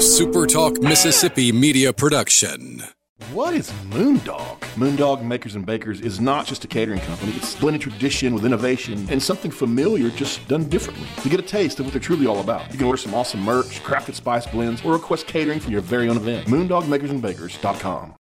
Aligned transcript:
a 0.00 0.02
SuperTalk 0.02 0.82
Mississippi 0.82 1.52
media 1.52 1.92
production. 1.92 2.82
What 3.34 3.52
is 3.52 3.70
Moondog? 3.90 4.58
Moondog 4.74 5.22
Makers 5.22 5.56
and 5.56 5.66
Bakers 5.66 6.00
is 6.00 6.18
not 6.18 6.46
just 6.46 6.64
a 6.64 6.66
catering 6.66 7.00
company. 7.00 7.32
It's 7.32 7.54
blended 7.54 7.82
tradition 7.82 8.32
with 8.32 8.46
innovation 8.46 9.06
and 9.10 9.22
something 9.22 9.50
familiar 9.50 10.08
just 10.08 10.48
done 10.48 10.70
differently. 10.70 11.06
To 11.22 11.28
get 11.28 11.38
a 11.38 11.42
taste 11.42 11.80
of 11.80 11.84
what 11.84 11.92
they're 11.92 12.00
truly 12.00 12.26
all 12.26 12.40
about, 12.40 12.72
you 12.72 12.78
can 12.78 12.86
order 12.86 12.96
some 12.96 13.12
awesome 13.12 13.42
merch, 13.42 13.82
crafted 13.82 14.14
spice 14.14 14.46
blends, 14.46 14.82
or 14.86 14.94
request 14.94 15.26
catering 15.26 15.60
for 15.60 15.70
your 15.70 15.82
very 15.82 16.08
own 16.08 16.16
event. 16.16 16.48
MoondogMakersandBakers.com. 16.48 18.14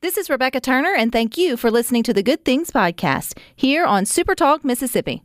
This 0.00 0.16
is 0.16 0.30
Rebecca 0.30 0.60
Turner, 0.60 0.94
and 0.94 1.12
thank 1.12 1.36
you 1.36 1.58
for 1.58 1.70
listening 1.70 2.02
to 2.04 2.14
the 2.14 2.22
Good 2.22 2.46
Things 2.46 2.70
Podcast 2.70 3.38
here 3.54 3.84
on 3.84 4.04
SuperTalk 4.04 4.64
Mississippi. 4.64 5.22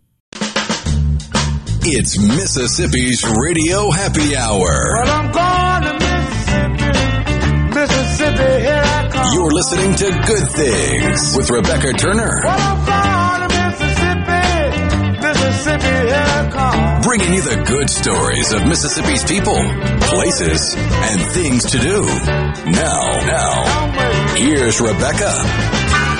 It's 1.83 2.19
Mississippi's 2.19 3.25
Radio 3.41 3.89
Happy 3.89 4.35
Hour. 4.35 5.03
Well, 5.03 6.00
You're 8.41 9.51
listening 9.53 9.95
to 9.95 10.09
Good 10.25 10.49
Things 10.51 11.37
with 11.37 11.49
Rebecca 11.51 11.93
Turner, 11.93 12.41
bringing 17.03 17.33
you 17.33 17.41
the 17.41 17.63
good 17.65 17.89
stories 17.89 18.51
of 18.53 18.65
Mississippi's 18.67 19.23
people, 19.23 19.57
places, 20.09 20.75
and 20.75 21.21
things 21.31 21.65
to 21.71 21.77
do. 21.77 22.01
Now, 22.71 23.05
now, 23.25 24.35
here's 24.35 24.81
Rebecca. 24.81 26.10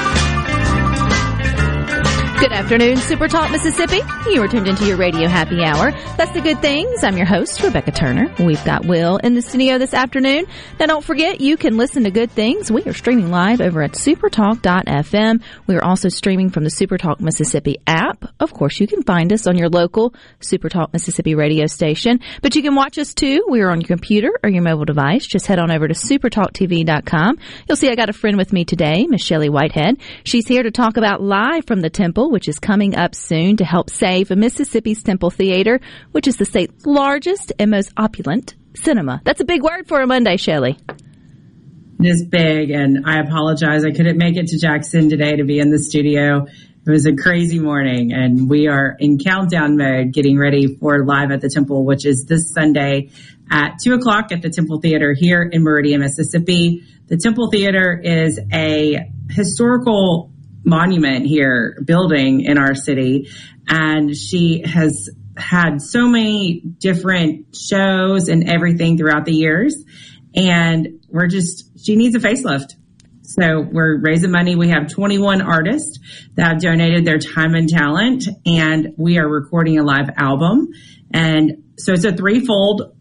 Good 2.41 2.53
afternoon, 2.53 2.97
Super 2.97 3.27
Talk 3.27 3.51
Mississippi. 3.51 3.99
You 4.31 4.41
are 4.41 4.47
tuned 4.47 4.67
into 4.67 4.83
your 4.87 4.97
radio 4.97 5.27
happy 5.27 5.63
hour. 5.63 5.91
That's 6.17 6.31
the 6.31 6.41
good 6.41 6.59
things. 6.59 7.03
I'm 7.03 7.15
your 7.15 7.27
host, 7.27 7.61
Rebecca 7.61 7.91
Turner. 7.91 8.33
We've 8.39 8.65
got 8.65 8.83
Will 8.83 9.17
in 9.17 9.35
the 9.35 9.43
studio 9.43 9.77
this 9.77 9.93
afternoon. 9.93 10.45
Now 10.79 10.87
don't 10.87 11.05
forget, 11.05 11.39
you 11.39 11.55
can 11.55 11.77
listen 11.77 12.05
to 12.05 12.09
good 12.09 12.31
things. 12.31 12.71
We 12.71 12.81
are 12.85 12.93
streaming 12.93 13.29
live 13.29 13.61
over 13.61 13.83
at 13.83 13.91
supertalk.fm. 13.91 15.43
We 15.67 15.75
are 15.75 15.83
also 15.83 16.09
streaming 16.09 16.49
from 16.49 16.63
the 16.63 16.71
Supertalk 16.71 17.19
Mississippi 17.19 17.77
app. 17.85 18.25
Of 18.39 18.51
course, 18.53 18.79
you 18.79 18.87
can 18.87 19.03
find 19.03 19.31
us 19.31 19.45
on 19.45 19.55
your 19.55 19.69
local 19.69 20.15
Supertalk 20.39 20.93
Mississippi 20.93 21.35
radio 21.35 21.67
station, 21.67 22.21
but 22.41 22.55
you 22.55 22.63
can 22.63 22.73
watch 22.73 22.97
us 22.97 23.13
too. 23.13 23.45
We 23.51 23.61
are 23.61 23.69
on 23.69 23.81
your 23.81 23.87
computer 23.87 24.31
or 24.43 24.49
your 24.49 24.63
mobile 24.63 24.85
device. 24.85 25.27
Just 25.27 25.45
head 25.45 25.59
on 25.59 25.69
over 25.69 25.87
to 25.87 25.93
supertalktv.com. 25.93 27.37
You'll 27.69 27.75
see 27.75 27.89
I 27.89 27.95
got 27.95 28.09
a 28.09 28.13
friend 28.13 28.35
with 28.35 28.51
me 28.51 28.65
today, 28.65 29.05
Miss 29.07 29.23
Shelley 29.23 29.49
Whitehead. 29.49 29.97
She's 30.23 30.47
here 30.47 30.63
to 30.63 30.71
talk 30.71 30.97
about 30.97 31.21
Live 31.21 31.67
from 31.67 31.81
the 31.81 31.91
Temple, 31.91 32.30
which 32.31 32.47
is 32.47 32.57
coming 32.57 32.95
up 32.95 33.13
soon 33.13 33.57
to 33.57 33.65
help 33.65 33.89
save 33.89 34.31
Mississippi's 34.31 35.03
Temple 35.03 35.29
Theater, 35.29 35.79
which 36.11 36.27
is 36.27 36.37
the 36.37 36.45
state's 36.45 36.85
largest 36.85 37.53
and 37.59 37.71
most 37.71 37.91
opulent 37.97 38.55
cinema. 38.75 39.21
That's 39.23 39.41
a 39.41 39.45
big 39.45 39.61
word 39.61 39.87
for 39.87 40.01
a 40.01 40.07
Monday, 40.07 40.37
Shelley. 40.37 40.77
It 41.99 42.07
is 42.07 42.25
big, 42.25 42.71
and 42.71 43.05
I 43.05 43.19
apologize. 43.19 43.85
I 43.85 43.91
couldn't 43.91 44.17
make 44.17 44.35
it 44.35 44.47
to 44.47 44.57
Jackson 44.57 45.09
today 45.09 45.35
to 45.35 45.43
be 45.43 45.59
in 45.59 45.69
the 45.69 45.77
studio. 45.77 46.47
It 46.83 46.89
was 46.89 47.05
a 47.05 47.15
crazy 47.15 47.59
morning, 47.59 48.11
and 48.11 48.49
we 48.49 48.67
are 48.67 48.95
in 48.97 49.19
countdown 49.19 49.77
mode 49.77 50.13
getting 50.13 50.39
ready 50.39 50.77
for 50.77 51.05
Live 51.05 51.29
at 51.29 51.41
the 51.41 51.49
Temple, 51.49 51.85
which 51.85 52.07
is 52.07 52.25
this 52.25 52.51
Sunday 52.55 53.11
at 53.51 53.77
2 53.83 53.93
o'clock 53.93 54.31
at 54.31 54.41
the 54.41 54.49
Temple 54.49 54.79
Theater 54.79 55.13
here 55.15 55.43
in 55.43 55.61
Meridian, 55.61 55.99
Mississippi. 55.99 56.83
The 57.05 57.17
Temple 57.17 57.51
Theater 57.51 58.01
is 58.03 58.39
a 58.51 59.11
historical 59.29 60.30
monument 60.63 61.25
here, 61.25 61.77
building 61.83 62.41
in 62.41 62.57
our 62.57 62.75
city, 62.75 63.29
and 63.67 64.15
she 64.15 64.61
has 64.65 65.09
had 65.37 65.81
so 65.81 66.07
many 66.07 66.59
different 66.59 67.55
shows 67.55 68.27
and 68.27 68.49
everything 68.49 68.97
throughout 68.97 69.25
the 69.25 69.33
years. 69.33 69.83
And 70.35 71.03
we're 71.09 71.27
just, 71.27 71.83
she 71.83 71.95
needs 71.95 72.15
a 72.15 72.19
facelift. 72.19 72.75
So 73.23 73.61
we're 73.61 73.99
raising 73.99 74.31
money. 74.31 74.55
We 74.55 74.69
have 74.69 74.89
21 74.89 75.41
artists 75.41 75.99
that 76.35 76.47
have 76.47 76.61
donated 76.61 77.05
their 77.05 77.17
time 77.17 77.55
and 77.55 77.69
talent, 77.69 78.27
and 78.45 78.93
we 78.97 79.19
are 79.19 79.27
recording 79.27 79.79
a 79.79 79.83
live 79.83 80.09
album. 80.17 80.67
And 81.13 81.63
so 81.77 81.93
it's 81.93 82.03
a 82.03 82.11
threefold 82.11 82.95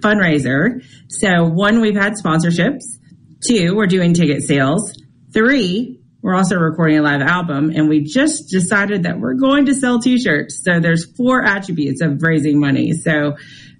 fundraiser. 0.00 0.84
So 1.08 1.44
one, 1.44 1.80
we've 1.80 1.96
had 1.96 2.14
sponsorships. 2.14 2.98
Two, 3.46 3.74
we're 3.74 3.86
doing 3.86 4.14
ticket 4.14 4.42
sales. 4.42 4.94
Three, 5.32 5.97
we're 6.22 6.34
also 6.34 6.56
recording 6.56 6.98
a 6.98 7.02
live 7.02 7.22
album 7.22 7.70
and 7.74 7.88
we 7.88 8.02
just 8.02 8.48
decided 8.48 9.04
that 9.04 9.20
we're 9.20 9.34
going 9.34 9.66
to 9.66 9.74
sell 9.74 10.00
t-shirts. 10.00 10.62
So 10.64 10.80
there's 10.80 11.04
four 11.16 11.44
attributes 11.44 12.00
of 12.02 12.22
raising 12.22 12.58
money. 12.58 12.92
So, 12.92 13.36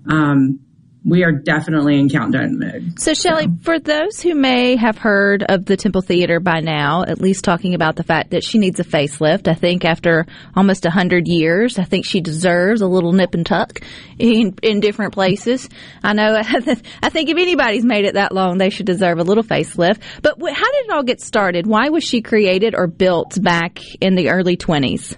um, 0.08 0.60
we 1.04 1.24
are 1.24 1.32
definitely 1.32 1.98
in 1.98 2.08
countdown 2.08 2.58
mode. 2.58 3.00
So, 3.00 3.14
Shelley, 3.14 3.48
for 3.62 3.78
those 3.78 4.20
who 4.20 4.34
may 4.34 4.76
have 4.76 4.98
heard 4.98 5.42
of 5.42 5.64
the 5.64 5.76
Temple 5.76 6.02
Theater 6.02 6.40
by 6.40 6.60
now, 6.60 7.02
at 7.02 7.20
least 7.20 7.44
talking 7.44 7.74
about 7.74 7.96
the 7.96 8.02
fact 8.02 8.30
that 8.30 8.44
she 8.44 8.58
needs 8.58 8.80
a 8.80 8.84
facelift, 8.84 9.48
I 9.48 9.54
think 9.54 9.84
after 9.84 10.26
almost 10.56 10.86
a 10.86 10.90
hundred 10.90 11.28
years, 11.28 11.78
I 11.78 11.84
think 11.84 12.04
she 12.04 12.20
deserves 12.20 12.80
a 12.80 12.86
little 12.86 13.12
nip 13.12 13.34
and 13.34 13.46
tuck 13.46 13.80
in 14.18 14.56
in 14.62 14.80
different 14.80 15.14
places. 15.14 15.68
I 16.02 16.12
know. 16.12 16.34
I 16.42 17.10
think 17.10 17.28
if 17.28 17.38
anybody's 17.38 17.84
made 17.84 18.04
it 18.04 18.14
that 18.14 18.32
long, 18.32 18.58
they 18.58 18.70
should 18.70 18.86
deserve 18.86 19.18
a 19.18 19.24
little 19.24 19.44
facelift. 19.44 20.00
But 20.22 20.38
how 20.40 20.72
did 20.72 20.86
it 20.86 20.90
all 20.90 21.04
get 21.04 21.20
started? 21.20 21.66
Why 21.66 21.88
was 21.90 22.04
she 22.04 22.22
created 22.22 22.74
or 22.74 22.86
built 22.86 23.40
back 23.42 23.80
in 24.00 24.14
the 24.14 24.30
early 24.30 24.56
twenties? 24.56 25.16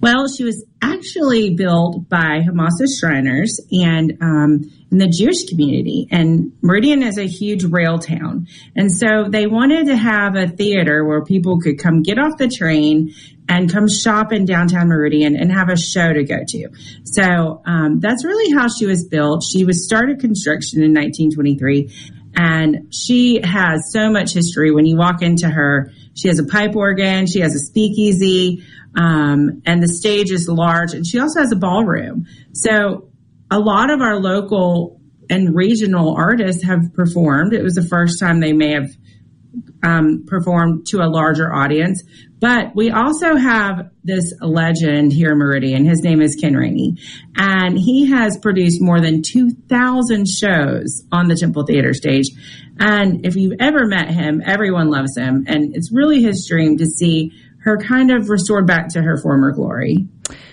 Well, 0.00 0.28
she 0.28 0.44
was 0.44 0.64
actually 0.80 1.54
built 1.54 2.08
by 2.08 2.40
Hamasa 2.46 2.86
Shriners 3.00 3.60
and 3.72 4.16
um, 4.20 4.70
in 4.90 4.98
the 4.98 5.08
Jewish 5.08 5.44
community. 5.48 6.06
And 6.10 6.52
Meridian 6.62 7.02
is 7.02 7.18
a 7.18 7.26
huge 7.26 7.64
rail 7.64 7.98
town. 7.98 8.46
And 8.76 8.92
so 8.92 9.28
they 9.28 9.46
wanted 9.46 9.86
to 9.86 9.96
have 9.96 10.36
a 10.36 10.46
theater 10.46 11.04
where 11.04 11.24
people 11.24 11.58
could 11.60 11.78
come 11.78 12.02
get 12.02 12.18
off 12.18 12.38
the 12.38 12.48
train 12.48 13.12
and 13.48 13.72
come 13.72 13.88
shop 13.88 14.32
in 14.32 14.44
downtown 14.44 14.88
Meridian 14.88 15.34
and 15.34 15.50
have 15.50 15.68
a 15.68 15.76
show 15.76 16.12
to 16.12 16.22
go 16.22 16.38
to. 16.46 16.68
So 17.04 17.62
um, 17.64 17.98
that's 17.98 18.24
really 18.24 18.54
how 18.54 18.68
she 18.68 18.86
was 18.86 19.04
built. 19.04 19.42
She 19.42 19.64
was 19.64 19.84
started 19.84 20.20
construction 20.20 20.82
in 20.82 20.92
1923 20.92 21.90
and 22.38 22.94
she 22.94 23.40
has 23.42 23.90
so 23.92 24.08
much 24.10 24.32
history. 24.32 24.70
When 24.70 24.86
you 24.86 24.96
walk 24.96 25.22
into 25.22 25.48
her, 25.48 25.90
she 26.14 26.28
has 26.28 26.38
a 26.38 26.44
pipe 26.44 26.76
organ, 26.76 27.26
she 27.26 27.40
has 27.40 27.52
a 27.52 27.58
speakeasy, 27.58 28.62
um, 28.96 29.60
and 29.66 29.82
the 29.82 29.88
stage 29.88 30.30
is 30.30 30.48
large, 30.48 30.94
and 30.94 31.04
she 31.04 31.18
also 31.18 31.40
has 31.40 31.50
a 31.50 31.56
ballroom. 31.56 32.26
So 32.52 33.10
a 33.50 33.58
lot 33.58 33.90
of 33.90 34.00
our 34.00 34.20
local 34.20 35.00
and 35.28 35.52
regional 35.52 36.14
artists 36.14 36.62
have 36.62 36.94
performed. 36.94 37.52
It 37.52 37.64
was 37.64 37.74
the 37.74 37.82
first 37.82 38.20
time 38.20 38.38
they 38.38 38.52
may 38.52 38.70
have 38.70 38.90
um, 39.82 40.24
performed 40.26 40.86
to 40.88 40.98
a 40.98 41.08
larger 41.08 41.52
audience. 41.52 42.02
But 42.40 42.74
we 42.74 42.90
also 42.90 43.36
have 43.36 43.90
this 44.04 44.32
legend 44.40 45.12
here 45.12 45.32
in 45.32 45.38
Meridian. 45.38 45.84
His 45.84 46.02
name 46.02 46.20
is 46.20 46.36
Ken 46.36 46.54
Rainey. 46.54 46.96
And 47.36 47.76
he 47.76 48.10
has 48.10 48.38
produced 48.38 48.80
more 48.80 49.00
than 49.00 49.22
2,000 49.22 50.26
shows 50.28 51.02
on 51.10 51.28
the 51.28 51.34
Temple 51.34 51.64
Theater 51.64 51.94
stage. 51.94 52.26
And 52.78 53.26
if 53.26 53.34
you've 53.34 53.56
ever 53.60 53.86
met 53.86 54.10
him, 54.10 54.40
everyone 54.44 54.90
loves 54.90 55.16
him. 55.16 55.46
And 55.48 55.74
it's 55.74 55.92
really 55.92 56.22
his 56.22 56.46
dream 56.48 56.78
to 56.78 56.86
see 56.86 57.32
her 57.64 57.76
kind 57.76 58.10
of 58.10 58.28
restored 58.28 58.66
back 58.66 58.88
to 58.90 59.02
her 59.02 59.20
former 59.20 59.50
glory. 59.50 60.06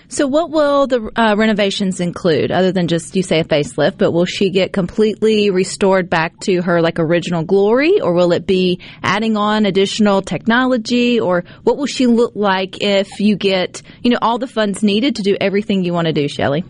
So, 0.08 0.26
what 0.26 0.50
will 0.50 0.86
the 0.86 1.10
uh, 1.16 1.34
renovations 1.36 2.00
include, 2.00 2.52
other 2.52 2.72
than 2.72 2.88
just 2.88 3.16
you 3.16 3.22
say 3.22 3.40
a 3.40 3.44
facelift? 3.44 3.98
But 3.98 4.12
will 4.12 4.24
she 4.24 4.50
get 4.50 4.72
completely 4.72 5.50
restored 5.50 6.08
back 6.08 6.38
to 6.40 6.62
her 6.62 6.80
like 6.80 6.98
original 6.98 7.42
glory, 7.42 8.00
or 8.00 8.12
will 8.12 8.32
it 8.32 8.46
be 8.46 8.80
adding 9.02 9.36
on 9.36 9.66
additional 9.66 10.22
technology, 10.22 11.18
or 11.18 11.44
what 11.64 11.76
will 11.76 11.86
she 11.86 12.06
look 12.06 12.32
like 12.34 12.82
if 12.82 13.20
you 13.20 13.36
get 13.36 13.82
you 14.02 14.10
know 14.10 14.18
all 14.22 14.38
the 14.38 14.46
funds 14.46 14.82
needed 14.82 15.16
to 15.16 15.22
do 15.22 15.36
everything 15.40 15.84
you 15.84 15.92
want 15.92 16.06
to 16.06 16.12
do, 16.12 16.28
Shelley? 16.28 16.64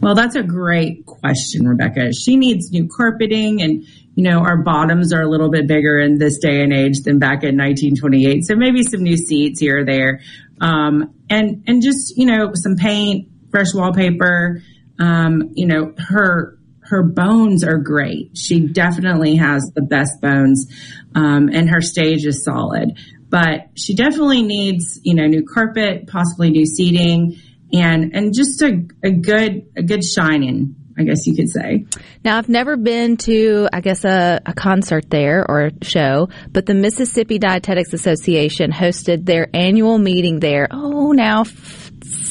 Well, 0.00 0.14
that's 0.14 0.36
a 0.36 0.42
great 0.42 1.04
question, 1.04 1.68
Rebecca. 1.68 2.12
She 2.14 2.36
needs 2.36 2.70
new 2.70 2.88
carpeting 2.88 3.60
and 3.60 3.84
you 4.16 4.24
know, 4.24 4.40
our 4.40 4.56
bottoms 4.56 5.12
are 5.12 5.22
a 5.22 5.28
little 5.28 5.50
bit 5.50 5.66
bigger 5.66 5.98
in 5.98 6.18
this 6.18 6.38
day 6.38 6.62
and 6.62 6.72
age 6.72 7.00
than 7.04 7.18
back 7.18 7.42
in 7.42 7.56
1928. 7.56 8.44
So 8.44 8.54
maybe 8.54 8.82
some 8.82 9.02
new 9.02 9.16
seats 9.16 9.60
here 9.60 9.78
or 9.78 9.84
there. 9.84 10.20
Um, 10.60 11.14
and, 11.30 11.64
and 11.66 11.82
just, 11.82 12.16
you 12.16 12.26
know, 12.26 12.50
some 12.54 12.76
paint, 12.76 13.28
fresh 13.50 13.72
wallpaper. 13.72 14.62
Um, 14.98 15.52
you 15.54 15.66
know, 15.66 15.94
her, 15.96 16.58
her 16.80 17.02
bones 17.02 17.64
are 17.64 17.78
great. 17.78 18.36
She 18.36 18.66
definitely 18.66 19.36
has 19.36 19.70
the 19.74 19.82
best 19.82 20.20
bones. 20.20 20.66
Um, 21.14 21.48
and 21.52 21.70
her 21.70 21.80
stage 21.80 22.26
is 22.26 22.44
solid, 22.44 22.98
but 23.28 23.68
she 23.76 23.94
definitely 23.94 24.42
needs, 24.42 25.00
you 25.02 25.14
know, 25.14 25.26
new 25.26 25.44
carpet, 25.44 26.08
possibly 26.08 26.50
new 26.50 26.66
seating 26.66 27.40
and, 27.72 28.14
and 28.14 28.34
just 28.34 28.60
a, 28.62 28.86
a 29.02 29.10
good, 29.10 29.68
a 29.76 29.82
good 29.82 30.04
shining 30.04 30.74
I 31.00 31.04
guess 31.04 31.26
you 31.26 31.34
could 31.34 31.48
say. 31.48 31.86
Now, 32.24 32.36
I've 32.36 32.48
never 32.48 32.76
been 32.76 33.16
to, 33.18 33.68
I 33.72 33.80
guess, 33.80 34.04
a, 34.04 34.40
a, 34.44 34.52
concert 34.52 35.08
there 35.08 35.44
or 35.48 35.70
show, 35.80 36.28
but 36.52 36.66
the 36.66 36.74
Mississippi 36.74 37.38
Dietetics 37.38 37.94
Association 37.94 38.70
hosted 38.70 39.24
their 39.24 39.48
annual 39.54 39.96
meeting 39.96 40.40
there. 40.40 40.68
Oh, 40.70 41.12
now 41.12 41.44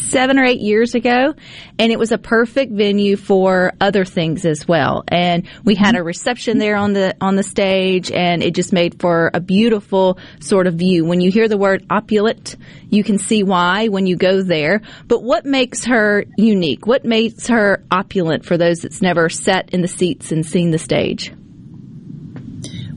seven 0.09 0.39
or 0.39 0.43
eight 0.43 0.59
years 0.59 0.95
ago, 0.95 1.33
and 1.77 1.91
it 1.91 1.99
was 1.99 2.11
a 2.11 2.17
perfect 2.17 2.71
venue 2.71 3.15
for 3.15 3.73
other 3.79 4.05
things 4.05 4.45
as 4.45 4.67
well. 4.67 5.03
And 5.07 5.47
we 5.63 5.75
had 5.75 5.95
a 5.95 6.03
reception 6.03 6.57
there 6.57 6.75
on 6.75 6.93
the 6.93 7.15
on 7.21 7.35
the 7.35 7.43
stage, 7.43 8.11
and 8.11 8.43
it 8.43 8.55
just 8.55 8.73
made 8.73 8.99
for 8.99 9.31
a 9.33 9.39
beautiful 9.39 10.19
sort 10.39 10.67
of 10.67 10.75
view. 10.75 11.05
When 11.05 11.21
you 11.21 11.31
hear 11.31 11.47
the 11.47 11.57
word 11.57 11.85
opulent, 11.89 12.55
you 12.89 13.03
can 13.03 13.17
see 13.17 13.43
why 13.43 13.87
when 13.87 14.07
you 14.07 14.15
go 14.15 14.41
there. 14.41 14.81
But 15.07 15.23
what 15.23 15.45
makes 15.45 15.85
her 15.85 16.25
unique? 16.37 16.87
What 16.87 17.05
makes 17.05 17.47
her 17.47 17.83
opulent 17.91 18.45
for 18.45 18.57
those 18.57 18.79
that's 18.79 19.01
never 19.01 19.29
sat 19.29 19.69
in 19.71 19.81
the 19.81 19.87
seats 19.87 20.31
and 20.31 20.45
seen 20.45 20.71
the 20.71 20.77
stage? 20.77 21.31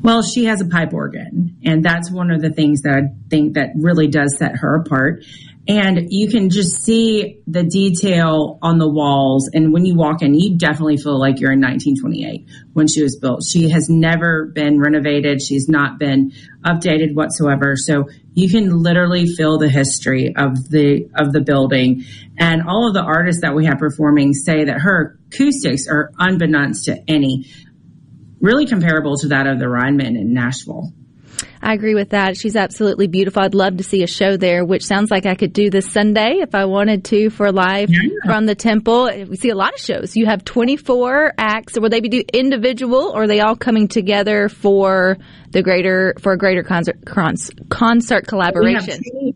Well, 0.03 0.23
she 0.23 0.47
has 0.47 0.61
a 0.61 0.67
pipe 0.67 0.93
organ, 0.93 1.59
and 1.65 1.85
that's 1.85 2.11
one 2.11 2.33
of 2.33 2.43
the 2.43 2.51
things 2.51 2.83
that 2.83 2.95
I 2.95 3.03
think 3.31 3.55
that 3.55 3.69
really 3.77 4.09
does 4.09 4.37
set 4.37 4.57
her 4.57 4.75
apart. 4.75 5.25
And 5.69 6.09
you 6.11 6.29
can 6.29 6.51
just 6.51 6.83
see 6.83 7.41
the 7.47 7.63
detail 7.63 8.59
on 8.63 8.79
the 8.79 8.89
walls. 8.89 9.49
And 9.55 9.73
when 9.73 9.87
you 9.87 9.95
walk 9.95 10.21
in, 10.21 10.35
you 10.35 10.59
definitely 10.59 10.97
feel 10.97 11.21
like 11.21 11.39
you're 11.39 11.53
in 11.53 11.61
1928 11.61 12.49
when 12.73 12.89
she 12.89 13.01
was 13.01 13.17
built. 13.17 13.45
She 13.45 13.71
has 13.71 13.89
never 13.89 14.47
been 14.47 14.81
renovated. 14.81 15.41
She's 15.41 15.69
not 15.69 16.01
been 16.01 16.33
updated 16.65 17.15
whatsoever. 17.15 17.77
So 17.77 18.09
you 18.35 18.49
can 18.49 18.83
literally 18.83 19.27
feel 19.27 19.59
the 19.59 19.69
history 19.69 20.35
of 20.37 20.69
the, 20.69 21.09
of 21.15 21.33
the 21.33 21.41
building. 21.41 22.07
And 22.37 22.63
all 22.67 22.89
of 22.89 22.95
the 22.95 23.03
artists 23.03 23.43
that 23.43 23.55
we 23.55 23.67
have 23.67 23.79
performing 23.79 24.35
say 24.35 24.65
that 24.65 24.81
her 24.81 25.17
acoustics 25.29 25.87
are 25.87 26.11
unbeknownst 26.19 26.87
to 26.87 26.99
any 27.07 27.47
really 28.41 28.67
comparable 28.67 29.17
to 29.19 29.29
that 29.29 29.47
of 29.47 29.61
the 29.61 29.69
Ryman 29.69 30.17
in 30.17 30.35
Nashville. 30.35 30.93
I 31.63 31.75
agree 31.75 31.95
with 31.95 32.11
that. 32.11 32.37
She's 32.37 32.57
absolutely 32.57 33.07
beautiful. 33.07 33.41
I'd 33.43 33.55
love 33.55 33.77
to 33.77 33.85
see 33.85 34.03
a 34.03 34.09
show 34.09 34.37
there, 34.37 34.65
which 34.65 34.85
sounds 34.85 35.13
like 35.13 35.27
I 35.27 35.37
could 35.37 35.53
do 35.53 35.71
this 35.71 35.87
Sunday 35.91 36.39
if 36.41 36.57
I 36.57 36.65
wanted 36.65 37.05
to 37.07 37.31
for 37.31 37.53
live 37.53 37.89
yeah. 37.89 38.01
from 38.25 38.47
the 38.47 38.57
temple. 38.57 39.09
We 39.29 39.37
see 39.37 39.51
a 39.51 39.55
lot 39.55 39.73
of 39.73 39.79
shows. 39.79 40.17
You 40.17 40.27
have 40.27 40.45
24 40.45 41.35
acts. 41.39 41.79
Will 41.79 41.89
they 41.89 42.01
be 42.01 42.09
do 42.09 42.25
individual 42.33 43.13
or 43.15 43.23
are 43.23 43.27
they 43.29 43.41
all 43.41 43.55
coming 43.55 43.87
together 43.87 44.49
for 44.49 45.19
the 45.51 45.63
greater, 45.63 46.15
for 46.19 46.33
a 46.33 46.39
greater 46.39 46.65
concert, 46.65 46.97
concert 47.07 48.27
collaboration? 48.27 49.01
We, 49.15 49.35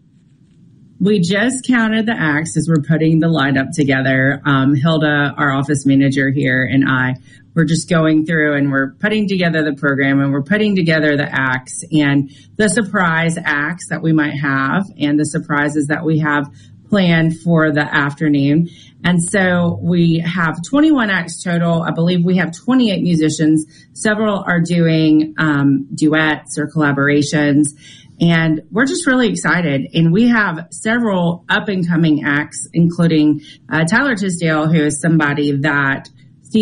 we 0.99 1.21
just 1.21 1.65
counted 1.65 2.07
the 2.07 2.17
acts 2.19 2.57
as 2.57 2.69
we're 2.69 2.83
putting 2.83 3.21
the 3.21 3.29
lineup 3.29 3.71
together. 3.73 4.43
Um, 4.45 4.75
Hilda, 4.75 5.33
our 5.37 5.53
office 5.53 5.87
manager 5.87 6.31
here, 6.31 6.65
and 6.65 6.89
I 6.89 7.15
we're 7.57 7.65
just 7.65 7.89
going 7.89 8.27
through 8.27 8.55
and 8.55 8.71
we're 8.71 8.93
putting 9.01 9.27
together 9.27 9.65
the 9.65 9.75
program 9.75 10.21
and 10.21 10.31
we're 10.31 10.43
putting 10.43 10.77
together 10.77 11.17
the 11.17 11.27
acts 11.27 11.83
and 11.91 12.31
the 12.57 12.69
surprise 12.69 13.39
acts 13.43 13.89
that 13.89 14.03
we 14.03 14.13
might 14.13 14.39
have 14.39 14.85
and 14.99 15.19
the 15.19 15.25
surprises 15.25 15.87
that 15.87 16.05
we 16.05 16.19
have 16.19 16.53
planned 16.91 17.41
for 17.41 17.73
the 17.73 17.81
afternoon. 17.81 18.69
And 19.03 19.23
so 19.23 19.81
we 19.83 20.19
have 20.19 20.59
21 20.69 21.09
acts 21.09 21.43
total. 21.43 21.83
I 21.83 21.93
believe 21.93 22.25
we 22.25 22.37
have 22.37 22.55
28 22.55 23.03
musicians. 23.03 23.65
Several 23.95 24.45
are 24.47 24.61
doing 24.61 25.35
um, 25.39 25.89
duets 25.95 26.59
or 26.59 26.69
collaborations. 26.69 27.69
And 28.21 28.63
we're 28.71 28.87
just 28.87 29.07
really 29.07 29.29
excited. 29.29 29.89
And 29.95 30.13
we 30.13 30.29
have 30.29 30.69
several 30.71 31.45
up 31.49 31.69
and 31.69 31.87
coming 31.89 32.25
acts, 32.25 32.69
including 32.75 33.41
uh, 33.71 33.85
Tyler 33.85 34.15
Tisdale, 34.15 34.69
who 34.69 34.85
is 34.85 35.01
somebody 35.01 35.53
that 35.61 36.09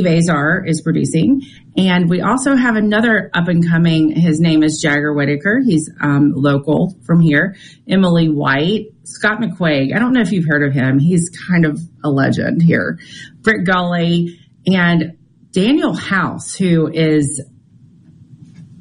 Steve 0.02 0.67
is 0.67 0.81
producing. 0.81 1.43
And 1.76 2.11
we 2.11 2.20
also 2.20 2.56
have 2.56 2.75
another 2.75 3.31
up 3.32 3.46
and 3.46 3.69
coming. 3.69 4.11
His 4.11 4.41
name 4.41 4.64
is 4.64 4.81
Jagger 4.82 5.14
Whitaker. 5.14 5.61
He's 5.64 5.88
um, 6.00 6.32
local 6.35 6.96
from 7.06 7.20
here. 7.20 7.55
Emily 7.88 8.29
White, 8.29 8.87
Scott 9.05 9.38
McQuaig. 9.38 9.94
I 9.94 10.00
don't 10.00 10.12
know 10.12 10.20
if 10.20 10.32
you've 10.32 10.46
heard 10.49 10.67
of 10.67 10.73
him. 10.75 10.99
He's 10.99 11.31
kind 11.49 11.64
of 11.64 11.79
a 12.02 12.11
legend 12.11 12.61
here. 12.62 12.99
Britt 13.43 13.67
Gully 13.67 14.41
and 14.67 15.17
Daniel 15.52 15.94
House, 15.94 16.56
who 16.56 16.88
is 16.93 17.44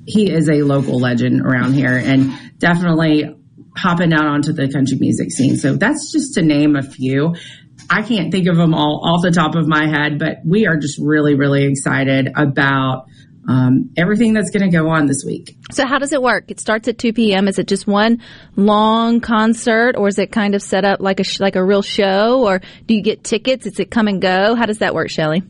he 0.06 0.32
is 0.32 0.50
a 0.50 0.64
local 0.64 1.00
legend 1.00 1.42
around 1.42 1.74
here 1.74 1.96
and 1.96 2.34
definitely 2.58 3.36
hopping 3.78 4.14
out 4.14 4.26
onto 4.26 4.52
the 4.52 4.68
country 4.68 4.98
music 5.00 5.32
scene. 5.32 5.58
So 5.58 5.76
that's 5.76 6.12
just 6.12 6.34
to 6.36 6.42
name 6.42 6.76
a 6.76 6.84
few. 6.84 7.36
I 7.90 8.02
can't 8.02 8.32
think 8.32 8.48
of 8.48 8.58
them 8.58 8.74
all 8.74 9.02
off 9.04 9.22
the 9.22 9.32
top 9.32 9.56
of 9.56 9.68
my 9.68 9.88
head, 9.88 10.20
but 10.20 10.38
we 10.46 10.68
are 10.68 10.78
just 10.78 11.00
really, 11.00 11.36
really 11.36 11.66
excited 11.66 12.32
about 12.36 13.06
um, 13.48 13.92
everything 13.98 14.34
that's 14.34 14.50
going 14.52 14.70
to 14.70 14.76
go 14.76 14.90
on 14.90 15.08
this 15.08 15.24
week. 15.26 15.58
So, 15.72 15.86
how 15.86 16.00
does 16.00 16.14
it 16.14 16.22
work? 16.22 16.50
It 16.50 16.60
starts 16.60 16.88
at 16.88 16.98
2 16.98 17.14
p.m. 17.14 17.48
Is 17.48 17.60
it 17.60 17.68
just 17.68 17.88
one 17.88 18.22
long 18.56 19.20
concert, 19.20 19.96
or 19.98 20.08
is 20.08 20.18
it 20.18 20.32
kind 20.32 20.56
of 20.56 20.62
set 20.62 20.86
up 20.86 21.02
like 21.02 21.20
a 21.20 21.24
sh- 21.24 21.40
like 21.40 21.56
a 21.56 21.64
real 21.64 21.82
show, 21.82 22.46
or 22.46 22.62
do 22.88 22.94
you 22.94 23.02
get 23.02 23.24
tickets? 23.24 23.66
Is 23.66 23.80
it 23.80 23.92
come 23.92 24.08
and 24.08 24.22
go? 24.22 24.56
How 24.56 24.66
does 24.66 24.78
that 24.80 24.96
work, 24.96 25.10
Shelly? 25.10 25.44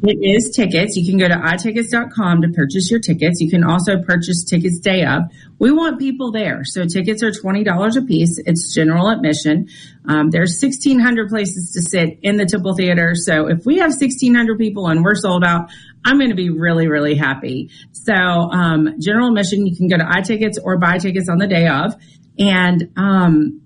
It 0.00 0.18
is 0.22 0.54
tickets. 0.54 0.96
You 0.96 1.04
can 1.04 1.18
go 1.18 1.26
to 1.26 1.34
itickets.com 1.34 2.42
to 2.42 2.48
purchase 2.50 2.88
your 2.88 3.00
tickets. 3.00 3.40
You 3.40 3.50
can 3.50 3.64
also 3.64 4.00
purchase 4.00 4.44
tickets 4.44 4.78
day 4.78 5.04
of. 5.04 5.24
We 5.58 5.72
want 5.72 5.98
people 5.98 6.30
there. 6.30 6.62
So 6.64 6.84
tickets 6.84 7.22
are 7.24 7.32
$20 7.32 7.96
a 7.96 8.02
piece. 8.02 8.38
It's 8.38 8.72
general 8.72 9.08
admission. 9.08 9.68
Um, 10.06 10.30
there's 10.30 10.62
1,600 10.62 11.28
places 11.28 11.72
to 11.72 11.82
sit 11.82 12.20
in 12.22 12.36
the 12.36 12.46
Temple 12.46 12.74
Theater. 12.76 13.14
So 13.16 13.48
if 13.48 13.66
we 13.66 13.78
have 13.78 13.90
1,600 13.90 14.56
people 14.56 14.86
and 14.86 15.02
we're 15.02 15.16
sold 15.16 15.42
out, 15.44 15.68
I'm 16.04 16.18
going 16.18 16.30
to 16.30 16.36
be 16.36 16.50
really, 16.50 16.86
really 16.86 17.16
happy. 17.16 17.70
So, 17.90 18.14
um, 18.14 19.00
general 19.00 19.28
admission, 19.28 19.66
you 19.66 19.76
can 19.76 19.88
go 19.88 19.96
to 19.96 20.04
iTickets 20.04 20.58
or 20.62 20.78
buy 20.78 20.98
tickets 20.98 21.28
on 21.28 21.38
the 21.38 21.48
day 21.48 21.66
of. 21.66 21.96
And, 22.38 22.92
um, 22.96 23.62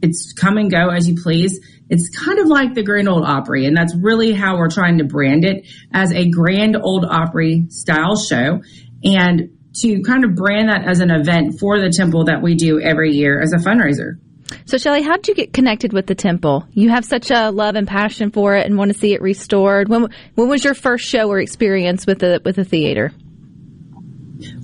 it's 0.00 0.32
come 0.32 0.56
and 0.56 0.70
go 0.70 0.88
as 0.88 1.08
you 1.08 1.20
please. 1.20 1.60
It's 1.90 2.08
kind 2.10 2.38
of 2.38 2.46
like 2.46 2.74
the 2.74 2.82
Grand 2.82 3.08
Ole 3.08 3.24
Opry, 3.24 3.66
and 3.66 3.76
that's 3.76 3.94
really 3.96 4.32
how 4.32 4.58
we're 4.58 4.70
trying 4.70 4.98
to 4.98 5.04
brand 5.04 5.44
it 5.44 5.66
as 5.92 6.12
a 6.12 6.28
Grand 6.28 6.76
Ole 6.76 7.06
Opry 7.08 7.66
style 7.70 8.16
show. 8.16 8.60
And 9.02 9.50
to 9.80 10.02
kind 10.02 10.24
of 10.24 10.34
brand 10.34 10.68
that 10.68 10.84
as 10.84 11.00
an 11.00 11.10
event 11.10 11.58
for 11.58 11.78
the 11.78 11.90
temple 11.90 12.24
that 12.24 12.42
we 12.42 12.54
do 12.54 12.80
every 12.80 13.12
year 13.12 13.40
as 13.40 13.52
a 13.52 13.56
fundraiser. 13.56 14.18
So, 14.64 14.78
Shelly, 14.78 15.02
how 15.02 15.16
did 15.16 15.28
you 15.28 15.34
get 15.34 15.52
connected 15.52 15.92
with 15.92 16.06
the 16.06 16.14
temple? 16.14 16.66
You 16.72 16.88
have 16.90 17.04
such 17.04 17.30
a 17.30 17.50
love 17.50 17.74
and 17.74 17.86
passion 17.86 18.30
for 18.30 18.56
it, 18.56 18.66
and 18.66 18.76
want 18.76 18.92
to 18.92 18.98
see 18.98 19.12
it 19.12 19.20
restored. 19.20 19.88
When 19.88 20.08
when 20.34 20.48
was 20.48 20.64
your 20.64 20.74
first 20.74 21.06
show 21.06 21.28
or 21.28 21.38
experience 21.38 22.06
with 22.06 22.20
the 22.20 22.40
with 22.44 22.56
the 22.56 22.64
theater? 22.64 23.12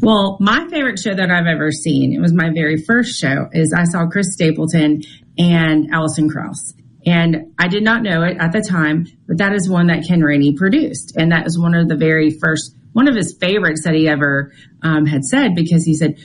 Well, 0.01 0.39
my 0.41 0.67
favorite 0.71 0.99
show 0.99 1.15
that 1.15 1.31
I've 1.31 1.47
ever 1.47 1.71
seen, 1.73 2.13
it 2.13 2.21
was 2.21 2.33
my 2.33 2.51
very 2.55 2.83
first 2.83 3.19
show, 3.19 3.49
is 3.53 3.75
I 3.77 3.85
saw 3.85 4.07
Chris 4.07 4.33
Stapleton 4.33 5.03
and 5.37 5.89
Alison 5.93 6.29
Krauss. 6.29 6.75
And 7.07 7.55
I 7.59 7.69
did 7.69 7.83
not 7.83 8.03
know 8.03 8.23
it 8.23 8.39
at 8.39 8.53
the 8.53 8.63
time, 8.63 9.07
but 9.27 9.39
that 9.39 9.53
is 9.53 9.69
one 9.69 9.89
that 9.89 10.05
Ken 10.09 10.21
Rainey 10.21 10.55
produced. 10.55 11.17
And 11.17 11.33
that 11.33 11.47
is 11.47 11.59
one 11.59 11.75
of 11.75 11.89
the 11.89 11.97
very 11.97 12.31
first, 12.31 12.75
one 12.93 13.09
of 13.09 13.15
his 13.15 13.37
favorites 13.39 13.85
that 13.85 13.95
he 13.95 14.09
ever 14.09 14.53
um, 14.83 15.05
had 15.05 15.25
said 15.25 15.55
because 15.55 15.85
he 15.85 15.95
said, 15.95 16.19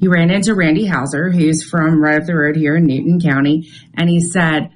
he 0.00 0.08
ran 0.08 0.30
into 0.30 0.54
Randy 0.54 0.86
Houser, 0.86 1.30
who's 1.30 1.62
from 1.62 2.02
right 2.02 2.20
up 2.20 2.26
the 2.26 2.34
road 2.34 2.56
here 2.56 2.76
in 2.76 2.86
Newton 2.86 3.20
County. 3.20 3.70
And 3.94 4.08
he 4.08 4.20
said, 4.20 4.70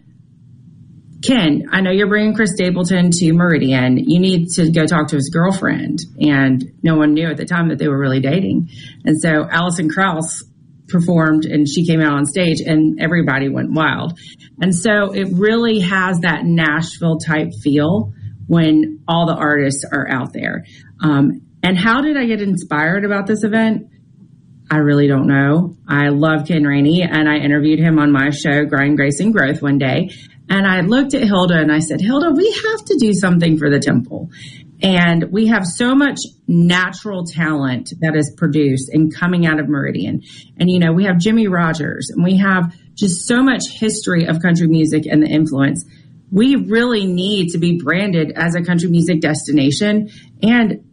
Ken, 1.22 1.68
I 1.72 1.80
know 1.80 1.90
you're 1.90 2.08
bringing 2.08 2.34
Chris 2.34 2.52
Stapleton 2.52 3.10
to 3.10 3.32
Meridian. 3.32 3.98
You 3.98 4.20
need 4.20 4.50
to 4.50 4.70
go 4.70 4.86
talk 4.86 5.08
to 5.08 5.16
his 5.16 5.30
girlfriend. 5.30 5.98
And 6.20 6.72
no 6.82 6.94
one 6.94 7.14
knew 7.14 7.28
at 7.28 7.36
the 7.36 7.44
time 7.44 7.70
that 7.70 7.78
they 7.78 7.88
were 7.88 7.98
really 7.98 8.20
dating. 8.20 8.70
And 9.04 9.20
so 9.20 9.48
Alison 9.50 9.90
Krauss 9.90 10.44
performed 10.88 11.44
and 11.44 11.68
she 11.68 11.86
came 11.86 12.00
out 12.00 12.12
on 12.12 12.26
stage 12.26 12.60
and 12.60 13.00
everybody 13.00 13.48
went 13.48 13.72
wild. 13.72 14.18
And 14.60 14.74
so 14.74 15.12
it 15.12 15.28
really 15.32 15.80
has 15.80 16.20
that 16.20 16.44
Nashville 16.44 17.18
type 17.18 17.50
feel 17.62 18.12
when 18.46 19.00
all 19.06 19.26
the 19.26 19.34
artists 19.34 19.84
are 19.90 20.08
out 20.10 20.32
there. 20.32 20.64
Um, 21.00 21.42
and 21.62 21.76
how 21.76 22.00
did 22.00 22.16
I 22.16 22.26
get 22.26 22.40
inspired 22.40 23.04
about 23.04 23.26
this 23.26 23.44
event? 23.44 23.88
I 24.70 24.78
really 24.78 25.06
don't 25.06 25.26
know. 25.26 25.76
I 25.88 26.08
love 26.08 26.46
Ken 26.46 26.64
Rainey 26.64 27.02
and 27.02 27.28
I 27.28 27.36
interviewed 27.36 27.78
him 27.78 27.98
on 27.98 28.12
my 28.12 28.30
show, 28.30 28.64
Grind, 28.64 28.96
Grace, 28.96 29.20
and 29.20 29.32
Growth 29.32 29.62
one 29.62 29.78
day. 29.78 30.10
And 30.50 30.66
I 30.66 30.80
looked 30.80 31.14
at 31.14 31.22
Hilda 31.22 31.58
and 31.58 31.72
I 31.72 31.78
said, 31.78 32.00
Hilda, 32.00 32.30
we 32.30 32.50
have 32.70 32.84
to 32.86 32.96
do 32.98 33.12
something 33.12 33.58
for 33.58 33.70
the 33.70 33.78
temple. 33.78 34.30
And 34.82 35.32
we 35.32 35.48
have 35.48 35.66
so 35.66 35.94
much 35.94 36.18
natural 36.46 37.24
talent 37.24 37.92
that 38.00 38.14
is 38.14 38.32
produced 38.36 38.90
and 38.90 39.14
coming 39.14 39.44
out 39.44 39.58
of 39.58 39.68
Meridian. 39.68 40.22
And, 40.58 40.70
you 40.70 40.78
know, 40.78 40.92
we 40.92 41.04
have 41.04 41.18
Jimmie 41.18 41.48
Rodgers 41.48 42.10
and 42.10 42.22
we 42.22 42.36
have 42.36 42.74
just 42.94 43.26
so 43.26 43.42
much 43.42 43.62
history 43.68 44.26
of 44.26 44.40
country 44.40 44.68
music 44.68 45.06
and 45.06 45.22
the 45.22 45.26
influence. 45.26 45.84
We 46.30 46.56
really 46.56 47.06
need 47.06 47.48
to 47.50 47.58
be 47.58 47.80
branded 47.82 48.32
as 48.36 48.54
a 48.54 48.62
country 48.62 48.88
music 48.88 49.20
destination 49.20 50.10
and 50.42 50.84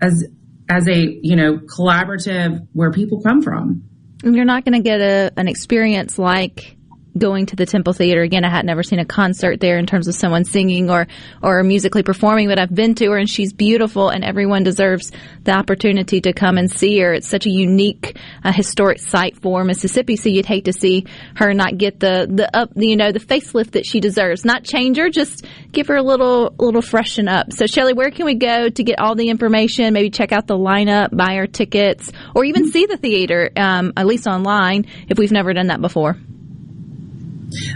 as, 0.00 0.24
as 0.68 0.86
a, 0.86 1.18
you 1.22 1.34
know, 1.34 1.58
collaborative 1.58 2.66
where 2.72 2.92
people 2.92 3.20
come 3.20 3.42
from. 3.42 3.82
And 4.22 4.36
you're 4.36 4.44
not 4.44 4.64
going 4.64 4.74
to 4.74 4.82
get 4.82 5.00
a, 5.00 5.32
an 5.36 5.48
experience 5.48 6.18
like 6.18 6.76
going 7.16 7.46
to 7.46 7.56
the 7.56 7.66
Temple 7.66 7.92
Theater. 7.92 8.22
Again, 8.22 8.44
I 8.44 8.50
had 8.50 8.64
never 8.64 8.82
seen 8.82 8.98
a 8.98 9.04
concert 9.04 9.60
there 9.60 9.78
in 9.78 9.86
terms 9.86 10.08
of 10.08 10.14
someone 10.14 10.44
singing 10.44 10.90
or, 10.90 11.06
or 11.42 11.62
musically 11.62 12.02
performing, 12.02 12.48
but 12.48 12.58
I've 12.58 12.74
been 12.74 12.94
to 12.96 13.10
her 13.10 13.16
and 13.16 13.28
she's 13.28 13.52
beautiful 13.52 14.08
and 14.08 14.24
everyone 14.24 14.64
deserves 14.64 15.12
the 15.42 15.52
opportunity 15.52 16.20
to 16.22 16.32
come 16.32 16.58
and 16.58 16.70
see 16.70 16.98
her. 17.00 17.12
It's 17.12 17.28
such 17.28 17.46
a 17.46 17.50
unique, 17.50 18.18
uh, 18.42 18.52
historic 18.52 18.98
site 18.98 19.36
for 19.36 19.64
Mississippi. 19.64 20.16
So 20.16 20.28
you'd 20.28 20.46
hate 20.46 20.64
to 20.64 20.72
see 20.72 21.06
her 21.36 21.54
not 21.54 21.78
get 21.78 22.00
the, 22.00 22.26
the 22.30 22.54
up, 22.56 22.70
you 22.74 22.96
know, 22.96 23.12
the 23.12 23.20
facelift 23.20 23.72
that 23.72 23.86
she 23.86 24.00
deserves. 24.00 24.44
Not 24.44 24.64
change 24.64 24.96
her, 24.98 25.08
just 25.08 25.46
give 25.70 25.86
her 25.88 25.96
a 25.96 26.02
little, 26.02 26.54
little 26.58 26.82
freshen 26.82 27.28
up. 27.28 27.52
So 27.52 27.66
Shelly, 27.66 27.92
where 27.92 28.10
can 28.10 28.26
we 28.26 28.34
go 28.34 28.68
to 28.68 28.82
get 28.82 28.98
all 28.98 29.14
the 29.14 29.28
information? 29.28 29.92
Maybe 29.92 30.10
check 30.10 30.32
out 30.32 30.46
the 30.46 30.58
lineup, 30.58 31.16
buy 31.16 31.36
our 31.36 31.46
tickets, 31.46 32.10
or 32.34 32.44
even 32.44 32.70
see 32.70 32.86
the 32.86 32.96
theater, 32.96 33.50
um, 33.56 33.92
at 33.96 34.06
least 34.06 34.26
online 34.26 34.86
if 35.08 35.18
we've 35.18 35.32
never 35.32 35.52
done 35.52 35.68
that 35.68 35.80
before. 35.80 36.16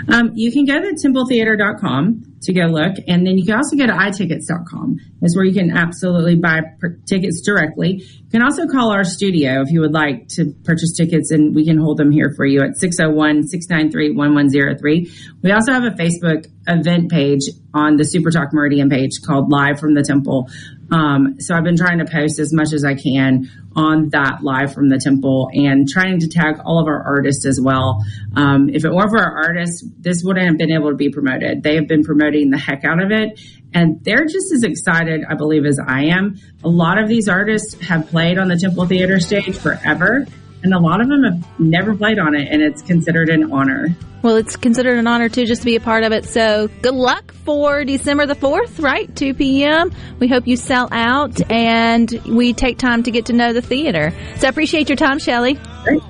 Um, 0.08 0.30
you 0.34 0.50
can 0.52 0.64
go 0.64 0.80
to 0.80 0.94
templetheater.com 0.94 2.24
to 2.42 2.52
go 2.52 2.66
look, 2.66 2.94
and 3.08 3.26
then 3.26 3.36
you 3.36 3.44
can 3.44 3.56
also 3.56 3.76
go 3.76 3.86
to 3.86 3.92
itickets.com. 3.92 5.00
That's 5.20 5.34
where 5.36 5.44
you 5.44 5.52
can 5.52 5.76
absolutely 5.76 6.36
buy 6.36 6.60
per- 6.78 6.96
tickets 7.06 7.42
directly. 7.44 7.94
You 7.94 8.30
can 8.30 8.42
also 8.42 8.66
call 8.66 8.92
our 8.92 9.02
studio 9.04 9.62
if 9.62 9.70
you 9.70 9.80
would 9.80 9.92
like 9.92 10.28
to 10.36 10.52
purchase 10.64 10.92
tickets, 10.96 11.30
and 11.30 11.54
we 11.54 11.64
can 11.64 11.78
hold 11.78 11.96
them 11.96 12.10
here 12.12 12.32
for 12.36 12.44
you 12.46 12.62
at 12.62 12.76
601-693-1103. 12.76 15.10
We 15.42 15.52
also 15.52 15.72
have 15.72 15.84
a 15.84 15.90
Facebook 15.90 16.46
event 16.66 17.10
page 17.10 17.42
on 17.74 17.96
the 17.96 18.04
Super 18.04 18.30
Talk 18.30 18.52
Meridian 18.52 18.88
page 18.88 19.20
called 19.24 19.50
Live 19.50 19.80
from 19.80 19.94
the 19.94 20.02
Temple. 20.02 20.48
Um, 20.90 21.40
so 21.40 21.54
I've 21.54 21.64
been 21.64 21.76
trying 21.76 21.98
to 21.98 22.04
post 22.04 22.38
as 22.38 22.52
much 22.52 22.72
as 22.72 22.84
I 22.84 22.94
can 22.94 23.50
on 23.76 24.08
that 24.10 24.42
live 24.42 24.72
from 24.72 24.88
the 24.88 24.98
temple 24.98 25.50
and 25.52 25.88
trying 25.88 26.18
to 26.20 26.28
tag 26.28 26.56
all 26.64 26.80
of 26.80 26.86
our 26.86 27.02
artists 27.02 27.46
as 27.46 27.60
well. 27.62 28.02
Um, 28.34 28.68
if 28.70 28.84
it 28.84 28.90
weren't 28.90 29.10
for 29.10 29.18
our 29.18 29.44
artists, 29.44 29.84
this 29.98 30.22
wouldn't 30.24 30.46
have 30.46 30.58
been 30.58 30.72
able 30.72 30.90
to 30.90 30.96
be 30.96 31.10
promoted. 31.10 31.62
They 31.62 31.76
have 31.76 31.86
been 31.86 32.02
promoting 32.02 32.50
the 32.50 32.58
heck 32.58 32.84
out 32.84 33.02
of 33.02 33.10
it 33.10 33.38
and 33.74 34.02
they're 34.02 34.24
just 34.24 34.52
as 34.52 34.62
excited, 34.62 35.24
I 35.28 35.34
believe, 35.34 35.66
as 35.66 35.78
I 35.78 36.04
am. 36.06 36.36
A 36.64 36.68
lot 36.68 36.98
of 36.98 37.08
these 37.08 37.28
artists 37.28 37.74
have 37.86 38.08
played 38.08 38.38
on 38.38 38.48
the 38.48 38.56
Temple 38.56 38.86
Theater 38.86 39.20
stage 39.20 39.56
forever 39.56 40.26
and 40.62 40.74
a 40.74 40.78
lot 40.78 41.00
of 41.00 41.08
them 41.08 41.22
have 41.24 41.60
never 41.60 41.94
played 41.94 42.18
on 42.18 42.34
it 42.34 42.48
and 42.50 42.62
it's 42.62 42.82
considered 42.82 43.28
an 43.28 43.52
honor. 43.52 43.88
Well, 44.22 44.36
it's 44.36 44.56
considered 44.56 44.98
an 44.98 45.06
honor 45.06 45.28
too 45.28 45.46
just 45.46 45.62
to 45.62 45.66
be 45.66 45.76
a 45.76 45.80
part 45.80 46.02
of 46.02 46.12
it. 46.12 46.24
So 46.24 46.68
good 46.82 46.94
luck 46.94 47.32
for 47.32 47.84
December 47.84 48.26
the 48.26 48.34
4th, 48.34 48.82
right? 48.82 49.14
2 49.14 49.34
p.m. 49.34 49.92
We 50.18 50.28
hope 50.28 50.46
you 50.46 50.56
sell 50.56 50.88
out 50.90 51.40
and 51.50 52.10
we 52.26 52.52
take 52.52 52.78
time 52.78 53.04
to 53.04 53.10
get 53.10 53.26
to 53.26 53.32
know 53.32 53.52
the 53.52 53.62
theater. 53.62 54.12
So 54.36 54.48
I 54.48 54.50
appreciate 54.50 54.88
your 54.88 54.96
time, 54.96 55.18
Shelly. 55.18 55.54
Great. 55.84 56.02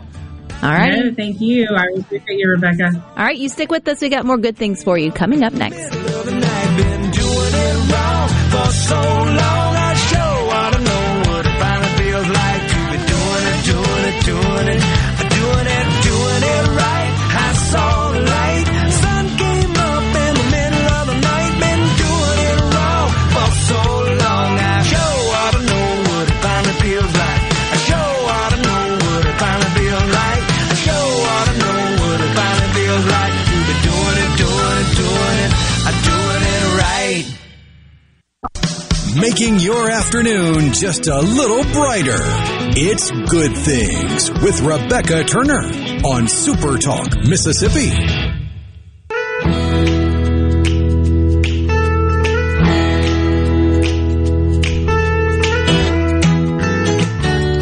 All 0.62 0.70
right. 0.70 1.04
No, 1.04 1.14
thank 1.14 1.40
you. 1.40 1.68
I 1.70 1.84
appreciate 2.00 2.38
you, 2.38 2.48
Rebecca. 2.48 2.90
All 3.16 3.24
right. 3.24 3.36
You 3.36 3.48
stick 3.48 3.70
with 3.70 3.86
us. 3.86 4.00
We 4.00 4.08
got 4.08 4.24
more 4.26 4.38
good 4.38 4.56
things 4.56 4.82
for 4.82 4.98
you 4.98 5.12
coming 5.12 5.44
up 5.44 5.52
next. 5.52 5.94
Making 39.40 39.60
your 39.60 39.88
afternoon 39.88 40.72
just 40.72 41.06
a 41.06 41.20
little 41.20 41.62
brighter. 41.72 42.18
It's 42.76 43.08
Good 43.30 43.56
Things 43.56 44.32
with 44.42 44.60
Rebecca 44.62 45.22
Turner 45.22 45.62
on 46.04 46.26
Super 46.26 46.76
Talk, 46.76 47.16
Mississippi. 47.24 47.94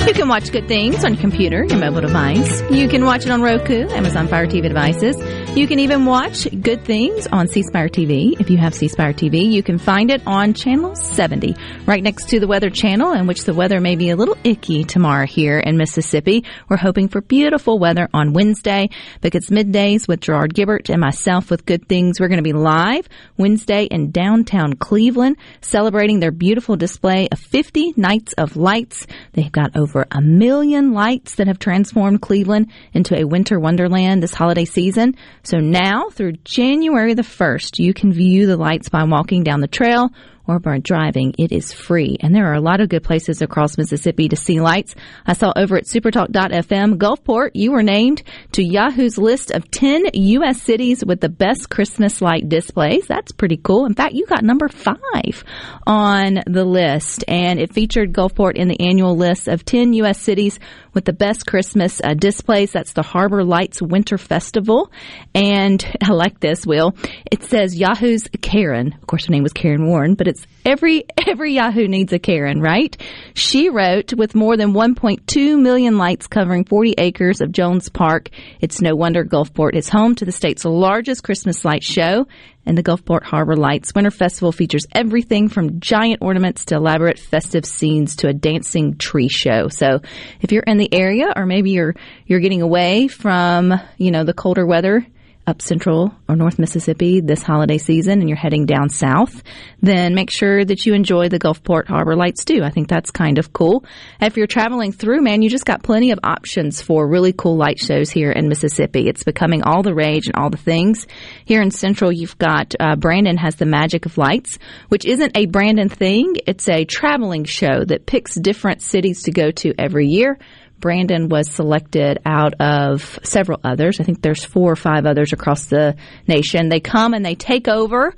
You 0.06 0.14
can 0.14 0.28
watch 0.28 0.50
good 0.50 0.68
things 0.68 1.04
on 1.04 1.12
your 1.12 1.20
computer, 1.20 1.62
your 1.64 1.78
mobile 1.78 2.00
device. 2.00 2.62
You 2.70 2.88
can 2.88 3.04
watch 3.04 3.26
it 3.26 3.30
on 3.30 3.42
Roku, 3.42 3.86
Amazon 3.90 4.28
Fire 4.28 4.46
TV 4.46 4.62
devices. 4.62 5.16
You 5.56 5.66
can 5.66 5.78
even 5.78 6.04
watch 6.04 6.46
good 6.60 6.84
things 6.84 7.26
on 7.28 7.48
C 7.48 7.62
Spire 7.62 7.88
TV. 7.88 8.38
If 8.38 8.50
you 8.50 8.58
have 8.58 8.74
C 8.74 8.88
Spire 8.88 9.14
TV, 9.14 9.50
you 9.50 9.62
can 9.62 9.78
find 9.78 10.10
it 10.10 10.20
on 10.26 10.52
channel 10.52 10.94
70, 10.94 11.56
right 11.86 12.02
next 12.02 12.28
to 12.28 12.38
the 12.38 12.46
weather 12.46 12.68
channel, 12.68 13.12
in 13.12 13.26
which 13.26 13.44
the 13.44 13.54
weather 13.54 13.80
may 13.80 13.96
be 13.96 14.10
a 14.10 14.16
little 14.16 14.36
icky 14.44 14.84
tomorrow 14.84 15.24
here 15.24 15.58
in 15.58 15.78
Mississippi. 15.78 16.44
We're 16.68 16.76
hoping 16.76 17.08
for 17.08 17.22
beautiful 17.22 17.78
weather 17.78 18.06
on 18.12 18.34
Wednesday 18.34 18.90
because 19.22 19.44
it's 19.44 19.50
middays 19.50 20.06
with 20.06 20.20
Gerard 20.20 20.52
Gibert 20.52 20.90
and 20.90 21.00
myself 21.00 21.50
with 21.50 21.64
good 21.64 21.88
things. 21.88 22.20
We're 22.20 22.28
going 22.28 22.36
to 22.36 22.42
be 22.42 22.52
live 22.52 23.08
Wednesday 23.38 23.84
in 23.84 24.10
downtown 24.10 24.74
Cleveland, 24.74 25.38
celebrating 25.62 26.20
their 26.20 26.32
beautiful 26.32 26.76
display 26.76 27.28
of 27.32 27.38
50 27.38 27.94
nights 27.96 28.34
of 28.34 28.58
lights. 28.58 29.06
They've 29.32 29.50
got 29.50 29.74
over 29.74 30.06
a 30.10 30.20
million 30.20 30.92
lights 30.92 31.36
that 31.36 31.46
have 31.46 31.58
transformed 31.58 32.20
Cleveland 32.20 32.70
into 32.92 33.18
a 33.18 33.24
winter 33.24 33.58
wonderland 33.58 34.22
this 34.22 34.34
holiday 34.34 34.66
season. 34.66 35.16
So 35.46 35.58
now 35.58 36.10
through 36.10 36.32
January 36.42 37.14
the 37.14 37.22
1st, 37.22 37.78
you 37.78 37.94
can 37.94 38.12
view 38.12 38.46
the 38.46 38.56
lights 38.56 38.88
by 38.88 39.04
walking 39.04 39.44
down 39.44 39.60
the 39.60 39.68
trail 39.68 40.10
or 40.46 40.58
by 40.58 40.78
driving. 40.78 41.34
It 41.38 41.52
is 41.52 41.72
free. 41.72 42.16
And 42.20 42.34
there 42.34 42.46
are 42.50 42.54
a 42.54 42.60
lot 42.60 42.80
of 42.80 42.88
good 42.88 43.02
places 43.02 43.42
across 43.42 43.78
Mississippi 43.78 44.28
to 44.28 44.36
see 44.36 44.60
lights. 44.60 44.94
I 45.26 45.32
saw 45.32 45.52
over 45.56 45.76
at 45.76 45.84
supertalk.fm, 45.84 46.96
Gulfport, 46.96 47.50
you 47.54 47.72
were 47.72 47.82
named 47.82 48.22
to 48.52 48.64
Yahoo's 48.64 49.18
list 49.18 49.50
of 49.50 49.70
10 49.70 50.10
U.S. 50.12 50.62
cities 50.62 51.04
with 51.04 51.20
the 51.20 51.28
best 51.28 51.70
Christmas 51.70 52.20
light 52.20 52.48
displays. 52.48 53.06
That's 53.06 53.32
pretty 53.32 53.56
cool. 53.56 53.86
In 53.86 53.94
fact, 53.94 54.14
you 54.14 54.26
got 54.26 54.44
number 54.44 54.68
five 54.68 55.44
on 55.86 56.40
the 56.46 56.64
list 56.64 57.24
and 57.28 57.58
it 57.60 57.72
featured 57.72 58.12
Gulfport 58.12 58.54
in 58.54 58.68
the 58.68 58.80
annual 58.80 59.16
list 59.16 59.48
of 59.48 59.64
10 59.64 59.92
U.S. 59.94 60.20
cities 60.20 60.58
with 60.96 61.04
the 61.04 61.12
best 61.12 61.46
Christmas 61.46 62.00
uh, 62.02 62.14
displays. 62.14 62.72
That's 62.72 62.92
the 62.92 63.02
Harbor 63.02 63.44
Lights 63.44 63.82
Winter 63.82 64.18
Festival. 64.18 64.90
And 65.34 65.84
I 66.02 66.12
like 66.12 66.40
this, 66.40 66.66
Will. 66.66 66.94
It 67.30 67.44
says 67.44 67.78
Yahoo's 67.78 68.24
Karen. 68.40 68.94
Of 69.00 69.06
course, 69.06 69.26
her 69.26 69.32
name 69.32 69.42
was 69.42 69.52
Karen 69.52 69.86
Warren, 69.86 70.14
but 70.14 70.26
it's 70.26 70.35
every, 70.64 71.04
every 71.26 71.54
Yahoo 71.54 71.86
needs 71.86 72.12
a 72.12 72.18
Karen, 72.18 72.60
right? 72.60 72.96
She 73.34 73.68
wrote 73.70 74.12
with 74.14 74.34
more 74.34 74.56
than 74.56 74.72
1.2 74.72 75.60
million 75.60 75.98
lights 75.98 76.26
covering 76.26 76.64
40 76.64 76.94
acres 76.98 77.40
of 77.40 77.52
Jones 77.52 77.88
Park. 77.88 78.30
It's 78.60 78.80
no 78.80 78.96
wonder 78.96 79.24
Gulfport 79.24 79.74
is 79.74 79.88
home 79.88 80.14
to 80.16 80.24
the 80.24 80.32
state's 80.32 80.64
largest 80.64 81.22
Christmas 81.22 81.64
light 81.64 81.82
show 81.82 82.26
and 82.66 82.76
the 82.76 82.82
Gulfport 82.82 83.22
Harbor 83.22 83.56
Lights 83.56 83.94
Winter 83.94 84.10
Festival 84.10 84.50
features 84.50 84.86
everything 84.92 85.48
from 85.48 85.78
giant 85.78 86.20
ornaments 86.20 86.64
to 86.66 86.74
elaborate 86.74 87.18
festive 87.18 87.64
scenes 87.64 88.16
to 88.16 88.28
a 88.28 88.32
dancing 88.32 88.96
tree 88.96 89.28
show. 89.28 89.68
So 89.68 90.00
if 90.40 90.50
you're 90.50 90.64
in 90.64 90.76
the 90.76 90.92
area 90.92 91.32
or 91.34 91.46
maybe 91.46 91.70
you're 91.70 91.94
you're 92.26 92.40
getting 92.40 92.62
away 92.62 93.06
from, 93.06 93.72
you 93.96 94.10
know, 94.10 94.24
the 94.24 94.34
colder 94.34 94.66
weather 94.66 95.06
up 95.46 95.62
central 95.62 96.12
or 96.28 96.36
north 96.36 96.58
Mississippi 96.58 97.20
this 97.20 97.42
holiday 97.42 97.78
season 97.78 98.20
and 98.20 98.28
you're 98.28 98.36
heading 98.36 98.66
down 98.66 98.88
south, 98.88 99.42
then 99.80 100.14
make 100.14 100.30
sure 100.30 100.64
that 100.64 100.84
you 100.84 100.94
enjoy 100.94 101.28
the 101.28 101.38
Gulfport 101.38 101.86
Harbor 101.86 102.16
Lights 102.16 102.44
too. 102.44 102.62
I 102.64 102.70
think 102.70 102.88
that's 102.88 103.10
kind 103.10 103.38
of 103.38 103.52
cool. 103.52 103.84
If 104.20 104.36
you're 104.36 104.46
traveling 104.46 104.92
through, 104.92 105.22
man, 105.22 105.42
you 105.42 105.50
just 105.50 105.64
got 105.64 105.82
plenty 105.82 106.10
of 106.10 106.18
options 106.24 106.82
for 106.82 107.08
really 107.08 107.32
cool 107.32 107.56
light 107.56 107.78
shows 107.78 108.10
here 108.10 108.32
in 108.32 108.48
Mississippi. 108.48 109.08
It's 109.08 109.24
becoming 109.24 109.62
all 109.62 109.82
the 109.82 109.94
rage 109.94 110.26
and 110.26 110.36
all 110.36 110.50
the 110.50 110.56
things. 110.56 111.06
Here 111.44 111.62
in 111.62 111.70
central, 111.70 112.10
you've 112.10 112.38
got 112.38 112.74
uh, 112.80 112.96
Brandon 112.96 113.36
has 113.36 113.56
the 113.56 113.66
Magic 113.66 114.06
of 114.06 114.18
Lights, 114.18 114.58
which 114.88 115.04
isn't 115.04 115.36
a 115.36 115.46
Brandon 115.46 115.88
thing. 115.88 116.34
It's 116.46 116.68
a 116.68 116.84
traveling 116.84 117.44
show 117.44 117.84
that 117.84 118.06
picks 118.06 118.34
different 118.34 118.82
cities 118.82 119.22
to 119.24 119.30
go 119.30 119.50
to 119.52 119.74
every 119.78 120.08
year. 120.08 120.38
Brandon 120.78 121.28
was 121.28 121.50
selected 121.50 122.18
out 122.24 122.54
of 122.60 123.18
several 123.22 123.60
others. 123.64 124.00
I 124.00 124.04
think 124.04 124.22
there's 124.22 124.44
four 124.44 124.72
or 124.72 124.76
five 124.76 125.06
others 125.06 125.32
across 125.32 125.66
the 125.66 125.96
nation. 126.26 126.68
They 126.68 126.80
come 126.80 127.14
and 127.14 127.24
they 127.24 127.34
take 127.34 127.68
over 127.68 128.14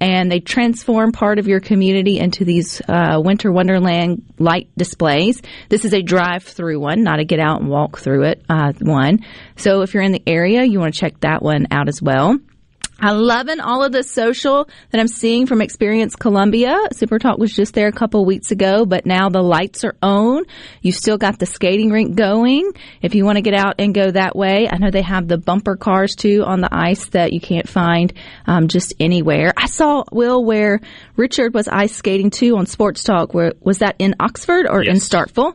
and 0.00 0.30
they 0.30 0.40
transform 0.40 1.12
part 1.12 1.38
of 1.38 1.46
your 1.46 1.60
community 1.60 2.18
into 2.18 2.44
these 2.44 2.82
uh, 2.88 3.20
winter 3.24 3.52
wonderland 3.52 4.24
light 4.38 4.68
displays. 4.76 5.40
This 5.68 5.84
is 5.84 5.94
a 5.94 6.02
drive-through 6.02 6.80
one, 6.80 7.04
not 7.04 7.20
a 7.20 7.24
get 7.24 7.38
out 7.38 7.60
and 7.60 7.70
walk 7.70 7.98
through 7.98 8.24
it 8.24 8.42
uh, 8.48 8.72
one. 8.80 9.20
So 9.56 9.82
if 9.82 9.94
you're 9.94 10.02
in 10.02 10.10
the 10.10 10.22
area, 10.26 10.64
you 10.64 10.80
want 10.80 10.92
to 10.92 11.00
check 11.00 11.20
that 11.20 11.40
one 11.40 11.68
out 11.70 11.88
as 11.88 12.02
well. 12.02 12.36
I 13.02 13.10
loving 13.10 13.58
all 13.58 13.82
of 13.82 13.90
the 13.90 14.04
social 14.04 14.68
that 14.90 15.00
I'm 15.00 15.08
seeing 15.08 15.46
from 15.46 15.60
Experience 15.60 16.14
Columbia. 16.14 16.76
Super 16.92 17.18
Talk 17.18 17.36
was 17.36 17.52
just 17.52 17.74
there 17.74 17.88
a 17.88 17.92
couple 17.92 18.24
weeks 18.24 18.52
ago, 18.52 18.86
but 18.86 19.06
now 19.06 19.28
the 19.28 19.42
lights 19.42 19.82
are 19.82 19.96
on. 20.00 20.44
You've 20.82 20.94
still 20.94 21.18
got 21.18 21.40
the 21.40 21.46
skating 21.46 21.90
rink 21.90 22.14
going. 22.14 22.70
If 23.00 23.16
you 23.16 23.24
want 23.24 23.38
to 23.38 23.42
get 23.42 23.54
out 23.54 23.74
and 23.80 23.92
go 23.92 24.12
that 24.12 24.36
way, 24.36 24.68
I 24.70 24.78
know 24.78 24.92
they 24.92 25.02
have 25.02 25.26
the 25.26 25.36
bumper 25.36 25.74
cars 25.74 26.14
too 26.14 26.44
on 26.46 26.60
the 26.60 26.68
ice 26.70 27.06
that 27.06 27.32
you 27.32 27.40
can't 27.40 27.68
find 27.68 28.12
um, 28.46 28.68
just 28.68 28.94
anywhere. 29.00 29.52
I 29.56 29.66
saw 29.66 30.04
Will 30.12 30.44
where 30.44 30.80
Richard 31.16 31.54
was 31.54 31.66
ice 31.66 31.96
skating 31.96 32.30
too 32.30 32.56
on 32.56 32.66
Sports 32.66 33.02
Talk. 33.02 33.34
Where 33.34 33.52
was 33.60 33.78
that 33.78 33.96
in 33.98 34.14
Oxford 34.20 34.66
or 34.68 34.80
in 34.80 34.94
Yes. 34.94 35.08
Starkville? 35.08 35.54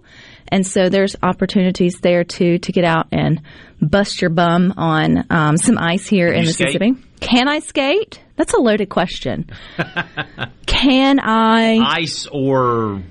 And 0.50 0.68
so 0.68 0.90
there's 0.90 1.16
opportunities 1.24 2.00
there 2.02 2.24
too 2.24 2.58
to 2.60 2.72
get 2.74 2.84
out 2.84 3.08
and 3.12 3.42
bust 3.82 4.22
your 4.22 4.32
bum 4.32 4.74
on 4.76 5.26
um, 5.30 5.58
some 5.58 5.78
ice 5.78 6.08
here 6.08 6.28
in 6.28 6.42
Mississippi. 6.42 6.94
skate? 6.94 7.07
Can 7.20 7.48
I 7.48 7.60
skate? 7.60 8.22
That's 8.36 8.54
a 8.54 8.60
loaded 8.60 8.90
question. 8.90 9.50
can 10.66 11.20
I? 11.20 11.78
Ice 12.00 12.28
or 12.32 13.02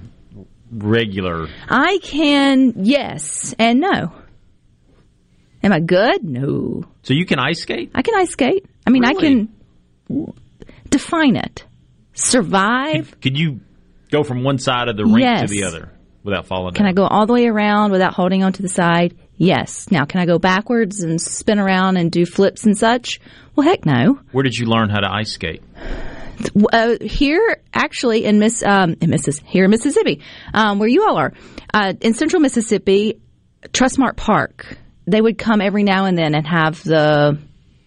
regular? 0.70 1.48
I 1.68 1.98
can, 2.02 2.74
yes 2.84 3.54
and 3.58 3.80
no. 3.80 4.12
Am 5.62 5.72
I 5.72 5.80
good? 5.80 6.22
No. 6.22 6.84
So 7.02 7.14
you 7.14 7.26
can 7.26 7.38
ice 7.38 7.62
skate? 7.62 7.90
I 7.94 8.02
can 8.02 8.14
ice 8.14 8.30
skate. 8.30 8.64
I 8.86 8.90
mean, 8.90 9.04
I 9.04 9.10
Really? 9.10 9.48
can 10.08 10.32
define 10.88 11.36
it. 11.36 11.64
Survive. 12.14 13.16
Could 13.20 13.36
you 13.36 13.60
go 14.10 14.22
from 14.22 14.44
one 14.44 14.58
side 14.58 14.88
of 14.88 14.96
the 14.96 15.04
rink 15.04 15.20
Yes. 15.20 15.42
to 15.42 15.46
the 15.48 15.64
other 15.64 15.90
without 16.22 16.46
falling 16.46 16.74
Can 16.74 16.84
down? 16.84 16.90
I 16.90 16.94
go 16.94 17.06
all 17.06 17.26
the 17.26 17.32
way 17.32 17.46
around 17.46 17.90
without 17.90 18.14
holding 18.14 18.42
onto 18.44 18.62
the 18.62 18.68
side? 18.68 19.16
Yes. 19.36 19.90
Now, 19.90 20.04
can 20.04 20.20
I 20.20 20.26
go 20.26 20.38
backwards 20.38 21.02
and 21.02 21.20
spin 21.20 21.58
around 21.58 21.96
and 21.96 22.10
do 22.10 22.24
flips 22.24 22.64
and 22.64 22.76
such? 22.78 23.20
Well, 23.56 23.66
heck 23.66 23.86
no. 23.86 24.20
Where 24.32 24.42
did 24.42 24.56
you 24.56 24.66
learn 24.66 24.90
how 24.90 25.00
to 25.00 25.10
ice 25.10 25.32
skate? 25.32 25.62
uh, 26.72 26.96
here 27.00 27.62
actually 27.72 28.24
in 28.24 28.38
Miss 28.38 28.62
um, 28.62 28.96
in 29.00 29.10
Missis 29.10 29.40
here 29.44 29.64
in 29.64 29.70
Mississippi, 29.70 30.20
um, 30.54 30.78
where 30.78 30.88
you 30.88 31.06
all 31.06 31.16
are, 31.16 31.32
uh, 31.72 31.94
in 32.00 32.14
Central 32.14 32.40
Mississippi, 32.40 33.20
Trustmark 33.68 34.16
Park. 34.16 34.76
They 35.06 35.20
would 35.20 35.38
come 35.38 35.60
every 35.60 35.84
now 35.84 36.06
and 36.06 36.18
then 36.18 36.34
and 36.34 36.46
have 36.46 36.82
the, 36.82 37.38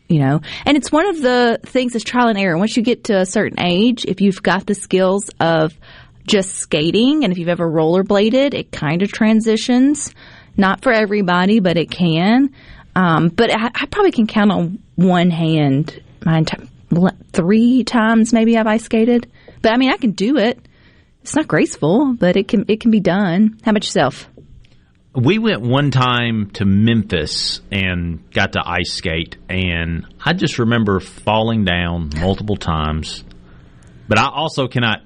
you 0.08 0.20
know, 0.20 0.40
and 0.66 0.78
it's 0.78 0.90
one 0.90 1.08
of 1.08 1.22
the 1.22 1.60
things 1.64 1.94
is 1.94 2.04
trial 2.04 2.30
and 2.30 2.38
error. 2.38 2.58
Once 2.58 2.78
you 2.78 2.84
get 2.84 3.06
to 3.06 3.20
a 3.20 3.26
certain 3.26 3.60
age, 3.60 4.06
if 4.06 4.22
you've 4.22 4.42
got 4.42 4.66
the 4.66 4.74
skills 4.74 5.30
of 5.40 5.78
just 6.26 6.56
skating, 6.56 7.24
and 7.24 7.34
if 7.34 7.38
you've 7.38 7.50
ever 7.50 7.70
rollerbladed, 7.70 8.54
it 8.54 8.72
kind 8.72 9.02
of 9.02 9.12
transitions. 9.12 10.14
Not 10.56 10.82
for 10.82 10.94
everybody, 10.94 11.60
but 11.60 11.78
it 11.78 11.92
can. 11.92 12.54
Um, 12.96 13.30
but 13.30 13.52
I, 13.52 13.70
I 13.76 13.86
probably 13.86 14.12
can 14.12 14.28
count 14.28 14.52
on 14.52 14.80
one 15.00 15.32
hand 15.32 16.02
my 16.26 16.40
entire 16.40 16.68
three 17.32 17.84
times 17.84 18.34
maybe 18.34 18.58
I've 18.58 18.68
ice 18.68 18.84
skated. 18.84 19.32
But 19.62 19.74
I 19.74 19.78
mean, 19.78 19.92
I 19.92 19.98
can 19.98 20.12
do 20.12 20.38
it. 20.38 20.60
It's 21.22 21.36
not 21.36 21.48
graceful, 21.48 22.14
but 22.14 22.36
it 22.38 22.48
can 22.48 22.66
it 22.68 22.80
can 22.80 22.92
be 22.92 23.00
done. 23.00 23.60
How 23.64 23.72
about 23.72 23.84
yourself? 23.84 24.28
We 25.16 25.38
went 25.38 25.62
one 25.62 25.92
time 25.92 26.52
to 26.52 26.66
Memphis 26.66 27.62
and 27.72 28.30
got 28.32 28.54
to 28.54 28.62
ice 28.64 28.94
skate, 28.94 29.38
and 29.50 30.06
I 30.24 30.34
just 30.34 30.60
remember 30.60 31.00
falling 31.00 31.66
down 31.66 32.12
multiple 32.20 32.56
times. 32.56 33.24
But 34.08 34.20
I 34.20 34.30
also 34.30 34.68
cannot 34.68 35.02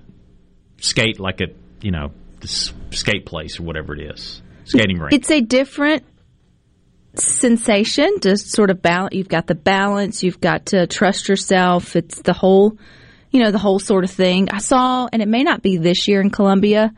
skate 0.77 1.19
like 1.19 1.41
a 1.41 1.47
you 1.81 1.91
know 1.91 2.12
this 2.41 2.73
skate 2.91 3.25
place 3.25 3.59
or 3.59 3.63
whatever 3.63 3.95
it 3.95 4.13
is, 4.13 4.41
skating 4.65 5.00
rink. 5.00 5.13
It's 5.13 5.31
a 5.31 5.41
different 5.41 6.03
sensation 7.15 8.20
to 8.22 8.38
sort 8.38 8.70
of 8.70 8.82
balance. 8.82 9.13
You've 9.13 9.29
got 9.29 9.48
the 9.48 9.55
balance. 9.55 10.24
You've 10.24 10.41
got 10.41 10.67
to 10.67 10.88
trust 10.88 11.29
yourself. 11.29 11.96
It's 11.96 12.22
the 12.22 12.34
whole, 12.34 12.77
you 13.32 13.43
know, 13.43 13.51
the 13.51 13.60
whole 13.60 13.79
sort 13.79 14.03
of 14.03 14.12
thing. 14.12 14.50
I 14.51 14.60
saw, 14.60 15.08
and 15.12 15.22
it 15.22 15.27
may 15.27 15.43
not 15.43 15.62
be 15.62 15.77
this 15.77 16.08
year 16.08 16.22
in 16.22 16.29
Columbia. 16.29 16.93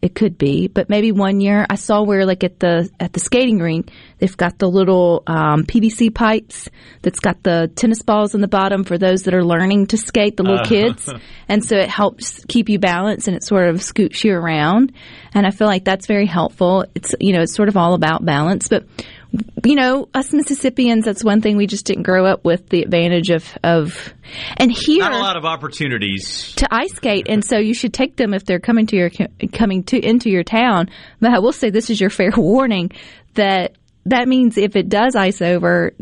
It 0.00 0.16
could 0.16 0.36
be, 0.36 0.66
but 0.66 0.88
maybe 0.88 1.12
one 1.12 1.40
year 1.40 1.64
I 1.70 1.76
saw 1.76 2.02
where, 2.02 2.26
like 2.26 2.42
at 2.42 2.58
the 2.58 2.90
at 2.98 3.12
the 3.12 3.20
skating 3.20 3.60
rink, 3.60 3.88
they've 4.18 4.36
got 4.36 4.58
the 4.58 4.68
little 4.68 5.22
um, 5.28 5.62
PVC 5.62 6.12
pipes 6.12 6.68
that's 7.02 7.20
got 7.20 7.44
the 7.44 7.70
tennis 7.76 8.02
balls 8.02 8.34
in 8.34 8.40
the 8.40 8.48
bottom 8.48 8.82
for 8.82 8.98
those 8.98 9.22
that 9.22 9.34
are 9.34 9.44
learning 9.44 9.86
to 9.86 9.96
skate, 9.96 10.36
the 10.36 10.42
little 10.42 10.64
kids, 10.64 11.08
and 11.48 11.64
so 11.64 11.76
it 11.76 11.88
helps 11.88 12.44
keep 12.46 12.68
you 12.68 12.80
balanced 12.80 13.28
and 13.28 13.36
it 13.36 13.44
sort 13.44 13.68
of 13.68 13.80
scoots 13.80 14.24
you 14.24 14.34
around. 14.34 14.90
And 15.34 15.46
I 15.46 15.52
feel 15.52 15.68
like 15.68 15.84
that's 15.84 16.08
very 16.08 16.26
helpful. 16.26 16.84
It's 16.96 17.14
you 17.20 17.32
know 17.32 17.42
it's 17.42 17.54
sort 17.54 17.68
of 17.68 17.76
all 17.76 17.94
about 17.94 18.24
balance, 18.24 18.66
but 18.66 18.84
you 19.64 19.76
know, 19.76 20.08
us 20.12 20.32
Mississippians, 20.32 21.04
that's 21.04 21.24
one 21.24 21.40
thing 21.40 21.56
we 21.56 21.66
just 21.66 21.86
didn't 21.86 22.02
grow 22.02 22.26
up 22.26 22.44
with 22.44 22.68
the 22.68 22.82
advantage 22.82 23.30
of, 23.30 23.46
of 23.62 24.12
and 24.56 24.70
here 24.70 25.00
Not 25.00 25.12
a 25.12 25.18
lot 25.18 25.36
of 25.36 25.44
opportunities. 25.44 26.54
to 26.56 26.68
ice 26.70 26.92
skate, 26.92 27.28
and 27.28 27.44
so 27.44 27.58
you 27.58 27.74
should 27.74 27.94
take 27.94 28.16
them 28.16 28.34
if 28.34 28.44
they're 28.44 28.60
coming 28.60 28.86
to 28.88 28.96
your 28.96 29.10
coming 29.52 29.84
to 29.84 29.98
into 29.98 30.30
your 30.30 30.42
town. 30.44 30.90
But 31.20 31.32
I 31.32 31.38
will 31.38 31.52
say 31.52 31.70
this 31.70 31.90
is 31.90 32.00
your 32.00 32.10
fair 32.10 32.30
warning 32.36 32.90
that 33.34 33.76
that 34.06 34.28
means 34.28 34.58
if 34.58 34.76
it 34.76 34.88
does 34.88 35.14
ice 35.14 35.40
over, 35.40 35.92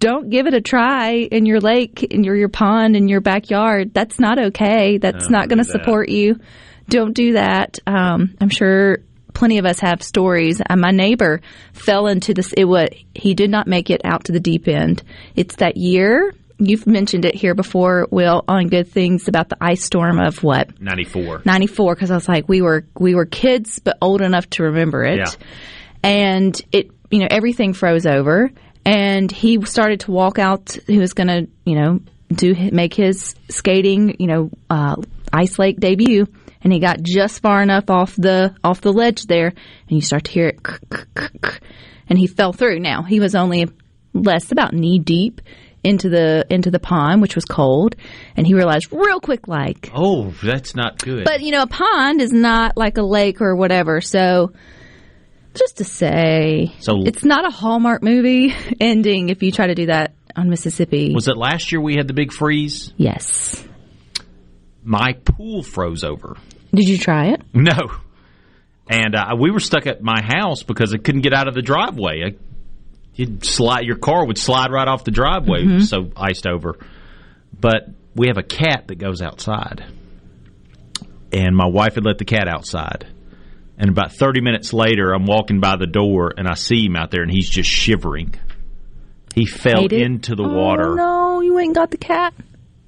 don't 0.00 0.30
give 0.30 0.46
it 0.46 0.54
a 0.54 0.60
try 0.60 1.12
in 1.12 1.46
your 1.46 1.60
lake, 1.60 2.02
in 2.02 2.24
your 2.24 2.36
your 2.36 2.48
pond, 2.48 2.96
in 2.96 3.08
your 3.08 3.20
backyard. 3.20 3.94
That's 3.94 4.18
not 4.18 4.38
okay. 4.38 4.98
That's 4.98 5.30
not 5.30 5.48
going 5.48 5.58
to 5.58 5.64
support 5.64 6.08
you. 6.08 6.40
Don't 6.88 7.12
do 7.12 7.34
that. 7.34 7.78
Um, 7.86 8.34
I'm 8.40 8.50
sure 8.50 8.98
plenty 9.34 9.58
of 9.58 9.66
us 9.66 9.80
have 9.80 10.02
stories. 10.02 10.62
Uh, 10.68 10.76
my 10.76 10.90
neighbor 10.90 11.40
fell 11.72 12.06
into 12.06 12.32
this. 12.32 12.52
It 12.52 12.64
what 12.64 12.94
he 13.14 13.34
did 13.34 13.50
not 13.50 13.66
make 13.66 13.90
it 13.90 14.00
out 14.04 14.24
to 14.24 14.32
the 14.32 14.40
deep 14.40 14.66
end. 14.68 15.02
It's 15.36 15.56
that 15.56 15.76
year. 15.76 16.32
You've 16.58 16.86
mentioned 16.86 17.24
it 17.24 17.34
here 17.34 17.54
before, 17.54 18.06
Will, 18.10 18.44
on 18.46 18.68
good 18.68 18.88
things 18.88 19.26
about 19.26 19.48
the 19.48 19.56
ice 19.60 19.82
storm 19.84 20.20
of 20.20 20.42
what 20.42 20.80
94. 20.80 21.42
94 21.44 21.94
because 21.94 22.10
I 22.12 22.14
was 22.14 22.28
like 22.28 22.48
we 22.48 22.62
were 22.62 22.86
we 22.98 23.14
were 23.14 23.26
kids 23.26 23.80
but 23.80 23.98
old 24.00 24.22
enough 24.22 24.48
to 24.50 24.62
remember 24.62 25.04
it. 25.04 25.18
Yeah. 25.18 25.32
And 26.02 26.60
it 26.70 26.90
you 27.10 27.18
know 27.18 27.28
everything 27.28 27.72
froze 27.72 28.06
over 28.06 28.52
and 28.86 29.30
he 29.32 29.64
started 29.64 30.00
to 30.00 30.12
walk 30.12 30.38
out 30.38 30.76
he 30.86 30.98
was 30.98 31.12
going 31.12 31.28
to, 31.28 31.48
you 31.64 31.74
know, 31.74 32.00
do 32.32 32.54
make 32.70 32.94
his 32.94 33.34
skating, 33.48 34.16
you 34.18 34.26
know, 34.26 34.50
uh, 34.70 34.96
ice 35.32 35.58
lake 35.58 35.80
debut 35.80 36.26
and 36.64 36.72
he 36.72 36.80
got 36.80 37.02
just 37.02 37.40
far 37.42 37.62
enough 37.62 37.88
off 37.90 38.16
the 38.16 38.54
off 38.64 38.80
the 38.80 38.92
ledge 38.92 39.24
there 39.26 39.48
and 39.48 39.56
you 39.90 40.00
start 40.00 40.24
to 40.24 40.32
hear 40.32 40.48
it 40.48 40.58
and 42.08 42.18
he 42.18 42.26
fell 42.26 42.52
through. 42.52 42.80
Now, 42.80 43.02
he 43.02 43.20
was 43.20 43.34
only 43.34 43.66
less 44.12 44.50
about 44.50 44.72
knee 44.72 44.98
deep 44.98 45.40
into 45.82 46.08
the 46.08 46.46
into 46.48 46.70
the 46.70 46.78
pond 46.78 47.20
which 47.20 47.34
was 47.34 47.44
cold 47.44 47.94
and 48.36 48.46
he 48.46 48.54
realized 48.54 48.90
real 48.90 49.20
quick 49.20 49.46
like 49.48 49.90
Oh, 49.94 50.30
that's 50.42 50.74
not 50.74 50.98
good. 51.02 51.24
but 51.24 51.42
you 51.42 51.52
know, 51.52 51.62
a 51.62 51.66
pond 51.66 52.22
is 52.22 52.32
not 52.32 52.76
like 52.76 52.96
a 52.96 53.02
lake 53.02 53.42
or 53.42 53.54
whatever. 53.54 54.00
So, 54.00 54.52
just 55.54 55.76
to 55.78 55.84
say, 55.84 56.72
So- 56.80 57.02
it's 57.04 57.24
not 57.24 57.46
a 57.46 57.50
Hallmark 57.50 58.02
movie 58.02 58.54
ending 58.80 59.28
if 59.28 59.42
you 59.42 59.52
try 59.52 59.66
to 59.66 59.74
do 59.74 59.86
that 59.86 60.14
on 60.34 60.48
Mississippi. 60.48 61.12
was 61.14 61.28
it 61.28 61.36
last 61.36 61.70
year 61.70 61.80
we 61.82 61.96
had 61.96 62.08
the 62.08 62.14
big 62.14 62.32
freeze? 62.32 62.92
yes. 62.96 63.62
My 64.86 65.14
pool 65.14 65.62
froze 65.62 66.04
over. 66.04 66.36
Did 66.74 66.88
you 66.88 66.98
try 66.98 67.28
it? 67.28 67.42
No. 67.52 67.92
And 68.88 69.14
uh, 69.14 69.34
we 69.38 69.50
were 69.50 69.60
stuck 69.60 69.86
at 69.86 70.02
my 70.02 70.20
house 70.22 70.62
because 70.62 70.92
I 70.94 70.98
couldn't 70.98 71.22
get 71.22 71.32
out 71.32 71.48
of 71.48 71.54
the 71.54 71.62
driveway. 71.62 72.22
I, 72.26 72.34
you'd 73.14 73.44
slide, 73.44 73.84
your 73.84 73.96
car 73.96 74.26
would 74.26 74.36
slide 74.38 74.70
right 74.70 74.86
off 74.86 75.04
the 75.04 75.10
driveway, 75.10 75.64
was 75.64 75.88
so 75.88 76.10
iced 76.16 76.46
over. 76.46 76.78
But 77.58 77.88
we 78.14 78.26
have 78.28 78.36
a 78.36 78.42
cat 78.42 78.88
that 78.88 78.96
goes 78.96 79.22
outside. 79.22 79.84
And 81.32 81.56
my 81.56 81.66
wife 81.66 81.94
had 81.94 82.04
let 82.04 82.18
the 82.18 82.24
cat 82.24 82.46
outside. 82.46 83.06
And 83.78 83.90
about 83.90 84.12
30 84.12 84.40
minutes 84.40 84.72
later, 84.72 85.12
I'm 85.12 85.24
walking 85.26 85.60
by 85.60 85.76
the 85.76 85.86
door 85.86 86.32
and 86.36 86.46
I 86.46 86.54
see 86.54 86.84
him 86.84 86.94
out 86.94 87.10
there 87.10 87.22
and 87.22 87.30
he's 87.30 87.48
just 87.48 87.68
shivering. 87.70 88.34
He 89.34 89.46
fell 89.46 89.86
into 89.86 90.36
the 90.36 90.44
Oh, 90.44 90.54
water 90.54 90.94
no, 90.94 91.40
you 91.40 91.58
ain't 91.58 91.74
got 91.74 91.90
the 91.90 91.96
cat 91.96 92.34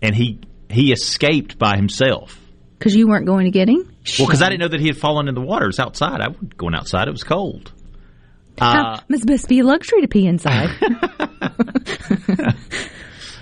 and 0.00 0.14
he 0.14 0.38
he 0.70 0.92
escaped 0.92 1.58
by 1.58 1.74
himself. 1.76 2.40
Because 2.78 2.94
you 2.94 3.08
weren't 3.08 3.26
going 3.26 3.44
to 3.44 3.50
get 3.50 3.68
him. 3.68 3.90
Well, 4.18 4.26
because 4.26 4.42
I 4.42 4.48
didn't 4.48 4.60
know 4.60 4.68
that 4.68 4.80
he 4.80 4.86
had 4.86 4.96
fallen 4.96 5.28
in 5.28 5.34
the 5.34 5.40
water. 5.40 5.64
It 5.64 5.68
was 5.68 5.80
outside. 5.80 6.20
I 6.20 6.28
wasn't 6.28 6.56
going 6.56 6.74
outside. 6.74 7.08
It 7.08 7.12
was 7.12 7.24
cold. 7.24 7.72
Uh, 8.58 9.00
must 9.08 9.48
be 9.48 9.60
a 9.60 9.64
luxury 9.64 10.00
to 10.00 10.08
pee 10.08 10.26
inside. 10.26 10.70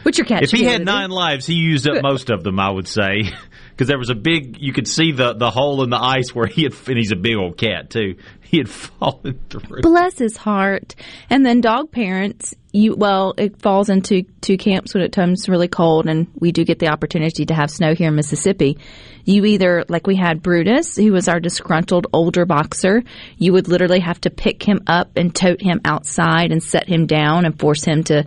What's 0.05 0.19
your 0.19 0.27
cat? 0.27 0.43
if 0.43 0.51
he 0.51 0.65
had 0.65 0.75
able 0.75 0.79
to 0.81 0.85
do? 0.85 0.93
nine 0.93 1.11
lives, 1.11 1.47
he 1.47 1.55
used 1.55 1.89
up 1.89 2.03
most 2.03 2.31
of 2.31 2.45
them, 2.45 2.61
I 2.61 2.71
would 2.71 2.89
say. 2.89 3.23
Because 3.75 3.89
there 3.89 3.99
was 3.99 4.09
a 4.09 4.15
big, 4.15 4.59
you 4.61 4.73
could 4.73 4.87
see 4.87 5.11
the, 5.11 5.35
the 5.35 5.51
hole 5.51 5.83
in 5.83 5.91
the 5.91 6.01
ice 6.01 6.33
where 6.33 6.47
he 6.47 6.63
had, 6.63 6.75
and 6.87 6.97
he's 6.97 7.11
a 7.11 7.17
big 7.17 7.35
old 7.35 7.57
cat 7.57 7.91
too. 7.91 8.15
He 8.45 8.59
had 8.59 8.69
fallen 8.69 9.41
through. 9.51 9.81
Bless 9.83 10.17
his 10.17 10.37
heart. 10.37 10.95
And 11.29 11.45
then 11.45 11.61
dog 11.61 11.91
parents, 11.91 12.55
you 12.71 12.95
well, 12.95 13.35
it 13.37 13.61
falls 13.61 13.89
into 13.89 14.23
two 14.43 14.57
camps 14.57 14.95
when 14.95 15.03
it 15.03 15.13
turns 15.13 15.49
really 15.49 15.67
cold, 15.67 16.07
and 16.07 16.29
we 16.39 16.53
do 16.53 16.65
get 16.65 16.79
the 16.79 16.87
opportunity 16.87 17.47
to 17.47 17.55
have 17.55 17.69
snow 17.69 17.97
here 17.97 18.11
in 18.11 18.15
Mississippi. 18.15 18.79
You 19.25 19.45
either, 19.45 19.85
like 19.89 20.07
we 20.07 20.15
had 20.15 20.41
Brutus, 20.41 20.95
who 20.95 21.11
was 21.11 21.27
our 21.27 21.41
disgruntled 21.41 22.07
older 22.13 22.47
boxer, 22.47 23.03
you 23.39 23.53
would 23.55 23.67
literally 23.67 23.99
have 23.99 24.21
to 24.21 24.31
pick 24.31 24.63
him 24.63 24.83
up 24.87 25.17
and 25.17 25.35
tote 25.35 25.61
him 25.61 25.81
outside 25.85 26.53
and 26.53 26.63
set 26.63 26.87
him 26.87 27.07
down 27.07 27.47
and 27.47 27.59
force 27.59 27.83
him 27.83 28.05
to, 28.05 28.25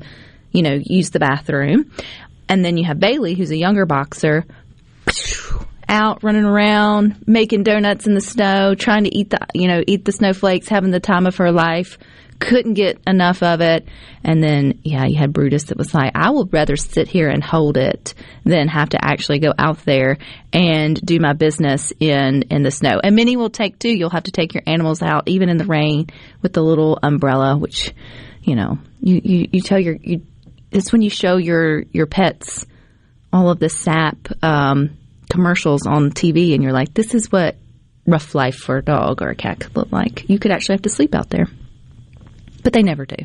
you 0.58 0.64
know, 0.64 0.80
use 0.84 1.12
the 1.12 1.20
bathroom. 1.20 1.92
And 2.50 2.66
then 2.66 2.78
you 2.78 2.86
have 2.86 3.00
Bailey, 3.00 3.36
who's 3.36 3.52
a 3.52 3.56
younger 3.56 3.86
boxer, 3.86 4.44
out 5.88 6.24
running 6.24 6.46
around, 6.46 7.16
making 7.28 7.62
donuts 7.62 8.08
in 8.08 8.16
the 8.16 8.22
snow, 8.22 8.74
trying 8.74 9.04
to 9.04 9.16
eat 9.16 9.30
the 9.30 9.38
you 9.54 9.68
know 9.68 9.84
eat 9.86 10.04
the 10.04 10.12
snowflakes, 10.12 10.68
having 10.68 10.90
the 10.90 11.00
time 11.00 11.28
of 11.28 11.38
her 11.38 11.52
life. 11.52 12.00
Couldn't 12.40 12.74
get 12.74 13.00
enough 13.06 13.44
of 13.44 13.62
it, 13.62 13.88
and 14.24 14.44
then 14.44 14.80
yeah, 14.84 15.06
you 15.06 15.16
had 15.18 15.32
Brutus 15.32 15.66
that 15.66 15.78
was 15.78 15.94
like, 15.94 16.12
"I 16.16 16.32
would 16.32 16.52
rather 16.52 16.76
sit 16.76 17.08
here 17.08 17.30
and 17.30 17.44
hold 17.44 17.78
it 17.78 18.16
than 18.44 18.68
have 18.68 18.90
to 18.90 19.04
actually 19.04 19.40
go 19.40 19.54
out 19.58 19.86
there 19.86 20.18
and 20.54 21.00
do 21.04 21.20
my 21.20 21.34
business 21.34 21.94
in 22.00 22.44
in 22.50 22.64
the 22.64 22.72
snow." 22.72 23.00
And 23.04 23.16
many 23.16 23.38
will 23.38 23.50
take 23.52 23.78
too. 23.78 23.90
You'll 23.90 24.10
have 24.10 24.24
to 24.24 24.32
take 24.32 24.56
your 24.56 24.64
animals 24.66 25.04
out 25.04 25.28
even 25.28 25.50
in 25.50 25.58
the 25.58 25.66
rain 25.66 26.08
with 26.42 26.54
the 26.54 26.64
little 26.64 26.98
umbrella, 27.04 27.58
which 27.58 27.94
you 28.42 28.56
know 28.56 28.80
you 29.02 29.22
you, 29.24 29.48
you 29.52 29.62
tell 29.62 29.80
your 29.80 29.98
you, 30.02 30.22
it's 30.72 30.92
when 30.92 31.02
you 31.02 31.10
show 31.10 31.38
your 31.38 31.84
your 31.92 32.06
pets 32.06 32.66
all 33.32 33.50
of 33.50 33.60
the 33.60 33.70
sap 33.70 34.18
um, 34.42 34.98
commercials 35.30 35.86
on 35.86 36.12
TV, 36.12 36.54
and 36.54 36.64
you're 36.64 36.74
like, 36.74 36.94
this 36.94 37.14
is 37.14 37.32
what 37.32 37.56
rough 38.06 38.34
life 38.34 38.56
for 38.56 38.78
a 38.78 38.82
dog 38.82 39.22
or 39.22 39.30
a 39.30 39.36
cat 39.36 39.60
could 39.60 39.76
look 39.76 39.92
like. 39.92 40.30
You 40.30 40.40
could 40.40 40.52
actually 40.52 40.76
have 40.76 40.84
to 40.84 40.90
sleep 40.90 41.14
out 41.14 41.30
there, 41.30 41.48
but 42.64 42.74
they 42.74 42.84
never 42.84 43.06
do. 43.06 43.18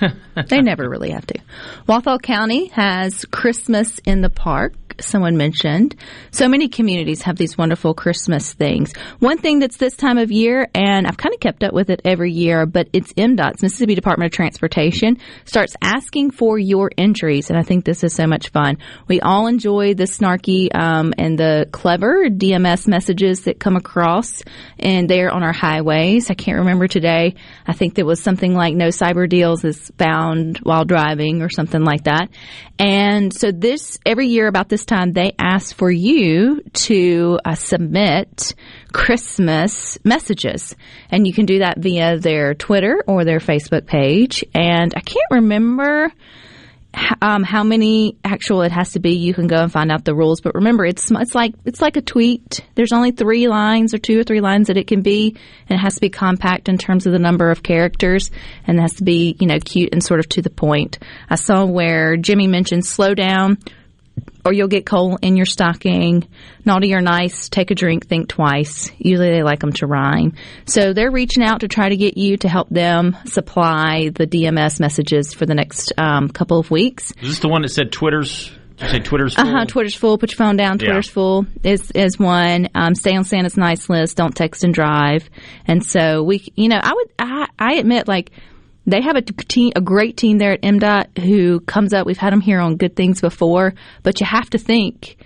they 0.48 0.60
never 0.60 0.88
really 0.88 1.10
have 1.10 1.26
to. 1.26 1.38
Walthall 1.86 2.18
County 2.18 2.68
has 2.68 3.24
Christmas 3.26 3.98
in 4.00 4.22
the 4.22 4.30
park. 4.30 4.74
Someone 5.00 5.36
mentioned. 5.36 5.96
So 6.30 6.48
many 6.48 6.68
communities 6.68 7.22
have 7.22 7.36
these 7.36 7.58
wonderful 7.58 7.94
Christmas 7.94 8.52
things. 8.52 8.92
One 9.18 9.38
thing 9.38 9.58
that's 9.58 9.76
this 9.76 9.96
time 9.96 10.18
of 10.18 10.30
year, 10.30 10.68
and 10.74 11.06
I've 11.06 11.16
kind 11.16 11.34
of 11.34 11.40
kept 11.40 11.62
up 11.64 11.72
with 11.72 11.90
it 11.90 12.00
every 12.04 12.32
year, 12.32 12.66
but 12.66 12.88
it's 12.92 13.12
MDOT's 13.14 13.62
Mississippi 13.62 13.94
Department 13.94 14.32
of 14.32 14.36
Transportation 14.36 15.18
starts 15.44 15.76
asking 15.82 16.30
for 16.30 16.58
your 16.58 16.90
entries, 16.96 17.50
and 17.50 17.58
I 17.58 17.62
think 17.62 17.84
this 17.84 18.04
is 18.04 18.14
so 18.14 18.26
much 18.26 18.50
fun. 18.50 18.78
We 19.08 19.20
all 19.20 19.46
enjoy 19.46 19.94
the 19.94 20.04
snarky 20.04 20.68
um, 20.74 21.14
and 21.18 21.38
the 21.38 21.68
clever 21.72 22.28
DMS 22.28 22.86
messages 22.86 23.42
that 23.42 23.58
come 23.58 23.76
across, 23.76 24.42
and 24.78 25.08
they're 25.08 25.30
on 25.30 25.42
our 25.42 25.52
highways. 25.52 26.30
I 26.30 26.34
can't 26.34 26.58
remember 26.58 26.88
today. 26.88 27.34
I 27.66 27.72
think 27.72 27.94
there 27.94 28.06
was 28.06 28.22
something 28.22 28.54
like 28.54 28.74
no 28.74 28.88
cyber 28.88 29.28
deals 29.28 29.64
is 29.64 29.90
found 29.98 30.58
while 30.58 30.84
driving 30.84 31.42
or 31.42 31.48
something 31.48 31.82
like 31.82 32.04
that. 32.04 32.28
And 32.78 33.32
so 33.32 33.52
this 33.52 33.98
every 34.04 34.28
year 34.28 34.48
about 34.48 34.68
this 34.68 34.83
time 34.84 35.12
they 35.12 35.34
ask 35.38 35.74
for 35.74 35.90
you 35.90 36.62
to 36.72 37.38
uh, 37.44 37.54
submit 37.54 38.54
Christmas 38.92 39.98
messages, 40.04 40.74
and 41.10 41.26
you 41.26 41.32
can 41.32 41.46
do 41.46 41.60
that 41.60 41.78
via 41.78 42.18
their 42.18 42.54
Twitter 42.54 43.02
or 43.06 43.24
their 43.24 43.38
Facebook 43.38 43.86
page. 43.86 44.44
And 44.54 44.92
I 44.96 45.00
can't 45.00 45.30
remember 45.30 46.12
um, 47.20 47.42
how 47.42 47.64
many 47.64 48.16
actual 48.24 48.62
it 48.62 48.72
has 48.72 48.92
to 48.92 49.00
be. 49.00 49.12
You 49.12 49.34
can 49.34 49.46
go 49.46 49.56
and 49.56 49.72
find 49.72 49.90
out 49.90 50.04
the 50.04 50.14
rules. 50.14 50.40
But 50.40 50.54
remember, 50.54 50.84
it's 50.84 51.10
it's 51.10 51.34
like 51.34 51.54
it's 51.64 51.80
like 51.80 51.96
a 51.96 52.02
tweet. 52.02 52.60
There's 52.74 52.92
only 52.92 53.10
three 53.10 53.48
lines 53.48 53.94
or 53.94 53.98
two 53.98 54.18
or 54.18 54.24
three 54.24 54.40
lines 54.40 54.68
that 54.68 54.76
it 54.76 54.86
can 54.86 55.02
be, 55.02 55.36
and 55.68 55.78
it 55.78 55.82
has 55.82 55.94
to 55.94 56.00
be 56.00 56.10
compact 56.10 56.68
in 56.68 56.78
terms 56.78 57.06
of 57.06 57.12
the 57.12 57.18
number 57.18 57.50
of 57.50 57.62
characters, 57.62 58.30
and 58.66 58.78
it 58.78 58.82
has 58.82 58.94
to 58.94 59.04
be 59.04 59.36
you 59.40 59.46
know 59.46 59.58
cute 59.58 59.90
and 59.92 60.02
sort 60.02 60.20
of 60.20 60.28
to 60.30 60.42
the 60.42 60.50
point. 60.50 60.98
I 61.28 61.36
saw 61.36 61.64
where 61.64 62.16
Jimmy 62.16 62.46
mentioned 62.46 62.86
slow 62.86 63.14
down. 63.14 63.58
Or 64.46 64.52
you'll 64.52 64.68
get 64.68 64.84
coal 64.84 65.18
in 65.22 65.36
your 65.36 65.46
stocking. 65.46 66.28
Naughty 66.66 66.92
or 66.94 67.00
nice, 67.00 67.48
take 67.48 67.70
a 67.70 67.74
drink, 67.74 68.06
think 68.06 68.28
twice. 68.28 68.90
Usually 68.98 69.30
they 69.30 69.42
like 69.42 69.60
them 69.60 69.72
to 69.74 69.86
rhyme. 69.86 70.34
So 70.66 70.92
they're 70.92 71.10
reaching 71.10 71.42
out 71.42 71.60
to 71.60 71.68
try 71.68 71.88
to 71.88 71.96
get 71.96 72.18
you 72.18 72.36
to 72.38 72.48
help 72.48 72.68
them 72.68 73.16
supply 73.24 74.10
the 74.10 74.26
DMS 74.26 74.80
messages 74.80 75.32
for 75.32 75.46
the 75.46 75.54
next 75.54 75.92
um, 75.98 76.28
couple 76.28 76.58
of 76.58 76.70
weeks. 76.70 77.10
Is 77.22 77.28
this 77.30 77.38
the 77.40 77.48
one 77.48 77.62
that 77.62 77.70
said 77.70 77.90
Twitter's? 77.90 78.50
Did 78.76 78.86
you 78.86 78.88
say 78.90 79.00
Twitter's 79.00 79.34
full? 79.34 79.46
Uh 79.46 79.50
huh. 79.50 79.64
Twitter's 79.66 79.94
full. 79.94 80.18
Put 80.18 80.32
your 80.32 80.36
phone 80.36 80.56
down. 80.56 80.78
Yeah. 80.78 80.86
Twitter's 80.86 81.08
full 81.08 81.46
is 81.62 81.90
is 81.92 82.18
one. 82.18 82.68
Um, 82.74 82.94
stay 82.94 83.16
on 83.16 83.24
Santa's 83.24 83.56
nice 83.56 83.88
list. 83.88 84.16
Don't 84.16 84.34
text 84.34 84.64
and 84.64 84.74
drive. 84.74 85.30
And 85.66 85.82
so 85.84 86.22
we, 86.22 86.46
you 86.54 86.68
know, 86.68 86.80
I 86.82 86.92
would, 86.92 87.08
I, 87.18 87.46
I 87.58 87.74
admit, 87.74 88.08
like 88.08 88.30
they 88.86 89.00
have 89.00 89.16
a 89.16 89.22
team, 89.22 89.72
a 89.76 89.80
great 89.80 90.16
team 90.16 90.38
there 90.38 90.52
at 90.52 90.62
MDOT 90.62 91.18
who 91.18 91.60
comes 91.60 91.92
up. 91.92 92.06
We've 92.06 92.18
had 92.18 92.32
them 92.32 92.40
here 92.40 92.60
on 92.60 92.76
good 92.76 92.96
things 92.96 93.20
before, 93.20 93.74
but 94.02 94.20
you 94.20 94.26
have 94.26 94.50
to 94.50 94.58
think 94.58 95.16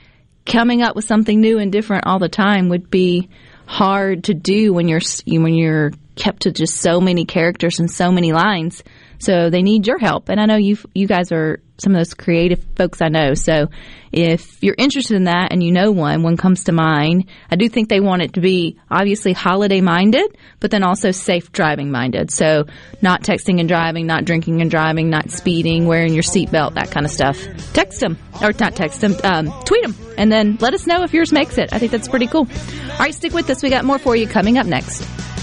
coming 0.47 0.83
up 0.83 0.97
with 0.97 1.05
something 1.05 1.41
new 1.41 1.59
and 1.59 1.71
different 1.71 2.07
all 2.07 2.19
the 2.19 2.29
time 2.29 2.69
would 2.69 2.91
be 2.91 3.29
hard 3.67 4.25
to 4.25 4.35
do 4.35 4.73
when 4.73 4.89
you're 4.89 5.01
when 5.27 5.55
you're 5.55 5.93
kept 6.17 6.43
to 6.43 6.53
just 6.53 6.77
so 6.77 7.01
many 7.01 7.25
characters 7.25 7.79
and 7.79 7.91
so 7.91 8.11
many 8.11 8.33
lines. 8.33 8.83
So 9.19 9.51
they 9.51 9.63
need 9.63 9.87
your 9.87 9.99
help, 9.99 10.29
and 10.29 10.41
I 10.41 10.47
know 10.47 10.57
you 10.57 10.79
you 10.95 11.07
guys 11.07 11.33
are 11.33 11.61
some 11.79 11.95
of 11.95 11.99
those 11.99 12.15
creative 12.15 12.65
folks 12.77 13.01
I 13.01 13.09
know. 13.09 13.35
So 13.35 13.69
if 14.13 14.63
you're 14.63 14.75
interested 14.77 15.17
in 15.17 15.25
that 15.25 15.53
and 15.53 15.63
you 15.63 15.71
know 15.71 15.93
one, 15.93 16.23
one 16.23 16.37
comes 16.37 16.65
to 16.65 16.73
mind. 16.73 17.27
I 17.51 17.57
do 17.57 17.69
think 17.69 17.89
they 17.89 18.01
want 18.01 18.23
it 18.23 18.35
to 18.35 18.41
be 18.41 18.79
obviously 18.91 19.33
holiday 19.33 19.81
minded, 19.81 20.37
but 20.61 20.71
then 20.71 20.83
also 20.83 21.11
safe 21.11 21.53
driving 21.53 21.91
minded. 21.91 22.31
So 22.31 22.65
not 23.01 23.23
texting 23.23 23.61
and 23.61 23.69
driving, 23.69 24.07
not 24.07 24.25
drinking 24.25 24.61
and 24.61 24.71
driving, 24.71 25.11
not 25.11 25.31
speeding, 25.31 25.87
wearing 25.87 26.15
your 26.15 26.23
seatbelt, 26.23 26.75
that 26.75 26.91
kind 26.91 27.07
of 27.07 27.13
stuff. 27.13 27.39
Text 27.73 28.01
them 28.01 28.19
or 28.43 28.53
not 28.59 28.75
text 28.75 29.01
them, 29.01 29.15
um, 29.25 29.53
tweet 29.65 29.83
them, 29.83 29.95
and 30.17 30.33
then 30.33 30.59
let 30.61 30.75
us 30.75 30.87
know 30.87 31.03
if 31.03 31.13
yours 31.13 31.33
makes 31.33 31.59
it. 31.59 31.73
I 31.73 31.79
think 31.79 31.93
that's 31.93 32.09
pretty 32.09 32.27
cool. 32.27 32.49
All 32.93 32.99
right, 32.99 33.15
stick 33.15 33.33
with 33.33 33.49
us. 33.51 33.63
We 33.63 33.71
got 33.71 33.85
more 33.85 33.99
for 33.99 34.17
you 34.17 34.27
coming 34.27 34.59
up 34.59 34.67
next. 34.67 35.01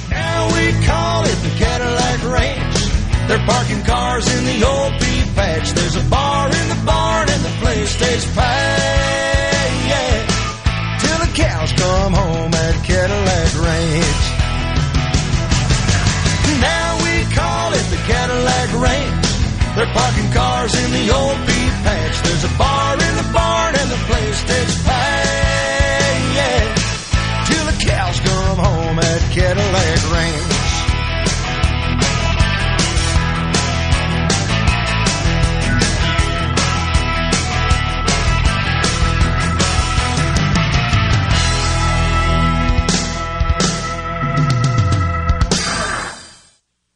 Now 0.10 0.48
we 0.48 0.72
call 0.86 1.24
it 1.24 1.36
the 1.36 1.56
Cadillac 1.58 2.24
Ranch. 2.24 2.86
They're 3.28 3.46
parking 3.46 3.84
cars 3.84 4.28
in 4.36 4.46
the 4.46 4.66
old 4.66 5.02
pea 5.02 5.25
patch. 5.36 5.72
There's 5.72 5.96
a 5.96 6.06
bar 6.10 6.48
in 6.48 6.66
the 6.70 6.82
barn 6.86 7.30
and 7.30 7.42
the 7.44 7.54
place 7.62 7.90
stays 7.92 8.26
packed. 8.34 9.76
Yeah. 9.92 10.16
Till 11.04 11.20
the 11.20 11.32
cows 11.36 11.72
come 11.74 12.14
home 12.14 12.54
at 12.54 12.76
Cadillac 12.84 13.52
Ranch. 13.60 14.24
Now 16.64 16.90
we 17.04 17.14
call 17.36 17.68
it 17.76 17.86
the 17.92 18.02
Cadillac 18.08 18.70
Ranch. 18.80 19.28
They're 19.76 19.94
parking 19.94 20.32
cars 20.32 20.74
in 20.74 20.90
the 20.92 21.06
old 21.12 21.38
pea 21.46 21.70
patch. 21.84 22.16
There's 22.24 22.46
a 22.46 22.54
bar 22.58 22.94
in 22.96 23.14
the 23.22 23.30
barn 23.36 23.76
and 23.76 23.90
the 23.92 24.02
place 24.08 24.38
stays 24.40 24.76
packed. 24.88 26.26
Yeah. 26.40 26.64
Till 27.48 27.66
the 27.72 27.78
cows 27.84 28.18
come 28.20 28.58
home 28.58 29.00
at 29.00 29.22
Cadillac 29.36 30.02
Ranch. 30.12 30.55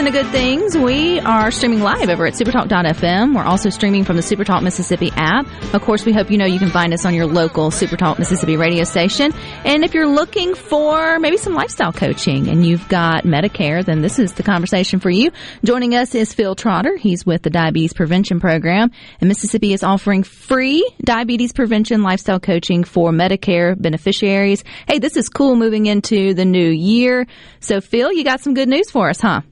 Listen 0.00 0.14
to 0.14 0.22
good 0.22 0.32
things. 0.32 0.78
We 0.78 1.20
are 1.20 1.50
streaming 1.50 1.80
live 1.80 2.08
over 2.08 2.24
at 2.24 2.32
supertalk.fm. 2.32 3.34
We're 3.34 3.44
also 3.44 3.68
streaming 3.68 4.04
from 4.04 4.16
the 4.16 4.22
Supertalk 4.22 4.62
Mississippi 4.62 5.12
app. 5.14 5.46
Of 5.74 5.82
course, 5.82 6.06
we 6.06 6.14
hope 6.14 6.30
you 6.30 6.38
know 6.38 6.46
you 6.46 6.58
can 6.58 6.70
find 6.70 6.94
us 6.94 7.04
on 7.04 7.12
your 7.12 7.26
local 7.26 7.70
Supertalk 7.70 8.18
Mississippi 8.18 8.56
radio 8.56 8.84
station. 8.84 9.34
And 9.66 9.84
if 9.84 9.92
you're 9.92 10.08
looking 10.08 10.54
for 10.54 11.18
maybe 11.18 11.36
some 11.36 11.52
lifestyle 11.52 11.92
coaching 11.92 12.48
and 12.48 12.64
you've 12.64 12.88
got 12.88 13.24
Medicare, 13.24 13.84
then 13.84 14.00
this 14.00 14.18
is 14.18 14.32
the 14.32 14.42
conversation 14.42 15.00
for 15.00 15.10
you. 15.10 15.32
Joining 15.64 15.94
us 15.94 16.14
is 16.14 16.32
Phil 16.32 16.54
Trotter. 16.54 16.96
He's 16.96 17.26
with 17.26 17.42
the 17.42 17.50
Diabetes 17.50 17.92
Prevention 17.92 18.40
Program 18.40 18.90
and 19.20 19.28
Mississippi 19.28 19.74
is 19.74 19.82
offering 19.82 20.22
free 20.22 20.88
diabetes 21.04 21.52
prevention 21.52 22.02
lifestyle 22.02 22.40
coaching 22.40 22.84
for 22.84 23.10
Medicare 23.10 23.78
beneficiaries. 23.78 24.64
Hey, 24.88 24.98
this 24.98 25.18
is 25.18 25.28
cool 25.28 25.56
moving 25.56 25.84
into 25.84 26.32
the 26.32 26.46
new 26.46 26.70
year. 26.70 27.26
So 27.58 27.82
Phil, 27.82 28.10
you 28.14 28.24
got 28.24 28.40
some 28.40 28.54
good 28.54 28.68
news 28.68 28.90
for 28.90 29.10
us, 29.10 29.20
huh? 29.20 29.42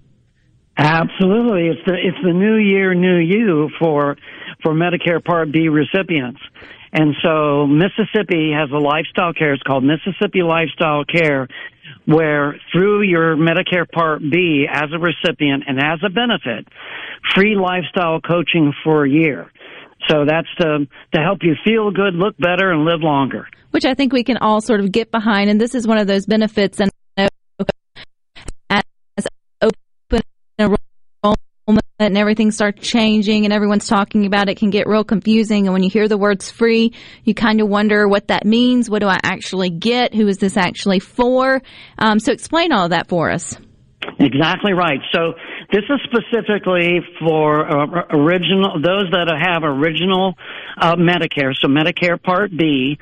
Absolutely, 0.79 1.67
it's 1.67 1.81
the 1.87 1.95
it's 1.95 2.19
the 2.23 2.33
new 2.33 2.55
year, 2.55 2.95
new 2.95 3.17
you 3.17 3.69
for 3.81 4.17
for 4.63 4.73
Medicare 4.73 5.23
Part 5.23 5.51
B 5.51 5.69
recipients, 5.69 6.41
and 6.93 7.15
so 7.21 7.67
Mississippi 7.67 8.53
has 8.57 8.71
a 8.71 8.79
lifestyle 8.79 9.33
care. 9.33 9.55
It's 9.55 9.63
called 9.65 9.83
Mississippi 9.83 10.43
Lifestyle 10.43 11.05
Care, 11.05 11.49
where 12.07 12.61
through 12.73 13.03
your 13.03 13.37
Medicare 13.37 13.91
Part 13.91 14.21
B 14.21 14.69
as 14.71 14.91
a 14.95 15.01
recipient 15.01 15.65
and 15.67 15.79
as 15.81 15.99
a 16.07 16.11
benefit, 16.11 16.69
free 17.35 17.57
lifestyle 17.57 18.21
coaching 18.21 18.73
for 18.85 19.05
a 19.05 19.11
year. 19.11 19.51
So 20.09 20.25
that's 20.25 20.49
to 20.61 20.87
to 21.13 21.21
help 21.21 21.41
you 21.43 21.57
feel 21.65 21.91
good, 21.91 22.15
look 22.15 22.37
better, 22.39 22.71
and 22.71 22.85
live 22.85 23.01
longer. 23.01 23.49
Which 23.73 23.85
I 23.85 23.95
think 23.95 24.13
we 24.13 24.23
can 24.23 24.37
all 24.37 24.61
sort 24.61 24.79
of 24.79 24.93
get 24.93 25.11
behind, 25.11 25.51
and 25.51 25.61
this 25.61 25.75
is 25.75 25.89
one 25.89 25.99
of 25.99 26.07
those 26.07 26.25
benefits. 26.25 26.79
And 26.79 26.91
and 31.99 32.17
everything 32.17 32.51
starts 32.51 32.87
changing, 32.87 33.45
and 33.45 33.53
everyone's 33.53 33.87
talking 33.87 34.25
about 34.27 34.49
it, 34.49 34.57
can 34.57 34.71
get 34.71 34.87
real 34.87 35.05
confusing. 35.05 35.67
And 35.67 35.73
when 35.73 35.83
you 35.83 35.91
hear 35.91 36.09
the 36.09 36.19
words 36.19 36.51
"free," 36.51 36.93
you 37.25 37.35
kind 37.35 37.61
of 37.61 37.69
wonder 37.69 38.07
what 38.07 38.29
that 38.29 38.45
means. 38.45 38.89
What 38.89 39.01
do 39.01 39.09
I 39.09 39.19
actually 39.23 39.71
get? 39.71 40.15
Who 40.15 40.29
is 40.29 40.39
this 40.39 40.57
actually 40.57 41.01
for? 41.01 41.61
Um, 41.99 42.21
so 42.21 42.33
explain 42.33 42.73
all 42.73 42.89
that 42.91 43.09
for 43.09 43.31
us. 43.31 43.57
Exactly 44.21 44.73
right. 44.73 45.01
So 45.13 45.35
this 45.73 45.83
is 45.89 46.01
specifically 46.05 47.01
for 47.21 47.67
uh, 47.67 48.07
original 48.11 48.81
those 48.81 49.11
that 49.11 49.29
have 49.29 49.65
original 49.65 50.35
uh, 50.81 50.95
Medicare, 50.97 51.53
so 51.55 51.69
Medicare 51.69 52.23
Part 52.23 52.57
B, 52.57 52.99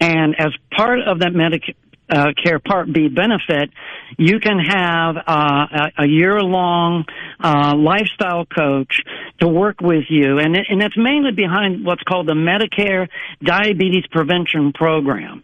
and 0.00 0.34
as 0.38 0.50
part 0.76 0.98
of 1.06 1.20
that 1.20 1.32
Medicare. 1.32 1.74
Uh, 2.12 2.32
Care 2.44 2.58
Part 2.58 2.92
B 2.92 3.08
benefit, 3.08 3.70
you 4.18 4.38
can 4.38 4.58
have 4.58 5.16
uh, 5.16 5.66
a, 5.96 6.02
a 6.04 6.06
year-long 6.06 7.06
uh, 7.40 7.74
lifestyle 7.74 8.44
coach 8.44 9.00
to 9.40 9.48
work 9.48 9.80
with 9.80 10.04
you, 10.10 10.38
and 10.38 10.54
and 10.54 10.78
that's 10.78 10.96
mainly 10.96 11.32
behind 11.32 11.86
what's 11.86 12.02
called 12.02 12.26
the 12.26 12.34
Medicare 12.34 13.08
Diabetes 13.42 14.04
Prevention 14.10 14.72
Program. 14.74 15.42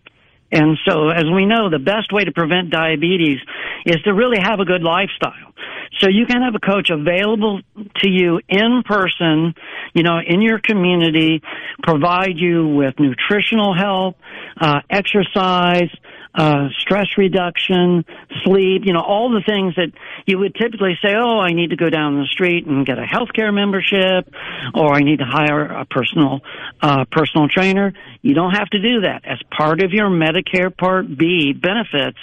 And 0.50 0.78
so, 0.86 1.08
as 1.08 1.24
we 1.24 1.46
know, 1.46 1.68
the 1.70 1.78
best 1.78 2.12
way 2.12 2.24
to 2.24 2.32
prevent 2.32 2.70
diabetes 2.70 3.38
is 3.84 3.96
to 4.04 4.12
really 4.12 4.38
have 4.40 4.60
a 4.60 4.64
good 4.64 4.82
lifestyle. 4.82 5.52
So 6.00 6.08
you 6.08 6.26
can 6.26 6.42
have 6.42 6.54
a 6.54 6.58
coach 6.60 6.90
available 6.90 7.60
to 7.96 8.08
you 8.08 8.40
in 8.48 8.82
person, 8.84 9.54
you 9.94 10.02
know, 10.02 10.18
in 10.24 10.42
your 10.42 10.58
community, 10.58 11.42
provide 11.82 12.36
you 12.36 12.68
with 12.68 12.94
nutritional 12.98 13.74
help, 13.74 14.16
uh, 14.60 14.80
exercise, 14.88 15.90
uh, 16.38 16.68
stress 16.78 17.08
reduction, 17.18 18.04
sleep, 18.44 18.82
you 18.84 18.92
know, 18.92 19.02
all 19.02 19.30
the 19.30 19.42
things 19.44 19.74
that 19.74 19.90
you 20.24 20.38
would 20.38 20.54
typically 20.54 20.96
say, 21.02 21.14
oh, 21.16 21.40
I 21.40 21.52
need 21.52 21.70
to 21.70 21.76
go 21.76 21.90
down 21.90 22.14
the 22.14 22.26
street 22.26 22.64
and 22.64 22.86
get 22.86 22.96
a 22.96 23.02
healthcare 23.02 23.52
membership, 23.52 24.32
or 24.72 24.94
I 24.94 25.00
need 25.00 25.18
to 25.18 25.24
hire 25.24 25.64
a 25.64 25.84
personal, 25.84 26.40
uh, 26.80 27.06
personal 27.10 27.48
trainer. 27.48 27.92
You 28.22 28.34
don't 28.34 28.52
have 28.52 28.68
to 28.70 28.80
do 28.80 29.00
that. 29.00 29.22
As 29.24 29.38
part 29.50 29.82
of 29.82 29.90
your 29.90 30.08
Medicare 30.10 30.74
Part 30.74 31.06
B 31.18 31.52
benefits, 31.52 32.18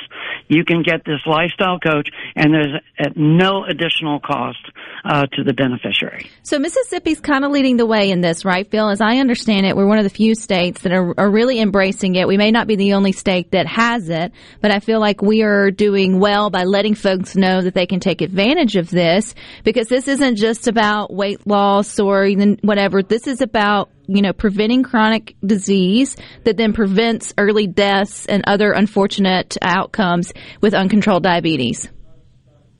you 0.47 0.63
can 0.63 0.81
get 0.81 1.03
this 1.03 1.19
lifestyle 1.25 1.79
coach, 1.79 2.07
and 2.37 2.53
there's 2.53 2.81
at 2.97 3.17
no 3.17 3.65
additional 3.65 4.21
cost 4.21 4.59
uh, 5.03 5.25
to 5.33 5.43
the 5.43 5.53
beneficiary. 5.53 6.29
So 6.43 6.57
Mississippi's 6.57 7.19
kind 7.19 7.43
of 7.43 7.51
leading 7.51 7.75
the 7.75 7.85
way 7.85 8.11
in 8.11 8.21
this, 8.21 8.45
right, 8.45 8.69
Phil? 8.69 8.89
As 8.89 9.01
I 9.01 9.17
understand 9.17 9.65
it, 9.65 9.75
we're 9.75 9.87
one 9.87 9.97
of 9.97 10.05
the 10.05 10.09
few 10.09 10.35
states 10.35 10.83
that 10.83 10.93
are, 10.93 11.13
are 11.19 11.29
really 11.29 11.59
embracing 11.59 12.15
it. 12.15 12.27
We 12.27 12.37
may 12.37 12.51
not 12.51 12.67
be 12.67 12.77
the 12.77 12.93
only 12.93 13.11
state 13.11 13.51
that 13.51 13.67
has 13.67 14.04
it, 14.09 14.31
but 14.61 14.71
I 14.71 14.79
feel 14.79 14.99
like 14.99 15.21
we 15.21 15.43
are 15.43 15.71
doing 15.71 16.19
well 16.19 16.49
by 16.49 16.63
letting 16.63 16.95
folks 16.95 17.35
know 17.35 17.61
that 17.61 17.73
they 17.73 17.85
can 17.85 17.99
take 17.99 18.21
advantage 18.21 18.75
of 18.75 18.89
this 18.89 19.35
because 19.63 19.87
this 19.87 20.07
isn't 20.07 20.35
just 20.35 20.67
about 20.67 21.13
weight 21.13 21.45
loss 21.45 21.99
or 21.99 22.25
even 22.25 22.59
whatever. 22.61 23.03
This 23.03 23.27
is 23.27 23.41
about 23.41 23.89
you 24.07 24.21
know, 24.21 24.33
preventing 24.33 24.83
chronic 24.83 25.35
disease 25.43 26.15
that 26.43 26.57
then 26.57 26.73
prevents 26.73 27.33
early 27.37 27.67
deaths 27.67 28.25
and 28.27 28.43
other 28.45 28.71
unfortunate 28.71 29.57
outcomes 29.61 30.31
with 30.61 30.73
uncontrolled 30.73 31.23
diabetes. 31.23 31.89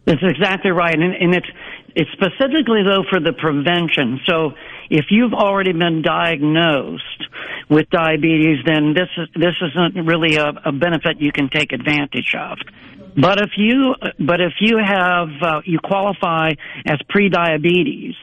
That's 0.06 0.22
exactly 0.22 0.72
right, 0.72 0.94
and, 0.94 1.16
and 1.16 1.34
it's 1.34 1.48
it's 1.96 2.10
specifically 2.12 2.84
though 2.84 3.04
for 3.10 3.20
the 3.20 3.34
prevention. 3.34 4.20
So 4.28 4.52
if 4.90 5.06
you've 5.10 5.34
already 5.34 5.74
been 5.74 6.02
diagnosed 6.02 7.28
with 7.70 7.90
diabetes, 7.90 8.60
then 8.66 8.94
this 8.94 9.10
is 9.18 9.28
this 9.36 9.56
isn't 9.62 10.06
really 10.06 10.36
a, 10.36 10.54
a 10.66 10.72
benefit 10.72 11.20
you 11.20 11.32
can 11.32 11.50
take 11.50 11.72
advantage 11.72 12.36
of. 12.38 12.58
But 13.18 13.40
if 13.42 13.52
you 13.58 13.96
but 14.20 14.42
if 14.42 14.54
you 14.60 14.78
have 14.78 15.30
uh, 15.42 15.62
you 15.64 15.80
qualify 15.80 16.52
as 16.86 17.00
pre-diabetes, 17.10 18.16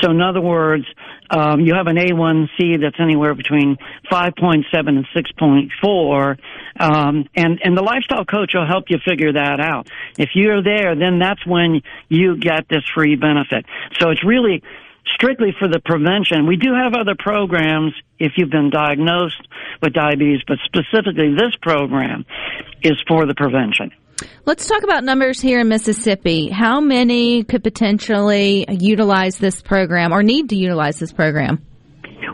so 0.00 0.10
in 0.10 0.20
other 0.20 0.40
words, 0.40 0.84
um, 1.30 1.60
you 1.60 1.74
have 1.74 1.86
an 1.86 1.96
A1C 1.96 2.80
that's 2.80 2.98
anywhere 2.98 3.34
between 3.34 3.76
5.7 4.10 4.64
and 4.72 5.06
6.4, 5.14 6.38
um, 6.80 7.28
and 7.36 7.60
and 7.62 7.76
the 7.76 7.82
lifestyle 7.82 8.24
coach 8.24 8.54
will 8.54 8.66
help 8.66 8.86
you 8.88 8.98
figure 9.06 9.32
that 9.32 9.60
out. 9.60 9.88
If 10.18 10.30
you're 10.34 10.62
there, 10.62 10.96
then 10.96 11.20
that's 11.20 11.46
when 11.46 11.82
you 12.08 12.36
get 12.36 12.68
this 12.68 12.82
free 12.92 13.14
benefit. 13.14 13.66
So 14.00 14.10
it's 14.10 14.24
really 14.24 14.62
strictly 15.14 15.54
for 15.58 15.68
the 15.68 15.80
prevention. 15.84 16.46
We 16.46 16.56
do 16.56 16.72
have 16.74 16.94
other 16.94 17.14
programs 17.18 17.92
if 18.18 18.32
you've 18.36 18.50
been 18.50 18.70
diagnosed 18.70 19.40
with 19.82 19.92
diabetes, 19.92 20.40
but 20.46 20.58
specifically 20.64 21.34
this 21.34 21.54
program 21.62 22.24
is 22.82 22.94
for 23.08 23.26
the 23.26 23.34
prevention. 23.34 23.90
Let's 24.44 24.66
talk 24.66 24.84
about 24.84 25.04
numbers 25.04 25.40
here 25.40 25.60
in 25.60 25.68
Mississippi. 25.68 26.48
How 26.48 26.80
many 26.80 27.44
could 27.44 27.62
potentially 27.62 28.64
utilize 28.68 29.38
this 29.38 29.60
program 29.60 30.12
or 30.12 30.22
need 30.22 30.50
to 30.50 30.56
utilize 30.56 30.98
this 30.98 31.12
program? 31.12 31.64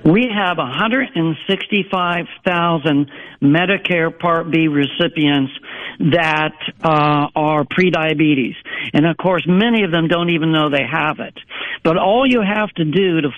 We 0.05 0.29
have 0.33 0.59
165,000 0.59 3.11
Medicare 3.43 4.17
Part 4.19 4.51
B 4.51 4.69
recipients 4.69 5.53
that 6.01 6.55
uh, 6.83 7.29
are 7.37 7.65
pre-diabetes, 7.69 8.55
and 8.95 9.07
of 9.07 9.19
course, 9.19 9.45
many 9.47 9.85
of 9.85 9.91
them 9.91 10.09
don't 10.09 10.31
even 10.31 10.51
know 10.51 10.71
they 10.71 10.87
have 10.91 11.21
it. 11.21 11.39
But 11.83 11.99
all 11.99 12.27
you 12.27 12.41
have 12.41 12.71
to 12.71 12.85
do 12.85 13.21
to, 13.21 13.29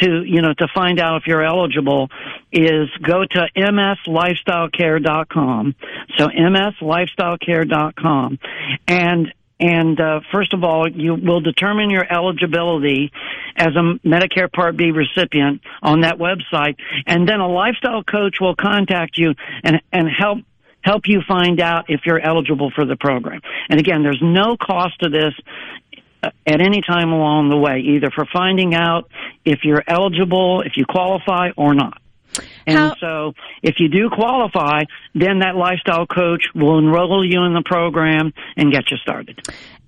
to 0.00 0.22
you 0.24 0.42
know, 0.42 0.52
to 0.52 0.68
find 0.74 1.00
out 1.00 1.22
if 1.22 1.26
you're 1.26 1.42
eligible 1.42 2.10
is 2.52 2.90
go 3.02 3.24
to 3.24 3.46
mslifestylecare.com. 3.56 5.74
So 6.18 6.26
mslifestylecare.com, 6.28 8.38
and 8.86 9.32
and 9.58 9.98
uh, 10.00 10.20
first 10.32 10.52
of 10.54 10.62
all, 10.64 10.88
you 10.88 11.14
will 11.14 11.40
determine 11.40 11.90
your 11.90 12.10
eligibility 12.10 13.12
as 13.56 13.76
a 13.76 13.98
Medicare 14.06 14.50
Part 14.50 14.74
B 14.76 14.90
recipient 14.90 15.60
on 15.82 16.00
that 16.00 16.16
website, 16.16 16.76
and 17.06 17.28
then 17.28 17.40
a 17.40 17.48
lifestyle 17.48 18.02
coach 18.02 18.40
will 18.40 18.56
contact 18.56 19.18
you 19.18 19.34
and 19.62 19.82
and 19.92 20.08
help 20.08 20.38
help 20.82 21.02
you 21.06 21.20
find 21.26 21.60
out 21.60 21.86
if 21.88 22.00
you're 22.06 22.20
eligible 22.20 22.70
for 22.70 22.84
the 22.84 22.96
program. 22.96 23.40
And 23.68 23.78
again, 23.78 24.02
there's 24.02 24.20
no 24.22 24.56
cost 24.56 25.00
to 25.00 25.08
this 25.08 25.34
uh, 26.22 26.30
at 26.46 26.60
any 26.60 26.82
time 26.82 27.12
along 27.12 27.50
the 27.50 27.56
way, 27.56 27.80
either 27.80 28.10
for 28.10 28.26
finding 28.26 28.74
out 28.74 29.10
if 29.44 29.60
you're 29.64 29.82
eligible, 29.86 30.62
if 30.62 30.76
you 30.76 30.84
qualify 30.84 31.50
or 31.56 31.74
not. 31.74 32.00
And 32.66 32.78
How- 32.78 32.94
so 33.00 33.34
if 33.62 33.80
you 33.80 33.88
do 33.88 34.08
qualify, 34.10 34.84
then 35.14 35.40
that 35.40 35.56
lifestyle 35.56 36.06
coach 36.06 36.44
will 36.54 36.78
enroll 36.78 37.24
you 37.24 37.42
in 37.42 37.54
the 37.54 37.62
program 37.62 38.32
and 38.56 38.70
get 38.72 38.90
you 38.90 38.96
started. 38.98 39.40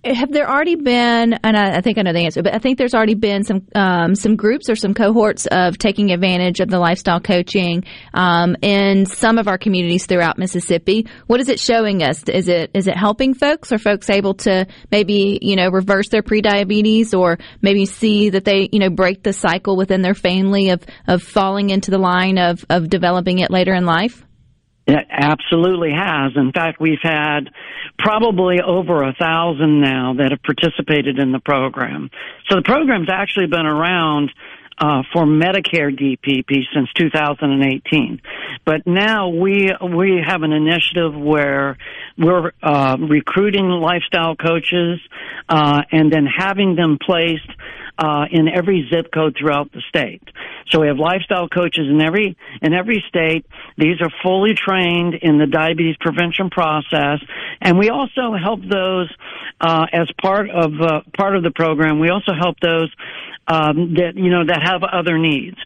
Have 0.05 0.33
there 0.33 0.51
already 0.51 0.75
been, 0.75 1.33
and 1.33 1.57
I, 1.57 1.77
I 1.77 1.81
think 1.81 1.97
I 1.97 2.03
know 2.03 2.12
the 2.12 2.25
answer, 2.25 2.43
but 2.43 2.53
I 2.53 2.59
think 2.59 2.77
there's 2.77 2.95
already 2.95 3.15
been 3.15 3.45
some 3.45 3.69
um, 3.77 4.17
some 4.17 4.35
groups 4.35 4.69
or 4.69 4.75
some 4.75 4.95
cohorts 4.95 5.47
of 5.47 5.79
taking 5.79 6.11
advantage 6.11 6.59
of 6.59 6.69
the 6.69 6.81
lifestyle 6.81 7.21
coaching 7.21 7.85
um, 8.12 8.57
in 8.62 9.07
some 9.07 9.38
of 9.38 9.47
our 9.47 9.59
communities 9.59 10.07
throughout 10.07 10.38
Mississippi. 10.38 11.07
What 11.29 11.38
is 11.38 11.49
it 11.49 11.61
showing 11.61 12.03
us? 12.03 12.25
Is 12.25 12.49
it 12.49 12.73
is 12.75 12.88
it 12.88 12.97
helping 12.97 13.33
folks? 13.33 13.71
Are 13.71 13.79
folks 13.79 14.11
able 14.11 14.35
to 14.35 14.67
maybe 14.91 15.38
you 15.41 15.55
know 15.55 15.69
reverse 15.69 16.09
their 16.09 16.25
prediabetes 16.25 17.17
or 17.17 17.38
maybe 17.61 17.87
see 17.87 18.31
that 18.31 18.45
they 18.45 18.69
you 18.73 18.81
know 18.81 18.91
break 18.91 19.23
the 19.23 19.33
cycle 19.33 19.77
within 19.77 20.03
their 20.03 20.15
family 20.15 20.71
of 20.71 20.85
of 21.07 21.23
falling 21.23 21.71
into 21.71 21.93
the 21.93 21.99
line 21.99 22.38
of 22.38 22.65
of 22.69 22.91
developing 22.91 23.38
it 23.38 23.53
later 23.53 23.73
in 23.73 23.87
life? 23.87 24.25
It 24.87 25.07
absolutely 25.11 25.92
has. 25.92 26.33
In 26.35 26.51
fact, 26.53 26.81
we've 26.81 27.03
had 27.03 27.51
probably 27.99 28.61
over 28.61 29.05
a 29.05 29.14
thousand 29.14 29.81
now 29.81 30.14
that 30.14 30.33
have 30.33 30.42
participated 30.42 31.18
in 31.18 31.31
the 31.31 31.38
program. 31.38 32.11
So 32.49 32.57
the 32.57 32.62
program's 32.62 33.09
actually 33.09 33.47
been 33.47 33.66
around 33.66 34.33
uh, 34.79 35.03
for 35.12 35.25
Medicare 35.25 35.97
DPP 35.97 36.64
since 36.75 36.88
2018. 36.95 38.21
But 38.64 38.87
now 38.87 39.29
we 39.29 39.71
we 39.81 40.23
have 40.27 40.42
an 40.42 40.53
initiative 40.53 41.14
where 41.14 41.77
we're 42.18 42.51
uh, 42.62 42.97
recruiting 42.99 43.68
lifestyle 43.68 44.35
coaches 44.35 44.99
uh, 45.49 45.83
and 45.92 46.12
then 46.12 46.27
having 46.27 46.75
them 46.75 46.99
placed 47.01 47.49
uh, 47.98 48.26
in 48.31 48.48
every 48.48 48.88
zip 48.90 49.12
code 49.12 49.37
throughout 49.38 49.70
the 49.72 49.83
state. 49.88 50.22
So 50.70 50.81
we 50.81 50.87
have 50.88 50.98
lifestyle 50.98 51.48
coaches 51.48 51.87
in 51.88 52.00
every 52.00 52.37
in 52.62 52.72
every 52.72 53.05
state. 53.09 53.44
These 53.76 54.00
are 54.00 54.11
fully 54.22 54.55
trained 54.55 55.14
in 55.14 55.38
the 55.38 55.46
diabetes 55.46 55.96
prevention 56.00 56.50
process, 56.50 57.20
and 57.61 57.78
we 57.78 57.90
also 57.90 58.35
help 58.35 58.61
those 58.62 59.12
uh, 59.61 59.87
as 59.92 60.09
part 60.20 60.50
of 60.50 60.72
uh, 60.81 61.00
part 61.16 61.37
of 61.37 61.42
the 61.42 61.50
program. 61.50 61.98
We 62.00 62.09
also 62.09 62.33
help 62.33 62.59
those 62.61 62.90
um, 63.48 63.94
that 63.94 64.12
you 64.16 64.31
know 64.31 64.44
that 64.46 64.62
have 64.62 64.83
other 64.83 65.18
needs. 65.18 65.57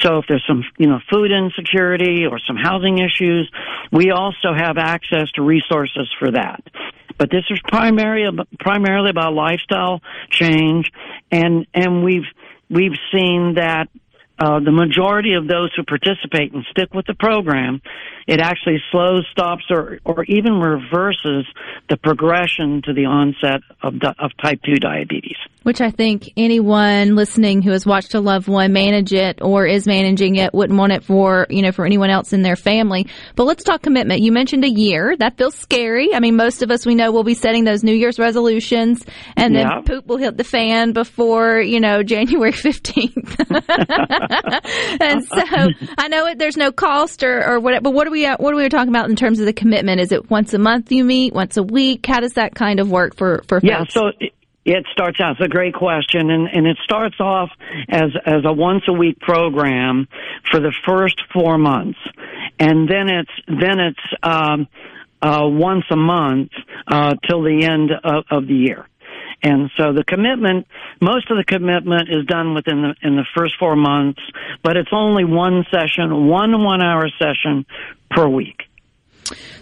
So 0.00 0.18
if 0.18 0.26
there's 0.28 0.44
some 0.46 0.64
you 0.78 0.86
know 0.86 1.00
food 1.10 1.30
insecurity 1.32 2.26
or 2.26 2.38
some 2.38 2.56
housing 2.56 2.98
issues, 2.98 3.50
we 3.90 4.10
also 4.10 4.52
have 4.54 4.78
access 4.78 5.30
to 5.32 5.42
resources 5.42 6.08
for 6.18 6.30
that. 6.32 6.62
But 7.18 7.30
this 7.30 7.44
is 7.50 7.60
primarily 7.68 8.44
primarily 8.58 9.10
about 9.10 9.34
lifestyle 9.34 10.00
change, 10.30 10.90
and 11.30 11.66
and 11.74 12.04
we've 12.04 12.26
we've 12.68 12.98
seen 13.12 13.54
that 13.54 13.88
uh, 14.38 14.60
the 14.60 14.72
majority 14.72 15.34
of 15.34 15.46
those 15.46 15.70
who 15.76 15.84
participate 15.84 16.52
and 16.52 16.64
stick 16.70 16.92
with 16.94 17.06
the 17.06 17.14
program, 17.14 17.80
it 18.26 18.40
actually 18.40 18.80
slows, 18.90 19.26
stops, 19.30 19.64
or, 19.70 19.98
or 20.04 20.24
even 20.24 20.54
reverses 20.54 21.46
the 21.88 21.96
progression 21.96 22.82
to 22.84 22.92
the 22.92 23.04
onset 23.04 23.60
of, 23.82 23.98
di- 23.98 24.14
of 24.18 24.30
type 24.42 24.60
2 24.64 24.76
diabetes. 24.76 25.36
Which 25.64 25.80
I 25.80 25.90
think 25.90 26.32
anyone 26.36 27.14
listening 27.14 27.62
who 27.62 27.70
has 27.70 27.86
watched 27.86 28.14
a 28.14 28.20
loved 28.20 28.48
one 28.48 28.72
manage 28.72 29.12
it 29.12 29.40
or 29.40 29.66
is 29.66 29.86
managing 29.86 30.36
it 30.36 30.52
wouldn't 30.52 30.78
want 30.78 30.92
it 30.92 31.04
for, 31.04 31.46
you 31.50 31.62
know, 31.62 31.70
for 31.70 31.84
anyone 31.84 32.10
else 32.10 32.32
in 32.32 32.42
their 32.42 32.56
family. 32.56 33.06
But 33.36 33.44
let's 33.44 33.62
talk 33.62 33.82
commitment. 33.82 34.22
You 34.22 34.32
mentioned 34.32 34.64
a 34.64 34.70
year. 34.70 35.16
That 35.16 35.36
feels 35.36 35.54
scary. 35.54 36.14
I 36.14 36.20
mean, 36.20 36.34
most 36.34 36.62
of 36.62 36.70
us 36.70 36.84
we 36.84 36.96
know 36.96 37.12
will 37.12 37.22
be 37.22 37.34
setting 37.34 37.62
those 37.64 37.84
New 37.84 37.94
Year's 37.94 38.18
resolutions 38.18 39.04
and 39.36 39.54
then 39.54 39.84
poop 39.84 40.06
will 40.06 40.16
hit 40.16 40.36
the 40.36 40.44
fan 40.44 40.92
before, 40.92 41.60
you 41.60 41.78
know, 41.80 42.02
January 42.12 42.52
15th. 42.52 44.21
and 45.00 45.24
so 45.24 45.68
I 45.98 46.08
know 46.08 46.26
it, 46.26 46.38
there's 46.38 46.56
no 46.56 46.72
cost 46.72 47.22
or, 47.22 47.44
or 47.44 47.60
whatever, 47.60 47.82
but 47.82 47.94
what 47.94 48.06
are 48.06 48.10
we, 48.10 48.26
uh, 48.26 48.36
what 48.38 48.54
are 48.54 48.56
we 48.56 48.68
talking 48.68 48.88
about 48.88 49.08
in 49.10 49.16
terms 49.16 49.40
of 49.40 49.46
the 49.46 49.52
commitment? 49.52 50.00
Is 50.00 50.12
it 50.12 50.30
once 50.30 50.54
a 50.54 50.58
month 50.58 50.92
you 50.92 51.04
meet, 51.04 51.32
once 51.32 51.56
a 51.56 51.62
week? 51.62 52.06
How 52.06 52.20
does 52.20 52.34
that 52.34 52.54
kind 52.54 52.80
of 52.80 52.90
work 52.90 53.16
for, 53.16 53.42
for 53.48 53.60
Yeah, 53.62 53.84
so 53.88 54.08
it, 54.20 54.32
it 54.64 54.86
starts 54.92 55.20
out. 55.20 55.32
It's 55.32 55.46
a 55.46 55.48
great 55.48 55.74
question, 55.74 56.30
and 56.30 56.46
and 56.46 56.66
it 56.66 56.78
starts 56.84 57.16
off 57.18 57.50
as 57.88 58.10
as 58.24 58.44
a 58.44 58.52
once 58.52 58.84
a 58.86 58.92
week 58.92 59.18
program 59.18 60.06
for 60.50 60.60
the 60.60 60.72
first 60.86 61.20
four 61.32 61.58
months, 61.58 61.98
and 62.60 62.88
then 62.88 63.08
it's 63.08 63.30
then 63.48 63.80
it's 63.80 64.00
um, 64.22 64.68
uh, 65.20 65.48
once 65.48 65.84
a 65.90 65.96
month 65.96 66.50
uh, 66.86 67.14
till 67.28 67.42
the 67.42 67.64
end 67.64 67.90
of, 68.04 68.24
of 68.30 68.46
the 68.46 68.54
year. 68.54 68.86
And 69.42 69.70
so 69.76 69.92
the 69.92 70.04
commitment, 70.04 70.66
most 71.00 71.30
of 71.30 71.36
the 71.36 71.44
commitment 71.44 72.08
is 72.08 72.24
done 72.26 72.54
within 72.54 72.82
the 72.82 72.94
in 73.06 73.16
the 73.16 73.24
first 73.36 73.54
four 73.58 73.74
months, 73.74 74.20
but 74.62 74.76
it's 74.76 74.90
only 74.92 75.24
one 75.24 75.64
session, 75.70 76.28
one 76.28 76.62
one 76.62 76.80
hour 76.80 77.08
session 77.18 77.66
per 78.10 78.28
week. 78.28 78.62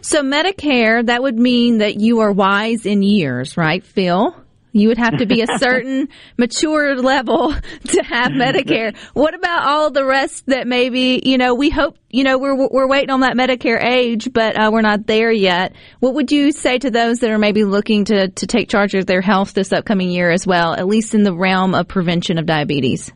So 0.02 0.22
Medicare, 0.22 1.04
that 1.06 1.22
would 1.22 1.38
mean 1.38 1.78
that 1.78 1.98
you 1.98 2.20
are 2.20 2.32
wise 2.32 2.86
in 2.86 3.02
years, 3.02 3.56
right, 3.56 3.84
Phil? 3.84 4.34
You 4.72 4.88
would 4.88 4.98
have 4.98 5.18
to 5.18 5.26
be 5.26 5.42
a 5.42 5.46
certain 5.58 6.08
mature 6.36 6.96
level 6.96 7.52
to 7.52 8.02
have 8.02 8.32
Medicare. 8.32 8.96
What 9.14 9.34
about 9.34 9.64
all 9.64 9.90
the 9.90 10.04
rest 10.04 10.46
that 10.46 10.66
maybe, 10.66 11.20
you 11.24 11.38
know, 11.38 11.54
we 11.54 11.70
hope, 11.70 11.96
you 12.08 12.24
know, 12.24 12.38
we're, 12.38 12.68
we're 12.68 12.88
waiting 12.88 13.10
on 13.10 13.20
that 13.20 13.34
Medicare 13.34 13.82
age, 13.82 14.32
but 14.32 14.56
uh, 14.56 14.70
we're 14.72 14.82
not 14.82 15.06
there 15.06 15.32
yet. 15.32 15.74
What 15.98 16.14
would 16.14 16.30
you 16.30 16.52
say 16.52 16.78
to 16.78 16.90
those 16.90 17.18
that 17.20 17.30
are 17.30 17.38
maybe 17.38 17.64
looking 17.64 18.04
to, 18.06 18.28
to 18.28 18.46
take 18.46 18.68
charge 18.68 18.94
of 18.94 19.06
their 19.06 19.20
health 19.20 19.54
this 19.54 19.72
upcoming 19.72 20.10
year 20.10 20.30
as 20.30 20.46
well, 20.46 20.74
at 20.74 20.86
least 20.86 21.14
in 21.14 21.22
the 21.22 21.34
realm 21.34 21.74
of 21.74 21.88
prevention 21.88 22.38
of 22.38 22.46
diabetes? 22.46 23.12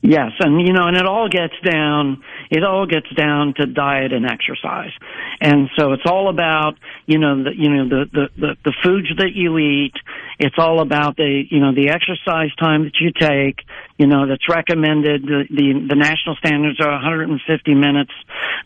Yes, 0.00 0.30
and 0.38 0.64
you 0.64 0.72
know, 0.72 0.86
and 0.86 0.96
it 0.96 1.06
all 1.06 1.28
gets 1.28 1.54
down. 1.68 2.22
It 2.50 2.62
all 2.62 2.86
gets 2.86 3.08
down 3.16 3.54
to 3.58 3.66
diet 3.66 4.12
and 4.12 4.26
exercise, 4.26 4.92
and 5.40 5.68
so 5.76 5.92
it's 5.92 6.04
all 6.06 6.30
about 6.30 6.74
you 7.06 7.18
know 7.18 7.42
the 7.42 7.50
you 7.56 7.68
know 7.68 7.88
the 7.88 8.04
the 8.12 8.28
the, 8.36 8.56
the 8.64 8.74
foods 8.84 9.08
that 9.18 9.32
you 9.34 9.58
eat. 9.58 9.94
It's 10.38 10.54
all 10.56 10.80
about 10.80 11.16
the 11.16 11.42
you 11.50 11.60
know 11.60 11.74
the 11.74 11.90
exercise 11.90 12.54
time 12.56 12.84
that 12.84 12.94
you 13.00 13.10
take. 13.12 13.58
You 13.98 14.06
know 14.06 14.26
that's 14.28 14.48
recommended. 14.48 15.22
The 15.22 15.44
the, 15.50 15.86
the 15.88 15.96
national 15.96 16.36
standards 16.36 16.80
are 16.80 16.92
150 16.92 17.74
minutes 17.74 18.12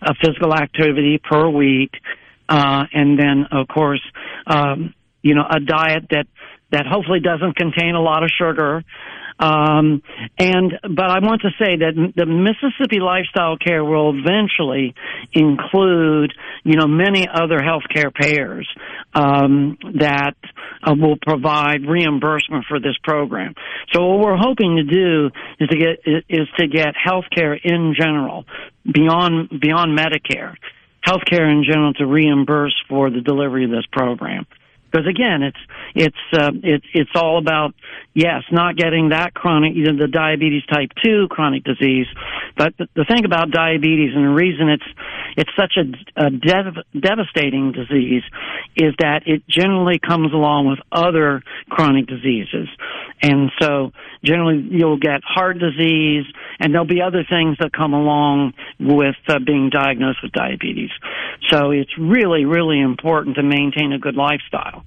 of 0.03 0.17
physical 0.23 0.55
activity 0.55 1.19
per 1.19 1.49
week, 1.49 1.93
uh, 2.49 2.85
and 2.93 3.19
then 3.19 3.47
of 3.51 3.69
course, 3.69 4.03
um, 4.47 4.95
you 5.23 5.35
know, 5.35 5.45
a 5.49 5.61
diet 5.61 6.09
that 6.11 6.27
that 6.73 6.87
hopefully 6.87 7.21
doesn't 7.21 7.57
contain 7.57 7.95
a 7.95 8.03
lot 8.03 8.23
of 8.23 8.31
sugar. 8.31 8.85
Um, 9.39 10.03
and 10.39 10.73
but 10.83 11.11
I 11.11 11.19
want 11.21 11.43
to 11.43 11.51
say 11.59 11.77
that 11.77 12.13
the 12.15 12.27
Mississippi 12.27 13.01
Lifestyle 13.01 13.57
Care 13.57 13.85
will 13.85 14.15
eventually 14.17 14.95
include, 15.33 16.33
you 16.65 16.77
know, 16.77 16.87
many 16.87 17.29
other 17.29 17.59
healthcare 17.59 18.15
payers 18.15 18.69
um, 19.15 19.79
that 19.95 20.35
uh, 20.83 20.95
will 20.95 21.17
provide 21.21 21.87
reimbursement 21.87 22.67
for 22.69 22.79
this 22.79 22.97
program. 23.03 23.55
So 23.93 24.07
what 24.07 24.21
we're 24.21 24.37
hoping 24.37 24.77
to 24.77 24.85
do 24.85 25.31
is 25.61 25.69
to 25.69 25.77
get 25.77 26.25
is 26.29 26.49
to 26.59 26.69
get 26.69 26.95
healthcare 26.95 27.59
in 27.63 27.95
general 27.99 28.45
beyond 28.91 29.49
beyond 29.61 29.99
Medicare, 29.99 30.55
healthcare 31.07 31.51
in 31.51 31.65
general 31.67 31.95
to 31.95 32.07
reimburse 32.07 32.75
for 32.89 33.11
the 33.11 33.21
delivery 33.21 33.65
of 33.65 33.71
this 33.71 33.87
program 33.93 34.47
because 34.93 35.07
again, 35.07 35.43
it's 35.43 35.57
it's 35.95 36.17
uh, 36.33 36.51
it's 36.63 36.85
it's 36.93 37.11
all 37.15 37.39
about 37.39 37.75
yes, 38.15 38.43
not 38.51 38.77
getting 38.77 39.09
that 39.09 39.33
chronic, 39.33 39.75
either 39.75 39.97
the 39.97 40.09
diabetes 40.09 40.65
type 40.67 40.91
two 41.03 41.29
chronic 41.31 41.65
disease, 41.65 42.07
but 42.57 42.77
the, 42.79 42.87
the 42.95 43.05
thing 43.05 43.25
about 43.25 43.51
diabetes 43.51 44.15
and 44.15 44.25
the 44.25 44.35
reason 44.35 44.69
it's 44.69 44.85
it's 45.37 45.51
such 45.57 45.79
a, 45.79 46.27
a 46.27 46.31
dev- 46.31 46.85
devastating 46.99 47.73
disease 47.73 48.23
is 48.77 48.95
that 48.99 49.23
it 49.27 49.47
generally 49.49 49.99
comes 49.99 50.33
along 50.35 50.69
with 50.69 50.79
other 50.93 51.43
chronic 51.71 52.07
diseases, 52.07 52.69
and 53.23 53.51
so 53.61 53.93
generally 54.23 54.67
you'll 54.71 54.99
get 54.99 55.23
heart 55.25 55.59
disease, 55.59 56.27
and 56.61 56.75
there'll 56.75 56.87
be 56.87 57.01
other 57.01 57.25
things 57.29 57.57
that 57.61 57.73
come 57.73 57.95
along 57.95 58.53
with 58.79 59.17
uh, 59.29 59.39
being 59.39 59.71
diagnosed 59.71 60.19
with 60.23 60.33
diabetes. 60.33 60.91
So 61.49 61.71
it's 61.71 61.97
really 61.99 62.45
really 62.45 62.81
important 62.81 63.37
to 63.37 63.43
maintain 63.43 63.93
a 63.93 63.99
good 63.99 64.17
lifestyle 64.17 64.82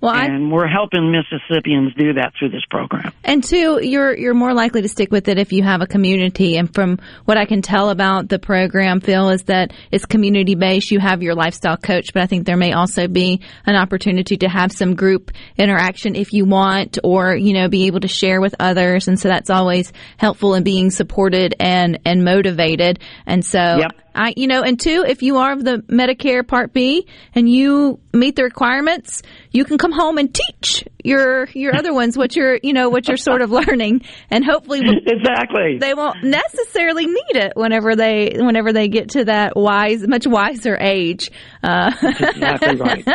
Well, 0.00 0.12
I, 0.14 0.26
and 0.26 0.52
we're 0.52 0.66
helping 0.68 1.12
Mississippians 1.12 1.94
do 1.94 2.14
that 2.14 2.32
through 2.38 2.50
this 2.50 2.64
program. 2.70 3.12
And 3.24 3.42
two, 3.42 3.80
you're 3.82 4.16
you're 4.16 4.34
more 4.34 4.54
likely 4.54 4.82
to 4.82 4.88
stick 4.88 5.10
with 5.10 5.28
it 5.28 5.38
if 5.38 5.52
you 5.52 5.62
have 5.62 5.80
a 5.80 5.86
community. 5.86 6.56
And 6.56 6.72
from 6.72 6.98
what 7.24 7.36
I 7.36 7.44
can 7.44 7.62
tell 7.62 7.90
about 7.90 8.28
the 8.28 8.38
program, 8.38 9.00
Phil, 9.00 9.30
is 9.30 9.44
that 9.44 9.72
it's 9.90 10.04
community 10.04 10.54
based. 10.54 10.90
You 10.90 11.00
have 11.00 11.22
your 11.22 11.34
lifestyle 11.34 11.76
coach, 11.76 12.12
but 12.12 12.22
I 12.22 12.26
think 12.26 12.46
there 12.46 12.56
may 12.56 12.72
also 12.72 13.08
be 13.08 13.40
an 13.64 13.76
opportunity 13.76 14.36
to 14.38 14.48
have 14.48 14.72
some 14.72 14.94
group 14.94 15.30
interaction 15.56 16.14
if 16.14 16.32
you 16.32 16.44
want, 16.44 16.98
or 17.02 17.34
you 17.34 17.52
know, 17.52 17.68
be 17.68 17.86
able 17.86 18.00
to 18.00 18.08
share 18.08 18.40
with 18.40 18.54
others. 18.60 19.08
And 19.08 19.18
so 19.18 19.28
that's 19.28 19.50
always 19.50 19.92
helpful 20.16 20.54
in 20.54 20.62
being 20.62 20.90
supported 20.90 21.54
and 21.58 21.98
and 22.04 22.24
motivated. 22.24 23.00
And 23.26 23.44
so. 23.44 23.58
Yep. 23.58 23.92
I, 24.16 24.32
you 24.36 24.46
know, 24.46 24.62
and 24.62 24.78
two, 24.80 25.04
if 25.06 25.22
you 25.22 25.36
are 25.38 25.52
of 25.52 25.64
the 25.64 25.78
Medicare 25.88 26.46
Part 26.46 26.72
B 26.72 27.06
and 27.34 27.48
you 27.48 28.00
meet 28.12 28.36
the 28.36 28.44
requirements, 28.44 29.22
you 29.50 29.64
can 29.64 29.76
come 29.78 29.92
home 29.92 30.16
and 30.18 30.32
teach 30.34 30.84
your 31.04 31.46
your 31.52 31.76
other 31.76 31.92
ones 31.94 32.16
what 32.16 32.34
you're, 32.34 32.58
you 32.62 32.72
know, 32.72 32.88
what 32.88 33.06
you're 33.08 33.16
sort 33.16 33.42
of 33.42 33.50
learning, 33.60 34.02
and 34.30 34.44
hopefully 34.44 34.80
Exactly. 35.06 35.78
they 35.78 35.94
won't 35.94 36.24
necessarily 36.24 37.06
need 37.06 37.36
it 37.36 37.52
whenever 37.56 37.94
they 37.94 38.32
whenever 38.36 38.72
they 38.72 38.88
get 38.88 39.10
to 39.10 39.24
that 39.26 39.54
wise, 39.56 40.06
much 40.06 40.26
wiser 40.26 40.76
age. 40.80 41.30
Uh, 41.62 41.92
exactly 42.02 42.76
right. 42.80 43.06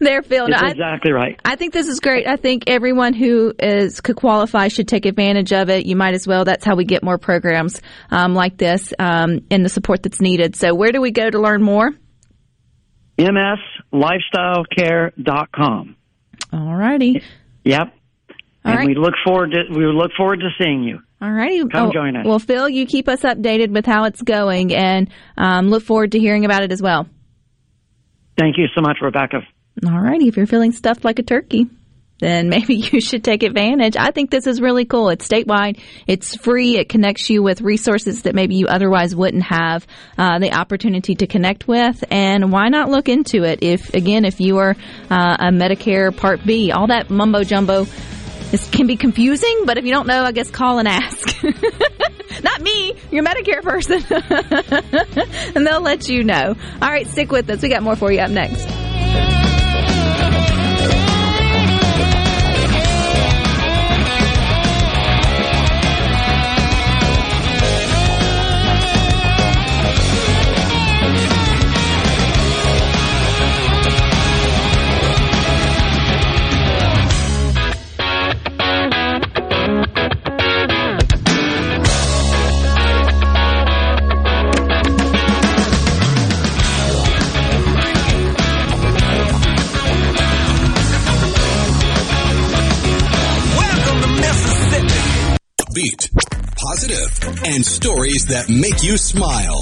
there, 0.00 0.22
Phil. 0.22 0.48
No, 0.48 0.56
I- 0.58 0.70
exactly 0.70 1.12
right. 1.12 1.40
I 1.44 1.56
think 1.56 1.72
this 1.72 1.88
is 1.88 2.00
great. 2.00 2.26
I 2.26 2.36
think 2.36 2.64
everyone 2.66 3.14
who 3.14 3.52
is 3.58 4.00
could 4.00 4.16
qualify 4.16 4.68
should 4.68 4.88
take 4.88 5.06
advantage 5.06 5.52
of 5.52 5.70
it. 5.70 5.86
You 5.86 5.96
might 5.96 6.14
as 6.14 6.26
well. 6.26 6.44
That's 6.44 6.64
how 6.64 6.76
we 6.76 6.84
get 6.84 7.02
more 7.02 7.18
programs 7.18 7.80
um, 8.10 8.34
like 8.34 8.56
this 8.56 8.92
um, 8.98 9.40
and 9.50 9.64
the 9.64 9.68
support 9.68 10.02
that's 10.02 10.20
needed. 10.20 10.49
So, 10.56 10.74
where 10.74 10.92
do 10.92 11.00
we 11.00 11.10
go 11.10 11.30
to 11.30 11.38
learn 11.38 11.62
more? 11.62 11.92
MSLifestylecare.com. 13.18 15.96
All 16.52 16.74
righty. 16.74 17.22
Yep. 17.64 17.94
All 18.64 18.64
and 18.64 18.78
right. 18.78 18.86
we 18.86 18.94
look 18.94 19.14
forward 19.24 19.52
to 19.52 19.64
we 19.70 19.86
look 19.86 20.10
forward 20.16 20.40
to 20.40 20.48
seeing 20.62 20.82
you. 20.82 21.00
All 21.22 21.30
righty. 21.30 21.66
Come 21.68 21.92
join 21.92 22.16
us. 22.16 22.26
Well, 22.26 22.38
Phil, 22.38 22.68
you 22.68 22.86
keep 22.86 23.08
us 23.08 23.20
updated 23.20 23.70
with 23.70 23.86
how 23.86 24.04
it's 24.04 24.22
going 24.22 24.74
and 24.74 25.10
um, 25.36 25.68
look 25.68 25.82
forward 25.82 26.12
to 26.12 26.18
hearing 26.18 26.44
about 26.44 26.62
it 26.62 26.72
as 26.72 26.80
well. 26.80 27.06
Thank 28.38 28.56
you 28.58 28.66
so 28.74 28.80
much, 28.80 28.98
Rebecca. 29.02 29.40
All 29.86 30.00
righty. 30.00 30.28
If 30.28 30.36
you're 30.36 30.46
feeling 30.46 30.72
stuffed 30.72 31.04
like 31.04 31.18
a 31.18 31.22
turkey, 31.22 31.66
then 32.20 32.48
maybe 32.48 32.74
you 32.92 33.00
should 33.00 33.24
take 33.24 33.42
advantage. 33.42 33.96
I 33.96 34.10
think 34.10 34.30
this 34.30 34.46
is 34.46 34.60
really 34.60 34.84
cool. 34.84 35.08
It's 35.08 35.26
statewide. 35.26 35.80
It's 36.06 36.36
free. 36.36 36.76
It 36.76 36.88
connects 36.88 37.28
you 37.30 37.42
with 37.42 37.60
resources 37.60 38.22
that 38.22 38.34
maybe 38.34 38.54
you 38.56 38.66
otherwise 38.66 39.14
wouldn't 39.14 39.44
have 39.44 39.86
uh, 40.16 40.38
the 40.38 40.52
opportunity 40.52 41.14
to 41.16 41.26
connect 41.26 41.66
with. 41.66 42.04
And 42.10 42.52
why 42.52 42.68
not 42.68 42.88
look 42.88 43.08
into 43.08 43.44
it? 43.44 43.60
If 43.62 43.94
again, 43.94 44.24
if 44.24 44.40
you 44.40 44.58
are 44.58 44.76
uh, 45.10 45.36
a 45.40 45.50
Medicare 45.50 46.16
Part 46.16 46.44
B, 46.44 46.70
all 46.72 46.88
that 46.88 47.10
mumbo 47.10 47.44
jumbo. 47.44 47.86
This 48.50 48.68
can 48.68 48.88
be 48.88 48.96
confusing, 48.96 49.62
but 49.64 49.78
if 49.78 49.84
you 49.84 49.92
don't 49.92 50.08
know, 50.08 50.24
I 50.24 50.32
guess 50.32 50.50
call 50.50 50.80
and 50.80 50.88
ask. 50.88 51.40
Not 52.42 52.60
me, 52.60 52.94
your 53.12 53.22
Medicare 53.22 53.62
person. 53.62 54.02
and 55.54 55.64
they'll 55.64 55.80
let 55.80 56.08
you 56.08 56.24
know. 56.24 56.56
All 56.82 56.88
right, 56.88 57.06
stick 57.06 57.30
with 57.30 57.48
us. 57.48 57.62
We 57.62 57.68
got 57.68 57.84
more 57.84 57.94
for 57.94 58.10
you 58.10 58.18
up 58.18 58.30
next. 58.30 58.79
Positive, 96.90 97.44
and 97.44 97.64
stories 97.64 98.26
that 98.26 98.48
make 98.48 98.82
you 98.82 98.96
smile. 98.96 99.60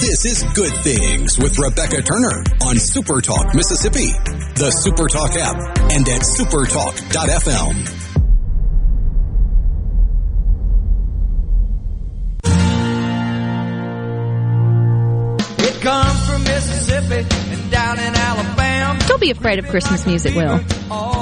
This 0.00 0.24
is 0.24 0.42
Good 0.54 0.72
Things 0.82 1.38
with 1.38 1.58
Rebecca 1.58 2.02
Turner 2.02 2.44
on 2.62 2.76
Super 2.76 3.20
Talk 3.20 3.54
Mississippi, 3.54 4.10
the 4.56 4.70
Super 4.70 5.08
Talk 5.08 5.32
app, 5.36 5.56
and 5.92 6.08
at 6.08 6.22
supertalk.fm. 6.22 8.00
It 15.58 15.80
comes 15.80 16.28
from 16.28 16.44
Mississippi 16.44 17.26
and 17.52 17.70
down 17.70 17.98
in. 17.98 18.13
Don't 19.06 19.20
be 19.20 19.30
afraid 19.30 19.58
of 19.58 19.68
Christmas 19.68 20.06
music, 20.06 20.34
Will. 20.34 20.60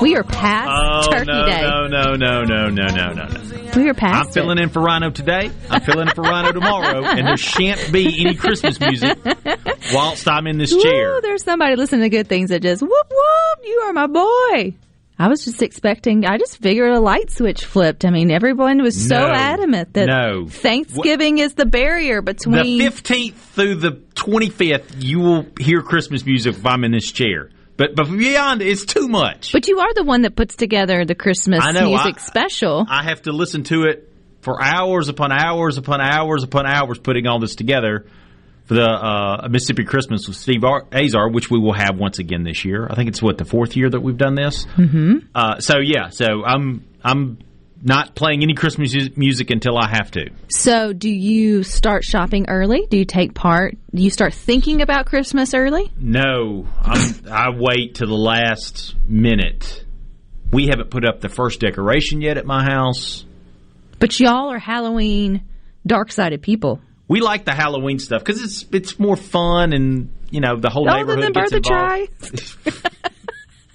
We 0.00 0.16
are 0.16 0.22
past 0.22 0.70
Oh 0.72 1.10
Turkey 1.12 1.26
no, 1.26 1.46
Day. 1.46 1.60
no, 1.62 1.86
no, 1.86 2.14
no, 2.14 2.42
no, 2.44 2.68
no, 2.68 2.86
no, 2.88 3.12
no, 3.12 3.26
no. 3.26 3.72
We 3.76 3.88
are 3.88 3.94
past 3.94 4.28
I'm 4.28 4.32
filling 4.32 4.58
it. 4.58 4.62
in 4.64 4.68
for 4.70 4.80
Rhino 4.80 5.10
today. 5.10 5.50
I'm 5.70 5.80
filling 5.82 6.08
in 6.08 6.14
for 6.14 6.22
Rhino 6.22 6.52
tomorrow, 6.52 7.04
and 7.04 7.26
there 7.26 7.36
shan't 7.36 7.92
be 7.92 8.06
any 8.24 8.34
Christmas 8.34 8.78
music 8.80 9.18
whilst 9.92 10.26
I'm 10.28 10.46
in 10.46 10.58
this 10.58 10.70
chair. 10.70 11.14
Woo, 11.14 11.20
there's 11.22 11.42
somebody 11.42 11.76
listening 11.76 12.02
to 12.02 12.08
good 12.08 12.28
things 12.28 12.50
that 12.50 12.60
just 12.62 12.82
whoop 12.82 12.90
whoop. 13.10 13.58
You 13.66 13.78
are 13.86 13.92
my 13.92 14.06
boy. 14.06 14.74
I 15.18 15.28
was 15.28 15.44
just 15.44 15.62
expecting. 15.62 16.24
I 16.26 16.38
just 16.38 16.58
figured 16.58 16.90
a 16.92 16.98
light 17.00 17.30
switch 17.30 17.64
flipped. 17.64 18.04
I 18.04 18.10
mean, 18.10 18.30
everyone 18.30 18.82
was 18.82 19.08
so 19.08 19.18
No. 19.20 19.26
adamant 19.32 19.92
that 19.94 20.06
No. 20.06 20.46
Thanksgiving 20.48 21.38
is 21.38 21.54
the 21.54 21.66
barrier 21.66 22.22
between 22.22 22.78
The. 22.78 22.84
15th 22.86 23.34
through 23.54 23.74
the 23.76 23.92
25th, 24.16 24.96
you 24.98 25.20
will 25.20 25.46
hear 25.60 25.82
Christmas 25.82 26.24
music 26.26 26.56
if 26.56 26.66
I'm 26.66 26.82
in 26.84 26.92
this 26.92 27.10
chair. 27.12 27.50
But 27.76 27.94
but 27.96 28.10
beyond, 28.10 28.62
it's 28.62 28.84
too 28.84 29.08
much. 29.08 29.52
but 29.52 29.66
you 29.68 29.78
are 29.80 29.94
the 29.94 30.04
one 30.04 30.22
that 30.22 30.34
puts 30.36 30.56
together 30.56 31.04
the 31.04 31.14
Christmas 31.14 31.60
I 31.64 31.72
know, 31.72 31.88
music 31.88 32.16
I- 32.16 32.20
special. 32.20 32.86
I 32.88 33.02
have 33.04 33.22
to 33.22 33.32
listen 33.32 33.62
to 33.64 33.84
it 33.84 34.08
for 34.40 34.62
hours 34.62 35.08
upon 35.08 35.30
hours 35.32 35.78
upon 35.78 36.00
hours 36.00 36.42
upon 36.42 36.66
hours 36.66 36.98
putting 36.98 37.26
all 37.26 37.38
this 37.38 37.54
together 37.54 38.06
the 38.72 38.88
uh, 38.88 39.48
Mississippi 39.50 39.84
Christmas 39.84 40.26
with 40.26 40.36
Steve 40.36 40.64
Ar- 40.64 40.86
Azar, 40.92 41.30
which 41.30 41.50
we 41.50 41.58
will 41.58 41.72
have 41.72 41.98
once 41.98 42.18
again 42.18 42.42
this 42.42 42.64
year. 42.64 42.86
I 42.90 42.94
think 42.94 43.08
it's 43.08 43.22
what 43.22 43.38
the 43.38 43.44
fourth 43.44 43.76
year 43.76 43.88
that 43.90 44.00
we've 44.00 44.16
done 44.16 44.34
this. 44.34 44.66
Mm-hmm. 44.76 45.18
Uh, 45.34 45.60
so 45.60 45.78
yeah, 45.78 46.08
so 46.08 46.44
I'm 46.44 46.84
I'm 47.02 47.38
not 47.82 48.14
playing 48.14 48.42
any 48.42 48.54
Christmas 48.54 48.94
music 49.16 49.50
until 49.50 49.76
I 49.76 49.88
have 49.88 50.10
to. 50.12 50.30
so, 50.48 50.92
do 50.92 51.10
you 51.10 51.64
start 51.64 52.04
shopping 52.04 52.46
early? 52.48 52.86
Do 52.88 52.96
you 52.96 53.04
take 53.04 53.34
part? 53.34 53.76
Do 53.92 54.02
you 54.02 54.10
start 54.10 54.34
thinking 54.34 54.82
about 54.82 55.06
Christmas 55.06 55.52
early? 55.52 55.90
No, 55.98 56.66
I'm, 56.80 57.14
I 57.30 57.48
wait 57.50 57.96
to 57.96 58.06
the 58.06 58.14
last 58.14 58.94
minute. 59.08 59.84
We 60.52 60.66
haven't 60.68 60.90
put 60.90 61.04
up 61.04 61.20
the 61.20 61.28
first 61.28 61.60
decoration 61.60 62.20
yet 62.20 62.36
at 62.36 62.46
my 62.46 62.62
house. 62.62 63.24
But 63.98 64.20
y'all 64.20 64.52
are 64.52 64.58
Halloween 64.58 65.42
dark 65.86 66.12
sided 66.12 66.42
people. 66.42 66.80
We 67.08 67.20
like 67.20 67.44
the 67.44 67.52
Halloween 67.52 67.98
stuff 67.98 68.24
because 68.24 68.42
it's 68.42 68.64
it's 68.72 68.98
more 68.98 69.16
fun 69.16 69.72
and 69.72 70.10
you 70.30 70.40
know 70.40 70.56
the 70.56 70.70
whole 70.70 70.88
Oh, 70.88 70.96
neighborhood 70.96 71.24
the 71.24 71.30
gets 71.32 71.50
birth 71.50 71.60
of 71.60 71.66
involved. 71.66 72.56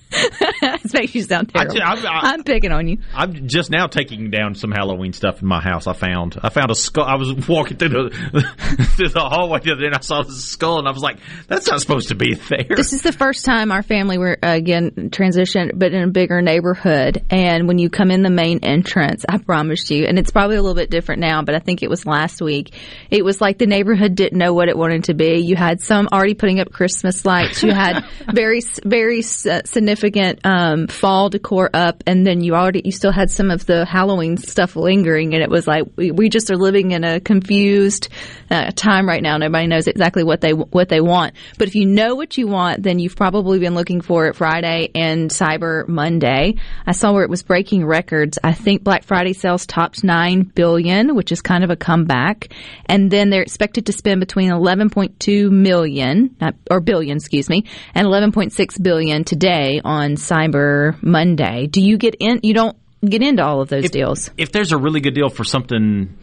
this 0.88 1.00
makes 1.00 1.16
you 1.16 1.24
sound 1.24 1.52
I 1.54 1.66
terrible. 1.66 2.08
I- 2.08 2.32
I'm 2.34 2.44
picking 2.44 2.72
on 2.72 2.88
you. 2.88 2.98
I'm 3.14 3.48
just 3.48 3.70
now 3.70 3.88
taking 3.88 4.32
down 4.32 4.56
some 4.56 4.72
Halloween 4.72 5.14
stuff 5.14 5.42
in 5.42 5.48
my 5.48 5.62
house. 5.62 5.88
I 5.88 5.94
found 5.94 6.38
I 6.42 6.50
found 6.50 6.72
a 6.72 6.76
skull. 6.76 7.06
I 7.06 7.16
was 7.16 7.48
walking 7.48 7.78
through 7.78 7.90
the 7.90 8.90
through 8.96 9.10
the 9.10 9.20
hallway 9.20 9.60
the 9.60 9.72
other 9.72 9.82
day 9.82 9.88
and 9.88 9.96
I 9.96 10.02
saw 10.02 10.24
this 10.24 10.44
skull 10.46 10.80
and 10.80 10.88
I 10.88 10.92
was 10.92 11.02
like, 11.02 11.18
"That's 11.48 11.68
not 11.68 11.82
supposed 11.82 12.10
to 12.10 12.16
be 12.16 12.36
there." 12.36 12.66
This 12.70 12.94
is 12.94 13.02
the 13.02 13.12
first 13.12 13.46
time 13.46 13.72
our 13.72 13.84
family 13.84 14.18
were 14.18 14.38
uh, 14.42 14.54
again 14.54 14.92
transitioned, 15.12 15.72
but 15.76 15.94
in 15.94 16.04
a 16.04 16.12
bigger 16.12 16.42
neighborhood. 16.42 17.24
And 17.30 17.68
when 17.68 17.80
you 17.80 17.90
come 17.90 18.12
in 18.12 18.24
the 18.24 18.30
main 18.30 18.60
entrance, 18.64 19.26
I 19.28 19.38
promised 19.38 19.90
you, 19.92 20.06
and 20.06 20.18
it's 20.18 20.32
probably 20.32 20.58
a 20.58 20.62
little 20.62 20.76
bit 20.76 20.90
different 20.90 21.22
now, 21.22 21.42
but 21.42 21.56
I 21.56 21.60
think 21.60 21.84
it 21.84 21.90
was 21.90 22.06
last 22.06 22.42
week. 22.42 22.74
It 23.10 23.24
was 23.26 23.42
like 23.42 23.58
the 23.58 23.66
neighborhood 23.66 24.16
didn't 24.16 24.38
know 24.38 24.54
what 24.54 24.70
it 24.70 24.78
wanted 24.78 25.06
to 25.06 25.14
be. 25.14 25.40
You 25.40 25.56
had 25.56 25.82
some 25.82 26.08
already 26.12 26.34
putting 26.34 26.60
up 26.60 26.72
Christmas 26.72 27.26
lights. 27.26 27.64
You 27.64 27.74
had 27.74 28.06
very 28.34 28.62
very 28.84 29.20
uh, 29.20 29.62
significant 29.66 30.40
um, 30.44 30.77
fall 30.86 31.30
decor 31.30 31.72
up, 31.74 32.04
and 32.06 32.28
then 32.28 32.42
you 32.42 32.54
already 32.54 32.84
you 32.86 32.92
still 32.92 33.12
had 33.12 33.32
some 33.32 33.50
of 33.50 33.66
the 33.66 33.86
Halloween 33.86 34.38
stuff 34.38 34.76
lingering. 34.76 35.34
And 35.34 35.42
it 35.42 35.50
was 35.50 35.66
like 35.66 35.86
we, 35.96 36.12
we 36.12 36.30
just 36.30 36.52
are 36.52 36.58
living 36.58 36.92
in 36.92 37.04
a 37.04 37.20
confused 37.20 38.10
uh, 38.52 38.70
time 38.76 39.08
right 39.08 39.24
now. 39.24 39.38
Nobody 39.38 39.66
knows 39.66 39.88
exactly 39.88 40.24
what 40.24 40.42
they 40.42 40.54
what 40.54 40.90
they 40.90 41.02
want. 41.02 41.34
But 41.58 41.68
if 41.68 41.76
you 41.76 41.88
know 41.88 42.14
what 42.14 42.38
you 42.38 42.48
want, 42.48 42.84
then 42.84 43.00
you've 43.00 43.16
probably 43.16 43.58
been 43.58 43.74
looking 43.74 44.02
for 44.02 44.28
it 44.28 44.36
Friday 44.36 44.92
and 44.94 45.32
Cyber 45.32 45.88
Monday. 45.88 46.56
I 46.86 46.92
saw 46.92 47.14
where 47.14 47.24
it 47.24 47.30
was 47.30 47.42
breaking 47.42 47.86
records. 47.86 48.38
I 48.44 48.54
think 48.54 48.84
Black 48.84 49.04
Friday 49.04 49.34
sales 49.34 49.66
topped 49.66 50.04
nine 50.04 50.44
billion, 50.44 51.16
which 51.16 51.32
is 51.32 51.42
kind 51.42 51.64
of 51.64 51.70
a 51.70 51.76
comeback. 51.76 52.54
And 52.86 53.10
then 53.10 53.30
they're 53.30 53.42
expected 53.42 53.88
to 53.88 53.94
spend 53.94 54.20
between 54.20 54.52
11.2 54.52 55.50
million 55.50 56.36
not, 56.40 56.56
or 56.70 56.80
billion, 56.80 57.18
excuse 57.18 57.50
me, 57.50 57.66
and 57.94 58.08
11.6 58.08 58.84
billion 58.84 59.24
today 59.24 59.82
on 59.84 60.12
Cyber 60.12 60.67
Monday. 61.02 61.68
Do 61.68 61.82
you 61.82 61.98
get 61.98 62.16
in? 62.20 62.40
You 62.44 62.54
don't 62.54 62.78
get 63.06 63.22
into 63.22 63.44
all 63.44 63.62
of 63.62 63.70
those 63.70 63.90
deals. 63.90 64.32
if 64.38 64.52
there's 64.52 64.72
a 64.72 64.78
really 64.78 65.02
good 65.02 65.14
deal 65.14 65.30
for 65.30 65.44
something 65.44 66.18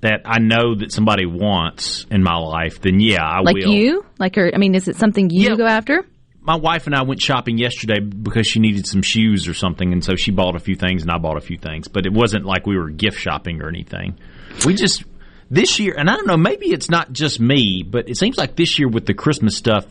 that 0.00 0.22
I 0.24 0.38
know 0.38 0.76
that 0.76 0.92
somebody 0.92 1.26
wants 1.26 2.06
in 2.10 2.22
my 2.22 2.36
life, 2.36 2.80
then 2.80 3.00
yeah, 3.00 3.22
I 3.24 3.40
Like 3.40 3.56
will. 3.56 3.68
Like 3.68 3.76
you? 3.78 4.04
Like, 4.18 4.38
or, 4.38 4.50
I 4.54 4.58
mean, 4.58 4.74
is 4.74 4.86
it 4.88 4.96
something 4.96 5.30
you 5.30 5.50
Yeah. 5.50 5.56
go 5.56 5.66
after? 5.66 6.04
my 6.40 6.56
wife 6.56 6.86
and 6.86 6.94
I 6.94 7.02
went 7.02 7.20
shopping 7.20 7.58
yesterday 7.58 8.00
because 8.00 8.46
she 8.46 8.58
needed 8.58 8.86
some 8.86 9.02
shoes 9.02 9.46
or 9.48 9.52
something, 9.52 9.92
and 9.92 10.02
so 10.02 10.14
she 10.16 10.30
bought 10.30 10.56
a 10.56 10.58
few 10.58 10.76
things 10.76 11.02
and 11.02 11.10
I 11.10 11.18
bought 11.18 11.36
a 11.36 11.42
few 11.42 11.58
things. 11.58 11.88
But 11.88 12.06
it 12.06 12.12
wasn't 12.12 12.46
like 12.46 12.66
we 12.66 12.74
were 12.78 12.88
gift 12.88 13.18
shopping 13.18 13.60
or 13.60 13.68
anything. 13.68 14.16
We 14.64 14.72
just 14.72 15.04
this 15.50 15.78
year, 15.78 15.94
and 15.98 16.08
I 16.08 16.14
don't 16.14 16.26
know, 16.26 16.38
maybe 16.38 16.66
it's 16.72 16.88
not 16.88 17.12
just 17.12 17.38
me, 17.38 17.84
but 17.86 18.08
it 18.08 18.16
seems 18.16 18.38
like 18.38 18.56
this 18.56 18.78
year 18.78 18.88
with 18.88 19.04
the 19.04 19.12
Christmas 19.12 19.58
stuff, 19.58 19.84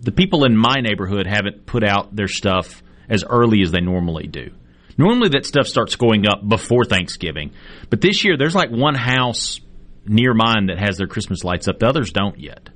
the 0.00 0.12
people 0.12 0.44
in 0.44 0.56
my 0.56 0.76
neighborhood 0.80 1.26
haven't 1.26 1.66
put 1.66 1.84
out 1.84 2.16
their 2.16 2.28
stuff 2.28 2.82
as 3.08 3.24
early 3.24 3.62
as 3.62 3.70
they 3.72 3.80
normally 3.80 4.26
do. 4.26 4.50
Normally 4.98 5.30
that 5.30 5.46
stuff 5.46 5.66
starts 5.66 5.96
going 5.96 6.26
up 6.26 6.46
before 6.46 6.84
Thanksgiving, 6.84 7.52
but 7.90 8.00
this 8.00 8.24
year 8.24 8.36
there's 8.36 8.54
like 8.54 8.70
one 8.70 8.94
house 8.94 9.60
near 10.06 10.34
mine 10.34 10.66
that 10.66 10.78
has 10.78 10.98
their 10.98 11.06
Christmas 11.06 11.44
lights 11.44 11.68
up. 11.68 11.78
The 11.78 11.86
others 11.86 12.12
don't 12.12 12.38
yet. 12.38 12.68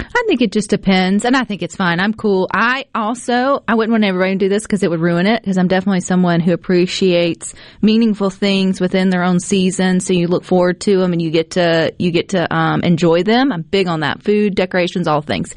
I 0.00 0.24
think 0.26 0.42
it 0.42 0.52
just 0.52 0.70
depends, 0.70 1.24
and 1.24 1.36
I 1.36 1.44
think 1.44 1.62
it's 1.62 1.74
fine. 1.74 2.00
I'm 2.00 2.14
cool. 2.14 2.48
I 2.52 2.86
also 2.94 3.64
I 3.66 3.74
wouldn't 3.74 3.92
want 3.92 4.04
everybody 4.04 4.32
to 4.32 4.38
do 4.38 4.48
this 4.48 4.62
because 4.62 4.82
it 4.82 4.90
would 4.90 5.00
ruin 5.00 5.26
it. 5.26 5.42
Because 5.42 5.58
I'm 5.58 5.68
definitely 5.68 6.00
someone 6.00 6.40
who 6.40 6.52
appreciates 6.52 7.54
meaningful 7.82 8.30
things 8.30 8.80
within 8.80 9.10
their 9.10 9.24
own 9.24 9.40
season. 9.40 10.00
So 10.00 10.12
you 10.12 10.28
look 10.28 10.44
forward 10.44 10.80
to 10.82 10.98
them 10.98 11.12
and 11.12 11.20
you 11.20 11.30
get 11.30 11.52
to 11.52 11.92
you 11.98 12.10
get 12.10 12.30
to 12.30 12.54
um, 12.54 12.82
enjoy 12.82 13.22
them. 13.24 13.50
I'm 13.52 13.62
big 13.62 13.88
on 13.88 14.00
that. 14.00 14.22
Food, 14.22 14.54
decorations, 14.54 15.08
all 15.08 15.22
things. 15.22 15.54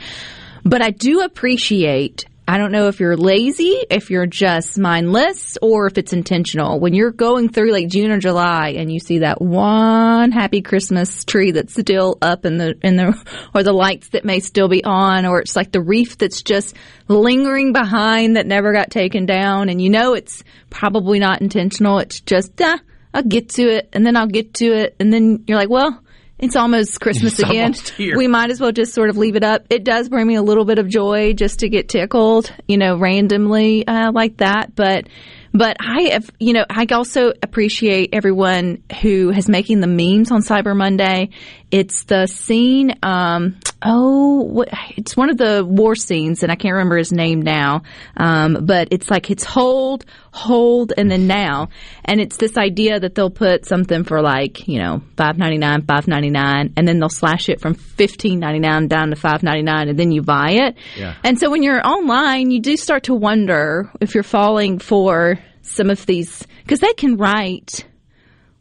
But 0.64 0.82
I 0.82 0.92
do 0.92 1.22
appreciate. 1.22 2.26
I 2.48 2.58
don't 2.58 2.72
know 2.72 2.88
if 2.88 3.00
you're 3.00 3.16
lazy, 3.16 3.78
if 3.90 4.10
you're 4.10 4.26
just 4.26 4.78
mindless, 4.78 5.58
or 5.62 5.88
if 5.88 5.98
it's 5.98 6.12
intentional. 6.12 6.80
When 6.80 6.94
you're 6.94 7.12
going 7.12 7.50
through 7.50 7.72
like 7.72 7.88
June 7.88 8.12
or 8.12 8.20
July 8.20 8.70
and 8.78 8.92
you 8.92 9.00
see 9.00 9.20
that 9.20 9.42
one 9.42 10.32
happy 10.32 10.62
Christmas 10.62 11.24
tree 11.24 11.52
that's 11.52 11.80
still 11.80 12.18
up 12.22 12.46
in 12.46 12.58
the 12.58 12.76
in 12.82 12.98
the 12.98 13.16
or 13.56 13.64
the 13.64 13.72
lights 13.72 14.10
that 14.10 14.26
may 14.26 14.40
still 14.40 14.68
be 14.68 14.84
on, 14.84 15.26
or 15.26 15.40
it's 15.40 15.56
like 15.56 15.72
the 15.72 15.82
wreath 15.82 16.18
that's 16.18 16.42
just 16.42 16.76
lingering 17.08 17.74
behind 17.74 18.36
that 18.36 18.48
never 18.48 18.74
got 18.74 18.90
taken 18.90 19.26
down, 19.26 19.70
and 19.70 19.82
you 19.82 19.90
know 19.90 20.14
it's 20.14 20.44
probably 20.70 21.20
not 21.20 21.42
intentional. 21.42 22.00
It's 22.00 22.20
just 22.22 22.60
ah, 22.62 22.80
I'll 23.14 23.24
get 23.24 23.50
to 23.50 23.64
it, 23.64 23.90
and 23.94 24.06
then 24.06 24.18
I'll 24.18 24.28
get 24.28 24.56
to 24.56 24.66
it, 24.66 24.96
and 25.00 25.14
then 25.14 25.46
you're 25.48 25.58
like, 25.58 25.70
well. 25.70 26.02
It's 26.42 26.56
almost 26.56 27.00
Christmas 27.00 27.34
It's 27.40 27.50
again. 27.50 27.74
almost. 27.74 27.94
We 27.98 28.28
might 28.28 28.50
as 28.50 28.60
well 28.60 28.72
just 28.72 28.94
sort 28.94 29.10
of 29.10 29.18
leave 29.18 29.36
it 29.36 29.44
up. 29.44 29.66
It 29.70 29.84
does 29.84 30.10
bring 30.10 30.28
me 30.28 30.36
a 30.36 30.42
little 30.42 30.66
bit 30.66 30.80
of 30.80 30.88
joy 30.90 31.34
just 31.34 31.60
to 31.60 31.70
get 31.70 31.88
tickled, 31.88 32.52
you 32.68 32.78
know, 32.78 32.98
randomly 32.98 33.86
uh, 33.88 34.12
like 34.12 34.38
that. 34.38 34.76
But, 34.76 35.08
but 35.54 35.78
I 35.80 36.10
have, 36.14 36.30
you 36.40 36.54
know, 36.54 36.66
I 36.70 36.86
also 36.92 37.32
appreciate 37.44 38.10
everyone 38.14 38.84
who 39.02 39.30
is 39.30 39.48
making 39.48 39.82
the 39.82 39.88
memes 39.88 40.32
on 40.32 40.42
Cyber 40.42 40.76
Monday. 40.76 41.30
It's 41.70 42.04
the 42.06 42.26
scene. 42.26 42.96
Um, 43.04 43.58
oh, 43.84 44.64
it's 44.96 45.18
one 45.18 45.30
of 45.30 45.38
the 45.38 45.66
war 45.66 45.96
scenes, 45.96 46.44
and 46.44 46.52
I 46.52 46.56
can't 46.56 46.74
remember 46.74 46.98
his 46.98 47.12
name 47.12 47.42
now. 47.42 47.84
Um, 48.16 48.66
but 48.66 48.90
it's 48.92 49.10
like 49.10 49.32
it's 49.32 49.44
hold, 49.44 50.06
hold, 50.32 50.94
and 50.96 51.10
then 51.10 51.28
now, 51.28 51.70
and 52.06 52.22
it's 52.22 52.38
this 52.38 52.58
idea 52.58 53.00
that 53.00 53.16
they'll 53.16 53.30
put 53.32 53.66
something 53.66 54.04
for 54.04 54.22
like 54.22 54.68
you 54.68 54.80
know 54.80 55.02
five 55.18 55.38
ninety 55.38 55.58
nine, 55.58 55.84
five 55.84 56.08
ninety 56.08 56.30
nine, 56.30 56.74
and 56.78 56.88
then 56.88 57.00
they'll 57.00 57.10
slash 57.10 57.50
it 57.50 57.60
from 57.60 57.74
fifteen 57.74 58.40
ninety 58.40 58.60
nine 58.60 58.88
down 58.88 59.10
to 59.10 59.16
five 59.16 59.44
ninety 59.44 59.64
nine, 59.64 59.90
and 59.90 59.98
then 59.98 60.12
you 60.12 60.22
buy 60.22 60.52
it. 60.52 60.78
Yeah. 60.98 61.16
And 61.24 61.40
so 61.40 61.50
when 61.50 61.64
you're 61.64 61.86
online, 61.86 62.52
you 62.52 62.60
do 62.60 62.78
start 62.78 63.04
to 63.04 63.16
wonder 63.16 63.92
if 64.00 64.14
you're 64.14 64.24
falling 64.24 64.80
for 64.80 65.40
some 65.62 65.90
of 65.90 66.06
these 66.06 66.46
because 66.64 66.80
they 66.80 66.94
can 66.94 67.18
write 67.18 67.86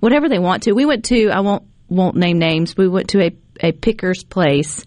whatever 0.01 0.29
they 0.29 0.39
want 0.39 0.65
to. 0.65 0.73
We 0.73 0.87
went 0.87 1.05
to 1.07 1.31
I 1.31 1.41
won't 1.41 1.65
won't 1.89 2.17
name 2.17 2.39
names. 2.39 2.77
We 2.77 2.89
went 2.89 3.11
to 3.11 3.23
a 3.23 3.37
a 3.63 3.73
picker's 3.73 4.25
place 4.25 4.85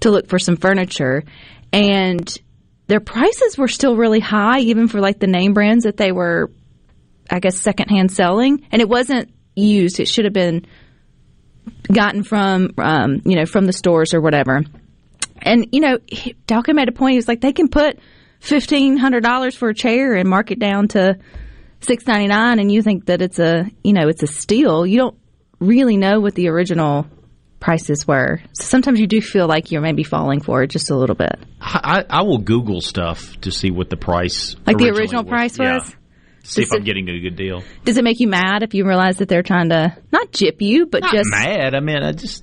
to 0.00 0.10
look 0.10 0.28
for 0.28 0.38
some 0.38 0.56
furniture 0.56 1.24
and 1.72 2.36
their 2.86 3.00
prices 3.00 3.56
were 3.56 3.68
still 3.68 3.96
really 3.96 4.20
high 4.20 4.60
even 4.60 4.88
for 4.88 5.00
like 5.00 5.18
the 5.18 5.26
name 5.26 5.54
brands 5.54 5.84
that 5.84 5.96
they 5.96 6.12
were 6.12 6.50
I 7.30 7.38
guess 7.38 7.56
secondhand 7.56 8.10
selling 8.10 8.66
and 8.72 8.82
it 8.82 8.88
wasn't 8.88 9.32
used. 9.54 10.00
It 10.00 10.08
should 10.08 10.24
have 10.24 10.34
been 10.34 10.66
gotten 11.92 12.22
from 12.22 12.70
um, 12.78 13.22
you 13.24 13.36
know 13.36 13.46
from 13.46 13.66
the 13.66 13.72
stores 13.72 14.14
or 14.14 14.20
whatever. 14.20 14.64
And 15.42 15.68
you 15.72 15.80
know, 15.80 15.98
he- 16.06 16.34
Dalkin 16.46 16.74
made 16.74 16.88
a 16.88 16.92
point. 16.92 17.12
He 17.12 17.16
was 17.16 17.28
like, 17.28 17.40
they 17.40 17.52
can 17.52 17.68
put 17.68 17.98
fifteen 18.40 18.96
hundred 18.96 19.22
dollars 19.22 19.54
for 19.54 19.68
a 19.68 19.74
chair 19.74 20.14
and 20.14 20.28
mark 20.28 20.50
it 20.50 20.58
down 20.58 20.88
to 20.88 21.18
six 21.80 22.06
ninety 22.06 22.28
nine, 22.28 22.58
and 22.58 22.70
you 22.70 22.82
think 22.82 23.06
that 23.06 23.22
it's 23.22 23.38
a 23.38 23.70
you 23.82 23.92
know 23.92 24.08
it's 24.08 24.22
a 24.22 24.26
steal. 24.26 24.86
You 24.86 24.98
don't 24.98 25.18
really 25.60 25.96
know 25.96 26.20
what 26.20 26.34
the 26.34 26.48
original 26.48 27.06
prices 27.60 28.08
were. 28.08 28.40
So 28.54 28.64
sometimes 28.64 28.98
you 28.98 29.06
do 29.06 29.20
feel 29.20 29.46
like 29.46 29.70
you're 29.70 29.82
maybe 29.82 30.02
falling 30.02 30.40
for 30.40 30.62
it 30.62 30.68
just 30.70 30.90
a 30.90 30.96
little 30.96 31.14
bit. 31.14 31.38
I, 31.60 32.04
I 32.08 32.22
will 32.22 32.38
Google 32.38 32.80
stuff 32.80 33.38
to 33.42 33.52
see 33.52 33.70
what 33.70 33.90
the 33.90 33.96
price, 33.96 34.56
Like 34.66 34.78
the 34.78 34.88
original 34.90 35.24
price 35.24 35.58
Yeah. 35.58 35.74
was? 35.74 35.94
See 36.42 36.62
if 36.62 36.70
Does 36.70 36.78
I'm 36.78 36.84
getting 36.84 37.06
a 37.08 37.20
good 37.20 37.36
deal. 37.36 37.62
Does 37.84 37.98
it 37.98 38.04
make 38.04 38.18
you 38.18 38.26
mad 38.26 38.62
if 38.62 38.72
you 38.72 38.86
realize 38.86 39.18
that 39.18 39.28
they're 39.28 39.42
trying 39.42 39.68
to 39.68 39.94
not 40.10 40.32
jip 40.32 40.62
you, 40.62 40.86
but 40.86 41.02
Not 41.02 41.12
just 41.12 41.28
mad. 41.30 41.74
I 41.74 41.80
mean, 41.80 42.02
I 42.02 42.12
just. 42.12 42.42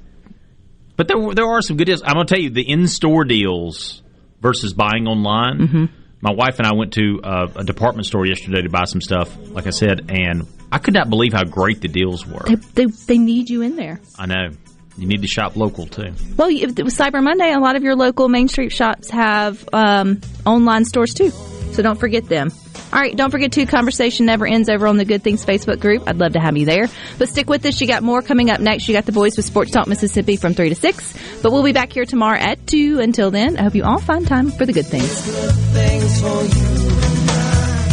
But 0.96 1.08
there 1.08 1.18
there 1.34 1.46
are 1.46 1.62
some 1.64 1.78
good 1.78 1.86
deals. 1.86 2.04
I'm 2.04 2.14
gonna 2.14 2.26
tell 2.26 2.40
you 2.40 2.52
the 2.52 2.62
in 2.68 2.88
store 2.88 3.24
deals 3.26 4.04
versus 4.40 4.74
buying 4.74 5.08
online. 5.08 5.60
Mm-hmm. 5.60 5.86
My 6.22 6.32
wife 6.32 6.58
and 6.60 6.68
I 6.68 6.74
went 6.74 6.94
to 6.94 7.20
uh, 7.24 7.48
a 7.56 7.64
department 7.64 8.06
store 8.06 8.26
yesterday 8.26 8.62
to 8.62 8.70
buy 8.70 8.86
some 8.86 9.02
stuff. 9.02 9.36
Like 9.50 9.66
I 9.68 9.72
said, 9.72 10.10
and 10.10 10.48
I 10.72 10.78
could 10.80 10.94
not 10.94 11.10
believe 11.10 11.34
how 11.34 11.44
great 11.44 11.82
the 11.82 11.88
deals 11.88 12.26
were. 12.26 12.44
they, 12.48 12.56
they 12.56 12.86
they 12.86 13.18
need 13.18 13.50
you 13.50 13.62
in 13.64 13.76
there? 13.76 14.00
I 14.18 14.26
know. 14.28 14.50
You 14.98 15.08
need 15.08 15.22
to 15.22 15.28
shop 15.28 15.56
local 15.56 15.86
too. 15.86 16.14
Well, 16.38 16.50
if 16.50 16.78
it 16.78 16.84
was 16.84 16.98
Cyber 16.98 17.24
Monday, 17.24 17.52
a 17.54 17.60
lot 17.60 17.76
of 17.76 17.84
your 17.84 17.96
local 17.96 18.30
Main 18.30 18.48
Street 18.48 18.72
shops 18.72 19.10
have 19.12 19.68
um, 19.72 20.22
online 20.46 20.86
stores 20.86 21.14
too. 21.14 21.30
So 21.74 21.84
don't 21.84 22.00
forget 22.00 22.28
them. 22.28 22.52
All 22.92 23.00
right, 23.00 23.16
don't 23.16 23.32
forget 23.32 23.52
to 23.52 23.66
Conversation 23.66 24.26
Never 24.26 24.48
Ends 24.48 24.70
over 24.70 24.88
on 24.88 24.98
the 24.98 25.06
Good 25.06 25.22
Things 25.22 25.46
Facebook 25.46 25.80
group. 25.80 26.04
I'd 26.08 26.18
love 26.18 26.34
to 26.34 26.40
have 26.40 26.56
you 26.58 26.66
there. 26.66 26.88
But 27.20 27.30
stick 27.30 27.50
with 27.50 27.66
us. 27.66 27.80
You 27.82 27.86
got 27.88 28.02
more 28.02 28.22
coming 28.22 28.50
up 28.50 28.60
next. 28.62 28.88
You 28.88 28.96
got 28.96 29.06
the 29.06 29.12
boys 29.12 29.36
with 29.36 29.46
Sports 29.46 29.72
Talk 29.72 29.88
Mississippi 29.88 30.38
from 30.38 30.54
3 30.54 30.70
to 30.70 30.76
6. 30.76 31.42
But 31.44 31.52
we'll 31.52 31.64
be 31.64 31.74
back 31.74 31.92
here 31.92 32.06
tomorrow 32.06 32.40
at 32.40 32.66
2. 32.66 33.00
Until 33.00 33.30
then, 33.30 33.58
I 33.58 33.64
hope 33.64 33.76
you 33.76 33.84
all 33.84 34.00
find 34.00 34.26
time 34.26 34.50
for 34.52 34.66
the 34.66 34.74
good 34.74 34.86
things. 34.88 35.06
things 35.06 36.22
for 36.22 36.28
you 36.28 36.88
and 36.90 37.30
I. 37.30 37.88